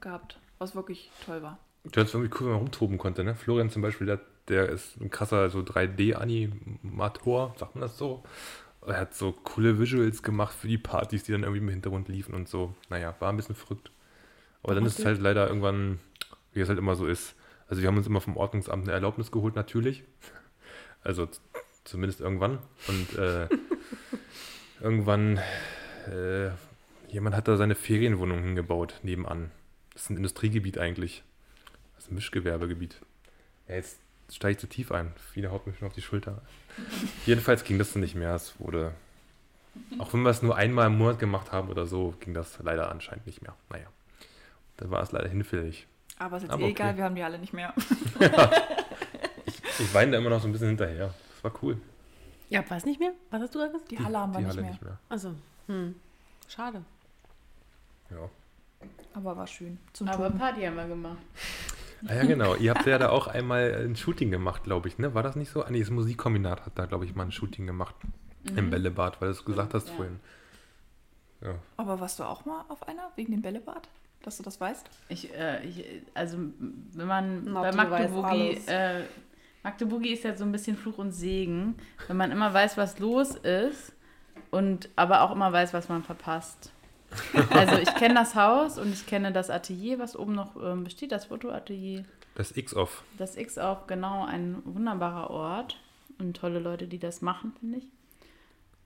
[0.00, 1.58] gehabt, was wirklich toll war.
[1.84, 3.34] Du hast irgendwie cool, wenn man rumtoben konnte, ne?
[3.34, 8.22] Florian zum Beispiel, der, der ist ein krasser so 3D-Animator, sagt man das so?
[8.86, 12.34] Er hat so coole Visuals gemacht für die Partys, die dann irgendwie im Hintergrund liefen
[12.34, 12.74] und so.
[12.88, 13.90] Naja, war ein bisschen verrückt.
[14.62, 15.98] Aber dann ist es halt leider irgendwann,
[16.52, 17.34] wie es halt immer so ist.
[17.68, 20.04] Also wir haben uns immer vom Ordnungsamt eine Erlaubnis geholt, natürlich.
[21.02, 21.28] Also
[21.84, 22.58] zumindest irgendwann.
[22.88, 23.48] Und äh,
[24.80, 25.38] irgendwann,
[26.06, 26.50] äh,
[27.08, 29.50] jemand hat da seine Ferienwohnung hingebaut, nebenan.
[29.92, 31.22] Das ist ein Industriegebiet eigentlich.
[31.94, 33.00] Das ist ein Mischgewerbegebiet.
[33.68, 33.98] Ja, jetzt
[34.30, 35.12] steige ich zu tief ein.
[35.32, 36.42] Viele haut mich schon auf die Schulter.
[37.26, 38.34] Jedenfalls ging das nicht mehr.
[38.34, 38.92] Es wurde,
[39.98, 42.90] auch wenn wir es nur einmal im Monat gemacht haben oder so, ging das leider
[42.90, 43.54] anscheinend nicht mehr.
[43.70, 43.86] Naja,
[44.76, 45.86] dann war es leider hinfällig.
[46.18, 46.72] Aber ist jetzt Aber eh okay.
[46.72, 47.74] egal, wir haben die alle nicht mehr.
[49.80, 51.14] Ich weine da immer noch so ein bisschen hinterher.
[51.34, 51.80] Das war cool.
[52.48, 53.12] Ja, was nicht mehr?
[53.30, 53.90] Was hast du gesagt?
[53.90, 54.70] Die Halle haben wir nicht Halle mehr.
[54.70, 54.98] nicht mehr.
[55.08, 55.34] Also,
[55.66, 55.94] hm.
[56.48, 56.82] Schade.
[58.10, 58.28] Ja.
[59.14, 59.78] Aber war schön.
[59.92, 60.38] Zum Aber Toben.
[60.38, 61.18] Party haben wir gemacht.
[62.06, 62.54] Ah ja, genau.
[62.54, 65.14] Ihr habt ja da auch einmal ein Shooting gemacht, glaube ich, ne?
[65.14, 65.64] War das nicht so?
[65.64, 67.94] Ah, nee, das Musikkombinat hat da, glaube ich, mal ein Shooting gemacht.
[68.56, 69.94] Im Bällebad, weil du es gesagt hast Ja.
[69.94, 70.20] vorhin.
[71.42, 71.54] Ja.
[71.76, 73.88] Aber warst du auch mal auf einer wegen dem Bällebad?
[74.22, 74.88] Dass du das weißt?
[75.08, 75.84] Ich, äh, ich,
[76.14, 76.38] also
[76.94, 79.02] wenn man Na, bei Magdeburgi, äh,
[79.62, 81.74] Magdeburgi ist ja so ein bisschen Fluch und Segen,
[82.06, 83.92] wenn man immer weiß, was los ist
[84.50, 86.72] und aber auch immer weiß, was man verpasst.
[87.50, 91.12] Also ich kenne das Haus und ich kenne das Atelier, was oben noch ähm, besteht,
[91.12, 92.04] das Fotoatelier.
[92.34, 93.02] Das X-Off.
[93.16, 95.78] Das X auch genau ein wunderbarer Ort
[96.18, 97.88] und tolle Leute, die das machen, finde ich.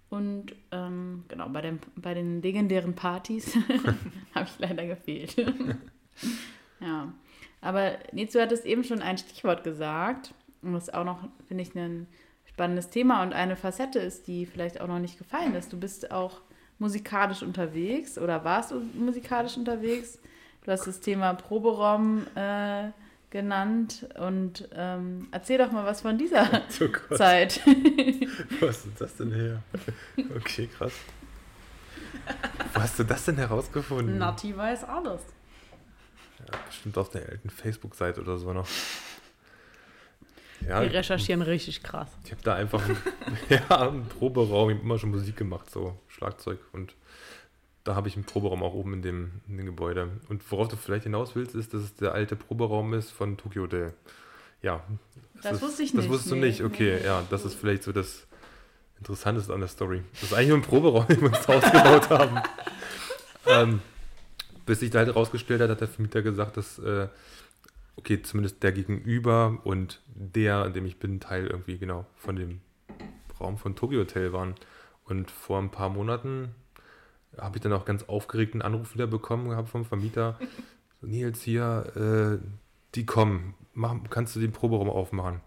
[0.09, 3.55] Und ähm, genau, bei, dem, bei den legendären Partys
[4.35, 5.37] habe ich leider gefehlt.
[6.81, 7.13] ja.
[7.63, 10.35] Aber Nizu hat es eben schon ein Stichwort gesagt.
[10.77, 12.07] Ist auch noch, finde ich, ein
[12.45, 15.73] spannendes Thema und eine Facette ist, die vielleicht auch noch nicht gefallen ist.
[15.73, 16.43] Du bist auch
[16.83, 20.19] musikalisch unterwegs oder warst du musikalisch unterwegs?
[20.65, 22.91] Du hast das Thema Proberaum äh,
[23.31, 26.63] genannt und ähm, erzähl doch mal was von dieser
[27.11, 27.61] oh Zeit.
[28.61, 29.63] Wo hast du das denn her?
[30.37, 30.93] Okay, krass.
[32.75, 34.19] Wo hast du das denn herausgefunden?
[34.19, 35.23] Nati weiß alles.
[36.41, 38.69] Ja, bestimmt auf der alten Facebook-Seite oder so noch.
[40.69, 42.09] Ja, Die recherchieren richtig krass.
[42.25, 42.83] Ich habe da einfach
[43.49, 46.95] ja, im Proberaum immer schon Musik gemacht, so Schlagzeug und
[47.85, 50.09] da habe ich einen Proberaum auch oben in dem, in dem Gebäude.
[50.29, 53.63] Und worauf du vielleicht hinaus willst, ist, dass es der alte Proberaum ist von Tokyo
[53.63, 53.93] Hotel.
[54.63, 54.85] Ja.
[55.35, 56.05] Das, das ist, wusste ich nicht.
[56.05, 56.41] Das wusstest nee.
[56.41, 57.07] du nicht, okay, nee.
[57.07, 58.27] ja, das ist vielleicht so das
[58.99, 60.03] Interessanteste an der Story.
[60.13, 62.41] Das ist eigentlich nur ein Proberaum, den wir uns ausgebaut haben.
[63.47, 63.83] ähm,
[64.65, 67.09] bis sich da halt rausgestellt hat, hat der Vermieter gesagt, dass, äh,
[67.97, 72.61] okay, zumindest der Gegenüber und der, an dem ich bin, Teil irgendwie genau von dem
[73.41, 74.55] Raum von Tokyo Hotel waren.
[75.05, 76.55] Und vor ein paar Monaten
[77.37, 80.39] habe ich dann auch ganz aufgeregt einen Anruf wieder bekommen gehabt vom Vermieter.
[81.01, 82.47] Nils hier, äh,
[82.95, 85.41] die kommen, Mach, kannst du den Proberaum aufmachen?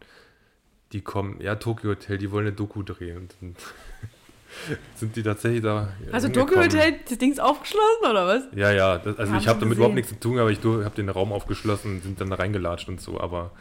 [0.92, 3.30] Die kommen, ja, Tokyo Hotel, die wollen eine Doku drehen.
[3.42, 3.58] Und
[4.96, 5.90] sind die tatsächlich da.
[6.12, 8.44] Also Tokyo Hotel, das Ding ist aufgeschlossen oder was?
[8.56, 11.10] Ja, ja, das, also ich habe damit überhaupt nichts zu tun, aber ich habe den
[11.10, 13.52] Raum aufgeschlossen und sind dann da reingelatscht und so, aber.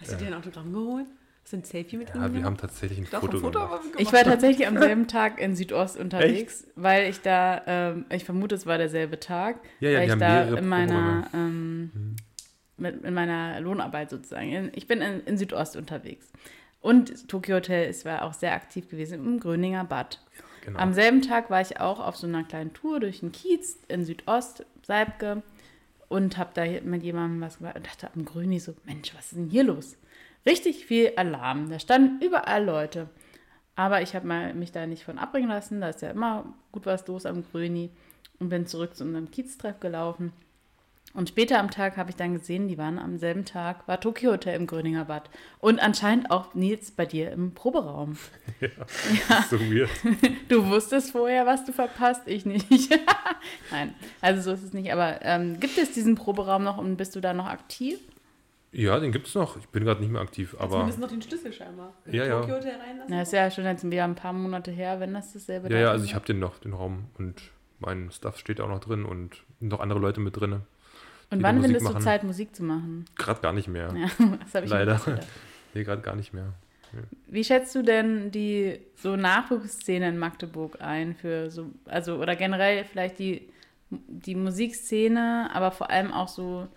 [0.00, 1.06] Hast du dir ein Autogramm geholt?
[1.44, 3.82] Sind Selfie mit Ja, wir haben tatsächlich ein Foto, ein Foto gemacht.
[3.98, 6.72] Ich war tatsächlich am selben Tag in Südost unterwegs, Echt?
[6.74, 10.42] weil ich da, ähm, ich vermute, es war derselbe Tag, ja, ja, weil ich da
[10.44, 12.16] in meiner, ähm, mhm.
[12.78, 16.32] mit, in meiner Lohnarbeit sozusagen, ich bin in, in, Südost unterwegs.
[16.80, 20.20] Und Tokyo Hotel ist, war auch sehr aktiv gewesen im Gröninger Bad.
[20.64, 20.78] Genau.
[20.78, 24.04] Am selben Tag war ich auch auf so einer kleinen Tour durch den Kiez in
[24.04, 25.42] Südost, Seibke,
[26.08, 29.36] und habe da mit jemandem was gemacht und dachte am Grüni so, Mensch, was ist
[29.36, 29.96] denn hier los?
[30.46, 31.70] richtig viel Alarm.
[31.70, 33.08] Da standen überall Leute.
[33.76, 35.80] Aber ich habe mich da nicht von abbringen lassen.
[35.80, 37.90] Da ist ja immer gut was los am Grüni
[38.38, 40.32] und bin zurück zu unserem Kieztreff gelaufen.
[41.14, 44.32] Und später am Tag habe ich dann gesehen, die waren am selben Tag, war Tokyo
[44.32, 45.30] Hotel im Gröninger Bad.
[45.60, 48.18] Und anscheinend auch Nils bei dir im Proberaum.
[48.60, 48.68] Ja,
[49.28, 49.42] ja.
[49.48, 49.90] so weird.
[50.48, 52.68] Du wusstest vorher, was du verpasst, ich nicht.
[53.70, 54.92] Nein, also so ist es nicht.
[54.92, 57.98] Aber ähm, gibt es diesen Proberaum noch und bist du da noch aktiv?
[58.72, 59.56] Ja, den gibt es noch.
[59.56, 60.72] Ich bin gerade nicht mehr aktiv, aber.
[60.72, 61.94] Zumindest noch den Schlüssel scheinbar.
[62.10, 62.40] Ja, ja.
[62.40, 63.14] Tokyo Hotel reinlassen.
[63.14, 65.90] Ja, ist ja schon jetzt wieder ein paar Monate her, wenn das dasselbe Ja, ja,
[65.90, 67.40] also ich habe den noch, den Raum und
[67.78, 70.62] mein Stuff steht auch noch drin und noch andere Leute mit drin.
[71.34, 73.04] Und wann findest du Zeit, Musik zu machen?
[73.16, 73.92] Gerade gar nicht mehr.
[73.94, 74.08] Ja,
[74.44, 75.00] das habe ich Leider.
[75.74, 76.52] nee, gerade gar nicht mehr.
[76.92, 77.00] Ja.
[77.26, 82.84] Wie schätzt du denn die so Nachwuchsszene in Magdeburg ein für so, also oder generell
[82.84, 83.48] vielleicht die,
[83.90, 86.68] die Musikszene, aber vor allem auch so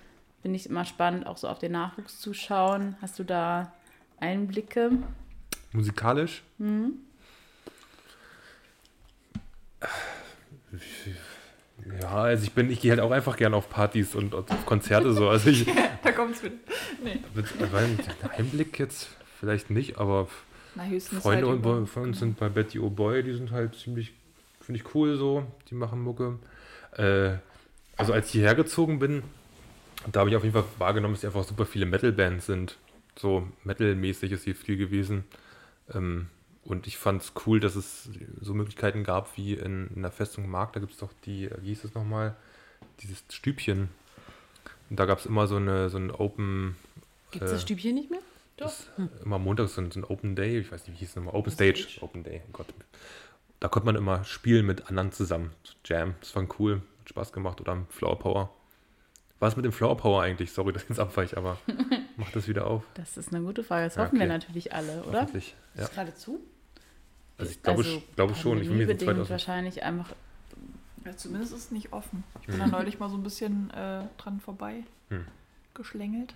[0.42, 2.96] Finde ich immer spannend, auch so auf den Nachwuchs zu schauen.
[3.02, 3.74] Hast du da
[4.20, 4.92] Einblicke?
[5.74, 6.44] Musikalisch?
[6.58, 6.94] Mhm.
[12.02, 15.14] Ja, also ich bin, ich gehe halt auch einfach gerne auf Partys und auf Konzerte
[15.14, 15.30] so.
[15.30, 15.66] Also ich,
[16.04, 16.56] da kommt's wieder.
[17.04, 17.20] Nee.
[18.38, 19.10] Einblick jetzt
[19.40, 20.28] vielleicht nicht, aber
[20.76, 20.84] Na,
[21.20, 24.14] Freunde halt von uns sind bei Betty O'Boy, die sind halt ziemlich,
[24.62, 26.40] finde ich cool so, die machen Mucke.
[26.96, 27.38] Äh,
[27.96, 29.24] also als ich hierher gezogen bin,
[30.06, 32.78] und da habe ich auf jeden Fall wahrgenommen, dass hier einfach super viele Metal-Bands sind.
[33.18, 35.26] So Metal-mäßig ist hier viel gewesen.
[35.94, 36.28] Ähm,
[36.68, 38.10] und ich fand es cool, dass es
[38.42, 40.76] so Möglichkeiten gab wie in, in der Festung Markt.
[40.76, 42.36] Da gibt es doch die, wie hieß es nochmal,
[43.00, 43.88] dieses Stübchen.
[44.90, 46.76] Und da gab es immer so eine so ein Open.
[47.32, 48.20] Gibt es äh, das Stübchen nicht mehr?
[48.58, 48.74] Doch.
[48.98, 49.10] Hm.
[49.24, 51.36] Immer montags so ein, so ein Open Day, ich weiß nicht, wie hieß es nochmal,
[51.36, 51.78] Open Stage.
[51.78, 52.02] Stage.
[52.02, 52.68] Open Day, oh Gott.
[53.62, 55.52] Da konnte man immer spielen mit anderen zusammen.
[55.86, 57.62] Jam, das war cool, hat Spaß gemacht.
[57.62, 58.54] Oder Flower Power.
[59.40, 60.52] Was mit dem Flower Power eigentlich?
[60.52, 61.58] Sorry, dass ich jetzt abweiche, aber
[62.18, 62.84] mach das wieder auf.
[62.96, 63.86] Das ist eine gute Frage.
[63.86, 64.20] Das hoffen okay.
[64.20, 65.22] wir natürlich alle, oder?
[65.22, 65.56] Hoffentlich.
[65.76, 65.84] Ja.
[65.84, 66.42] Ist gerade zu?
[67.38, 68.62] Also ich glaube, also, glaube schon.
[68.62, 70.10] Ich bin mir wahrscheinlich einfach.
[71.06, 72.24] Ja, zumindest ist es nicht offen.
[72.42, 72.72] Ich bin hm.
[72.72, 75.26] da neulich mal so ein bisschen äh, dran vorbei hm.
[75.74, 76.34] geschlängelt.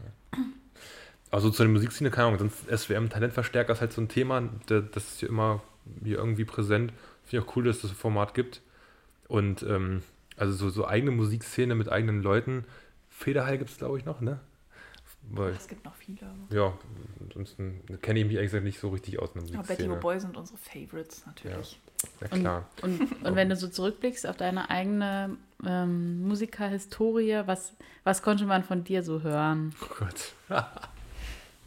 [1.29, 4.83] Also zu der Musikszene, keine Ahnung, sonst SWM Talentverstärker ist halt so ein Thema, das
[4.95, 5.61] ist hier immer
[6.03, 6.91] hier irgendwie präsent.
[7.23, 8.61] Finde ich auch cool, dass es das Format gibt.
[9.27, 10.03] Und ähm,
[10.35, 12.65] also so, so eigene Musikszene mit eigenen Leuten,
[13.09, 14.39] Federhall gibt es, glaube ich, noch, ne?
[15.29, 16.17] Weil, es gibt noch viele.
[16.49, 16.73] Ja,
[17.21, 19.29] ansonsten kenne ich mich ehrlich gesagt nicht so richtig aus.
[19.51, 21.79] Ja, Betty Boy sind unsere Favorites natürlich.
[22.19, 22.69] Ja, ja klar.
[22.81, 27.73] Und, und, und, wenn du so zurückblickst auf deine eigene ähm, Musikerhistorie, was,
[28.03, 29.73] was konnte man von dir so hören?
[29.81, 30.33] Oh Gott.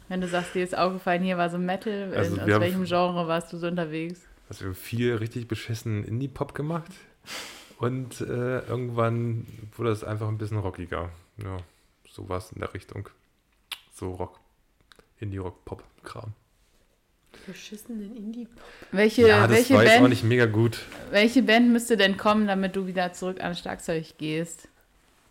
[0.09, 3.27] wenn du sagst, dir ist aufgefallen, hier war so Metal, also in, aus welchem Genre
[3.27, 4.21] warst du so unterwegs?
[4.49, 6.91] Also viel richtig beschissenen Indie-Pop gemacht.
[7.79, 11.09] Und äh, irgendwann wurde es einfach ein bisschen rockiger.
[11.43, 11.57] Ja,
[12.09, 13.09] sowas in der Richtung.
[13.97, 14.39] So Rock,
[15.19, 16.33] Indie-Rock-Pop-Kram.
[17.47, 18.61] Beschissenen Indie-Pop.
[18.91, 20.79] Welche, Ja, das welche, war jetzt auch Band, nicht mega gut.
[21.11, 24.67] welche Band müsste denn kommen, damit du wieder zurück ans Schlagzeug gehst?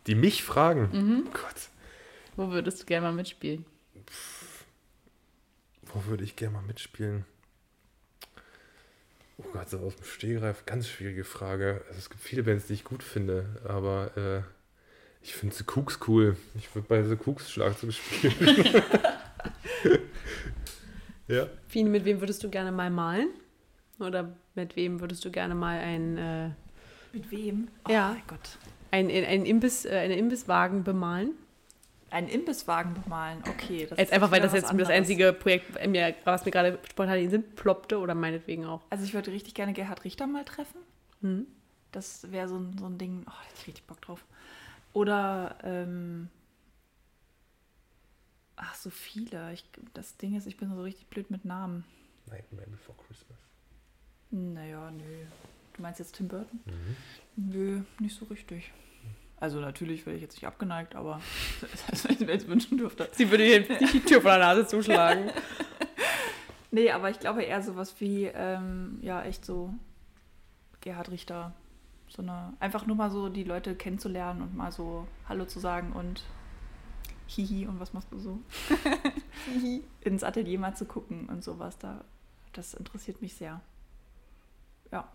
[0.06, 0.88] Die mich fragen.
[0.92, 1.24] Mhm.
[1.32, 1.68] Gott,
[2.36, 3.66] Wo würdest du gerne mal mitspielen?
[5.92, 7.24] wo würde ich gerne mal mitspielen?
[9.38, 11.82] Oh Gott, so aus dem Stehgreif, ganz schwierige Frage.
[11.88, 14.42] Also es gibt viele Bands, die ich gut finde, aber äh,
[15.24, 16.36] ich finde The Cooks cool.
[16.54, 18.82] Ich würde bei The Cooks Schlagzeug spielen.
[21.28, 21.46] ja.
[21.66, 23.28] Fien, mit wem würdest du gerne mal malen?
[23.98, 26.50] Oder mit wem würdest du gerne mal ein, äh,
[27.14, 27.68] Mit wem?
[27.88, 28.10] Ja.
[28.12, 28.58] mein Gott.
[28.90, 31.30] ein, ein Imbiss, äh, einen Imbisswagen bemalen?
[32.10, 33.86] Einen Imbisswagen bemalen, okay.
[33.88, 34.90] Das Jetzt ist einfach, weil das jetzt das anderes.
[34.90, 38.82] einzige Projekt, äh, was mir gerade spontan in den Sinn ploppte oder meinetwegen auch.
[38.90, 40.80] Also ich würde richtig gerne Gerhard Richter mal treffen.
[41.22, 41.46] Hm?
[41.92, 44.24] Das wäre so ein, so ein Ding, oh, da hätte ich richtig Bock drauf.
[44.94, 46.30] Oder, ähm,
[48.56, 49.52] ach, so viele.
[49.52, 51.84] Ich, das Ding ist, ich bin so richtig blöd mit Namen.
[52.26, 53.38] Nightmare Before Christmas.
[54.30, 55.26] Naja, nö.
[55.74, 56.60] Du meinst jetzt Tim Burton?
[56.64, 56.96] Mhm.
[57.36, 58.72] Nö, nicht so richtig.
[59.36, 61.20] Also natürlich wäre ich jetzt nicht abgeneigt, aber
[62.04, 63.08] wenn ich mir jetzt wünschen dürfte.
[63.12, 65.30] Sie würde dir die Tür vor der Nase zuschlagen.
[66.70, 69.72] Nee, aber ich glaube eher sowas wie, ähm, ja, echt so
[70.80, 71.54] Gerhard Richter.
[72.14, 75.92] So eine, einfach nur mal so die Leute kennenzulernen und mal so Hallo zu sagen
[75.92, 76.22] und
[77.26, 78.38] Hihi und was machst du so?
[79.46, 79.82] Hihi.
[80.02, 81.76] Ins Atelier mal zu gucken und sowas.
[81.78, 82.04] Da,
[82.52, 83.60] das interessiert mich sehr.
[84.92, 85.08] Ja.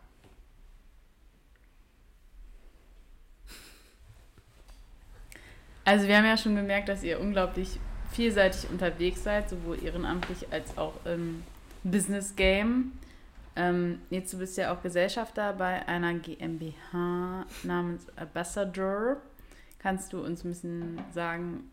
[5.85, 7.79] Also wir haben ja schon gemerkt, dass ihr unglaublich
[8.11, 11.43] vielseitig unterwegs seid, sowohl ehrenamtlich als auch im
[11.83, 12.91] Business Game.
[13.55, 19.17] Ähm, jetzt du bist ja auch Gesellschafter bei einer GmbH namens Ambassador.
[19.79, 21.69] Kannst du uns ein bisschen sagen,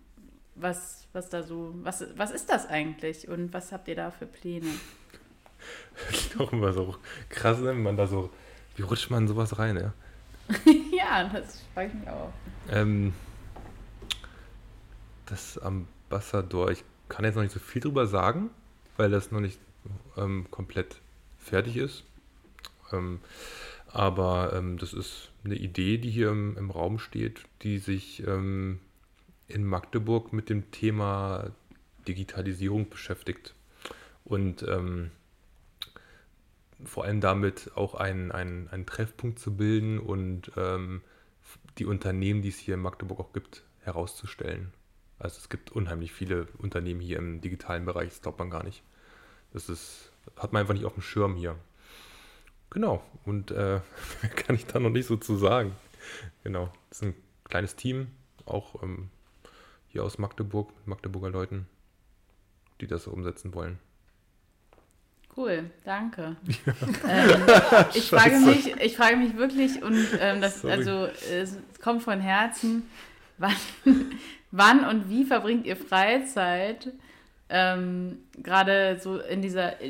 [0.54, 4.26] was, was da so, was, was ist das eigentlich und was habt ihr da für
[4.26, 4.66] Pläne?
[6.06, 6.94] Das ist auch immer so
[7.30, 8.30] krass, ne, wenn man da so,
[8.76, 9.92] wie rutscht man sowas rein, ja?
[10.92, 12.30] ja, das frage ich mich auch.
[12.70, 13.14] Ähm,
[15.24, 18.50] das Ambassador, ich kann jetzt noch nicht so viel drüber sagen,
[18.96, 19.58] weil das noch nicht
[20.16, 21.00] ähm, komplett
[21.46, 22.04] fertig ist.
[22.92, 23.20] Ähm,
[23.88, 28.80] aber ähm, das ist eine Idee, die hier im, im Raum steht, die sich ähm,
[29.48, 31.50] in Magdeburg mit dem Thema
[32.06, 33.54] Digitalisierung beschäftigt.
[34.24, 35.10] Und ähm,
[36.84, 41.00] vor allem damit auch einen, einen, einen Treffpunkt zu bilden und ähm,
[41.78, 44.72] die Unternehmen, die es hier in Magdeburg auch gibt, herauszustellen.
[45.18, 48.82] Also es gibt unheimlich viele Unternehmen hier im digitalen Bereich, das glaubt man gar nicht.
[49.52, 51.56] Das ist, hat man einfach nicht auf dem Schirm hier.
[52.70, 53.80] Genau, und äh,
[54.36, 55.74] kann ich da noch nicht so zu sagen.
[56.44, 58.08] Genau, das ist ein kleines Team,
[58.44, 59.10] auch ähm,
[59.88, 61.66] hier aus Magdeburg, mit Magdeburger Leuten,
[62.80, 63.78] die das so umsetzen wollen.
[65.36, 66.36] Cool, danke.
[67.08, 67.42] Ähm,
[67.94, 70.74] ich, frage mich, ich frage mich wirklich, und ähm, das, Sorry.
[70.74, 72.82] also, es kommt von Herzen,
[73.38, 73.54] wann,
[74.50, 76.92] wann und wie verbringt ihr Freizeit?
[77.48, 79.80] Ähm, Gerade so in dieser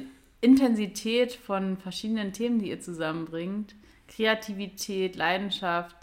[0.47, 3.75] Intensität von verschiedenen Themen, die ihr zusammenbringt.
[4.07, 5.97] Kreativität, Leidenschaft,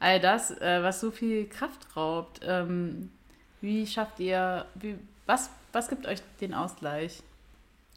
[0.00, 2.40] all das, äh, was so viel Kraft raubt.
[2.42, 3.12] Ähm,
[3.60, 4.96] wie schafft ihr, wie,
[5.26, 7.22] was, was gibt euch den Ausgleich?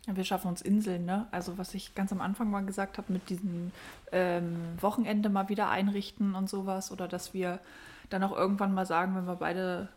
[0.06, 1.28] Wir schaffen uns Inseln, ne?
[1.32, 3.72] Also was ich ganz am Anfang mal gesagt habe, mit diesem
[4.11, 6.91] ähm, Wochenende mal wieder einrichten und sowas.
[6.91, 7.60] Oder dass wir
[8.11, 9.90] dann auch irgendwann mal sagen, wenn wir beide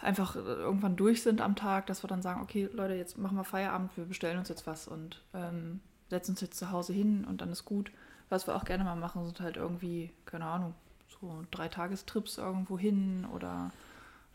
[0.00, 3.36] einfach äh, irgendwann durch sind am Tag, dass wir dann sagen, okay, Leute, jetzt machen
[3.36, 7.24] wir Feierabend, wir bestellen uns jetzt was und ähm, setzen uns jetzt zu Hause hin
[7.24, 7.90] und dann ist gut.
[8.28, 10.74] Was wir auch gerne mal machen, sind halt irgendwie, keine Ahnung,
[11.20, 13.72] so Dreitagestrips irgendwo hin oder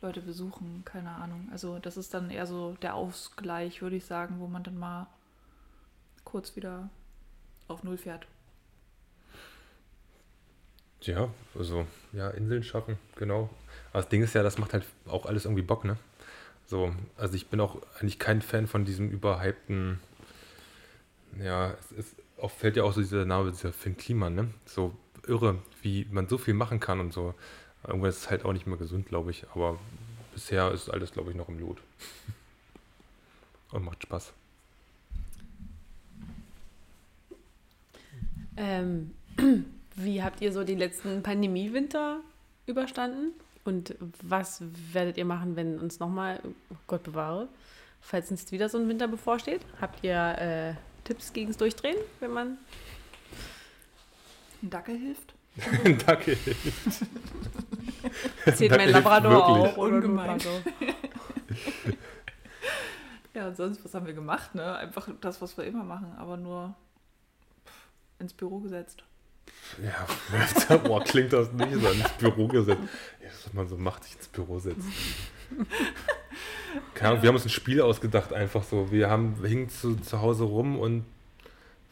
[0.02, 1.50] Leute besuchen, keine Ahnung.
[1.52, 5.08] Also das ist dann eher so der Ausgleich, würde ich sagen, wo man dann mal
[6.24, 6.90] kurz wieder
[7.68, 8.28] auf Null fährt.
[11.06, 13.50] Ja, also, ja, Inseln schaffen, genau.
[13.92, 15.98] Aber das Ding ist ja, das macht halt auch alles irgendwie Bock, ne?
[16.68, 20.00] So, also ich bin auch eigentlich kein Fan von diesem überhypten,
[21.40, 24.50] ja, es ist, auch fällt ja auch so dieser Name, dieser Finn Kliman, ne?
[24.66, 24.96] So
[25.28, 27.34] irre, wie man so viel machen kann und so.
[27.86, 29.80] Irgendwann ist es halt auch nicht mehr gesund, glaube ich, aber
[30.34, 31.82] bisher ist alles, glaube ich, noch im Lot.
[33.72, 34.32] Und macht Spaß.
[38.58, 39.12] Ähm,
[39.96, 42.20] wie habt ihr so den letzten Pandemiewinter
[42.66, 43.34] überstanden?
[43.64, 44.62] Und was
[44.94, 47.48] werdet ihr machen, wenn uns nochmal, oh Gott bewahre,
[48.02, 49.62] falls uns wieder so ein Winter bevorsteht?
[49.82, 50.74] Habt ihr äh,
[51.04, 52.58] Tipps gegen das Durchdrehen, wenn man.
[54.62, 55.34] Ein Dackel hilft.
[55.86, 56.38] Ein Dackel.
[58.54, 59.74] Zählt mein hilft Labrador wirklich.
[59.74, 59.78] auch.
[59.78, 60.40] Ungemein.
[63.34, 64.56] Ja, und sonst, was haben wir gemacht?
[64.56, 64.78] Ne?
[64.78, 66.74] Einfach das, was wir immer machen, aber nur
[68.18, 69.04] ins Büro gesetzt.
[69.84, 72.82] Ja, boah, klingt das nicht so ins Büro gesetzt.
[73.22, 74.92] Ja, was man so macht, sich ins Büro setzen.
[76.94, 78.92] Keine Ahnung, wir haben uns ein Spiel ausgedacht, einfach so.
[78.92, 81.06] Wir haben hingen zu, zu Hause rum und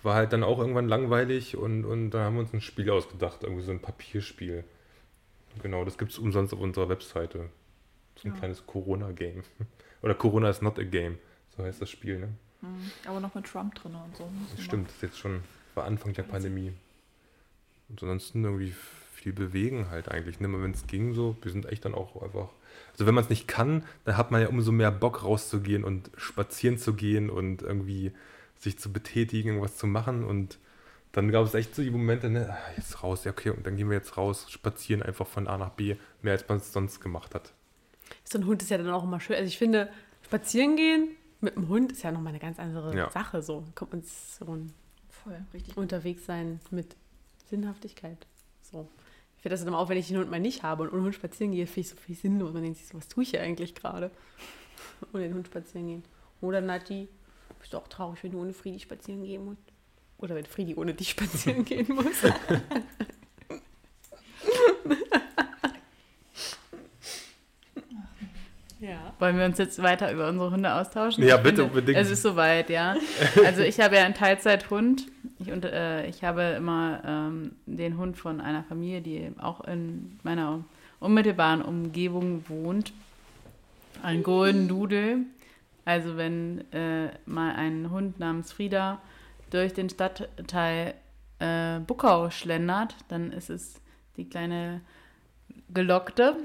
[0.02, 3.44] war halt dann auch irgendwann langweilig und, und da haben wir uns ein Spiel ausgedacht,
[3.44, 4.64] irgendwie so ein Papierspiel.
[5.62, 7.50] Genau, das gibt es umsonst auf unserer Webseite.
[8.16, 8.40] So ein Ja.
[8.40, 9.44] kleines Corona-Game.
[10.02, 11.18] Oder Corona is not a game,
[11.56, 12.30] so heißt das Spiel, ne?
[12.62, 12.92] Mhm.
[13.08, 14.30] Aber noch mit Trump drin und so.
[14.56, 15.42] Das stimmt, das ist jetzt schon
[15.76, 16.74] war Anfang der Pandemie.
[18.02, 18.74] Und ansonsten irgendwie
[19.14, 20.40] viel bewegen halt eigentlich.
[20.40, 20.50] Ne?
[20.52, 22.50] Wenn es ging so, wir sind echt dann auch einfach.
[22.92, 26.12] Also wenn man es nicht kann, dann hat man ja umso mehr Bock rauszugehen und
[26.18, 28.12] spazieren zu gehen und irgendwie
[28.60, 30.24] sich zu betätigen, irgendwas zu machen.
[30.24, 30.60] Und
[31.12, 33.78] dann gab es echt so die Momente, ne, ah, jetzt raus, ja okay, und dann
[33.78, 37.00] gehen wir jetzt raus, spazieren einfach von A nach B, mehr als man es sonst
[37.00, 37.54] gemacht hat.
[38.24, 39.36] So ein Hund ist ja dann auch immer schön.
[39.36, 39.90] Also ich finde,
[40.24, 41.10] spazieren gehen
[41.44, 43.10] mit einem Hund ist ja nochmal eine ganz andere Ja.
[43.12, 43.42] Sache.
[43.42, 44.74] So kommt man so ein
[45.10, 45.78] Voll, richtig.
[45.78, 46.96] unterwegs sein mit
[47.54, 48.26] Sinnhaftigkeit.
[48.62, 48.88] So.
[49.38, 51.16] Ich finde das dann auch, wenn ich den Hund mal nicht habe und ohne Hund
[51.16, 52.54] spazieren gehe, finde ich so viel sinnlos.
[52.54, 54.10] Man denkt sich so, was tue ich hier eigentlich gerade?
[55.14, 56.04] Ohne den Hund spazieren gehen.
[56.42, 57.08] Oder Nati,
[57.60, 59.62] bist du auch traurig, wenn du ohne Friedi spazieren gehen musst?
[60.18, 62.24] Oder wenn Friedi ohne dich spazieren gehen muss?
[68.84, 69.14] Ja.
[69.20, 71.24] Wollen wir uns jetzt weiter über unsere Hunde austauschen?
[71.24, 71.98] Ja, Ich bitte, finde, unbedingt.
[71.98, 72.96] Es ist soweit, ja.
[73.46, 75.08] Also ich habe ja einen Teilzeithund.
[75.40, 80.20] Ich, und, äh, ich habe immer ähm, den Hund von einer Familie, die auch in
[80.24, 80.64] meiner
[81.00, 82.94] unmittelbaren Umgebung wohnt.
[84.02, 85.18] Ein Golden Doodle.
[85.86, 89.02] Also wenn äh, mal ein Hund namens Frieda
[89.50, 90.94] durch den Stadtteil
[91.40, 93.82] äh, Buckau schlendert, dann ist es
[94.18, 94.82] die kleine
[95.74, 96.38] Gelockte,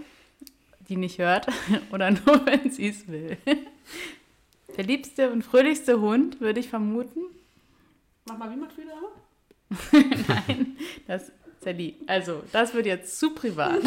[0.89, 1.47] die nicht hört
[1.93, 3.37] oder nur, wenn sie es will.
[4.77, 7.21] Der liebste und fröhlichste Hund, würde ich vermuten.
[8.27, 8.93] Mach mal, wie man Frieda?
[10.47, 11.97] Nein, das Sally.
[12.07, 13.83] Also, das wird jetzt zu privat.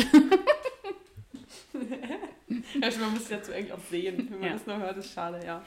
[1.74, 4.28] Ja, man muss es ja zu eng auch sehen.
[4.30, 4.54] Wenn man Ja.
[4.54, 5.64] das nur hört, ist schade, ja.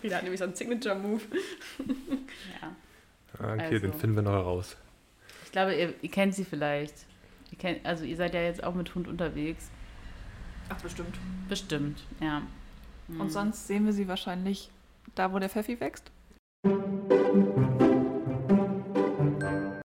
[0.00, 1.22] Frieda hat nämlich so einen Signature-Move.
[2.60, 2.76] Ja.
[3.38, 3.78] Ah, Okay, Also.
[3.78, 4.76] den finden wir noch heraus.
[5.44, 6.94] Ich glaube, ihr, ihr kennt sie vielleicht.
[7.84, 9.70] Also, ihr seid ja jetzt auch mit Hund unterwegs.
[10.68, 11.16] Ach, bestimmt.
[11.48, 12.42] Bestimmt, ja.
[13.08, 13.20] Mhm.
[13.20, 14.70] Und sonst sehen wir sie wahrscheinlich
[15.14, 16.10] da, wo der Pfeffi wächst.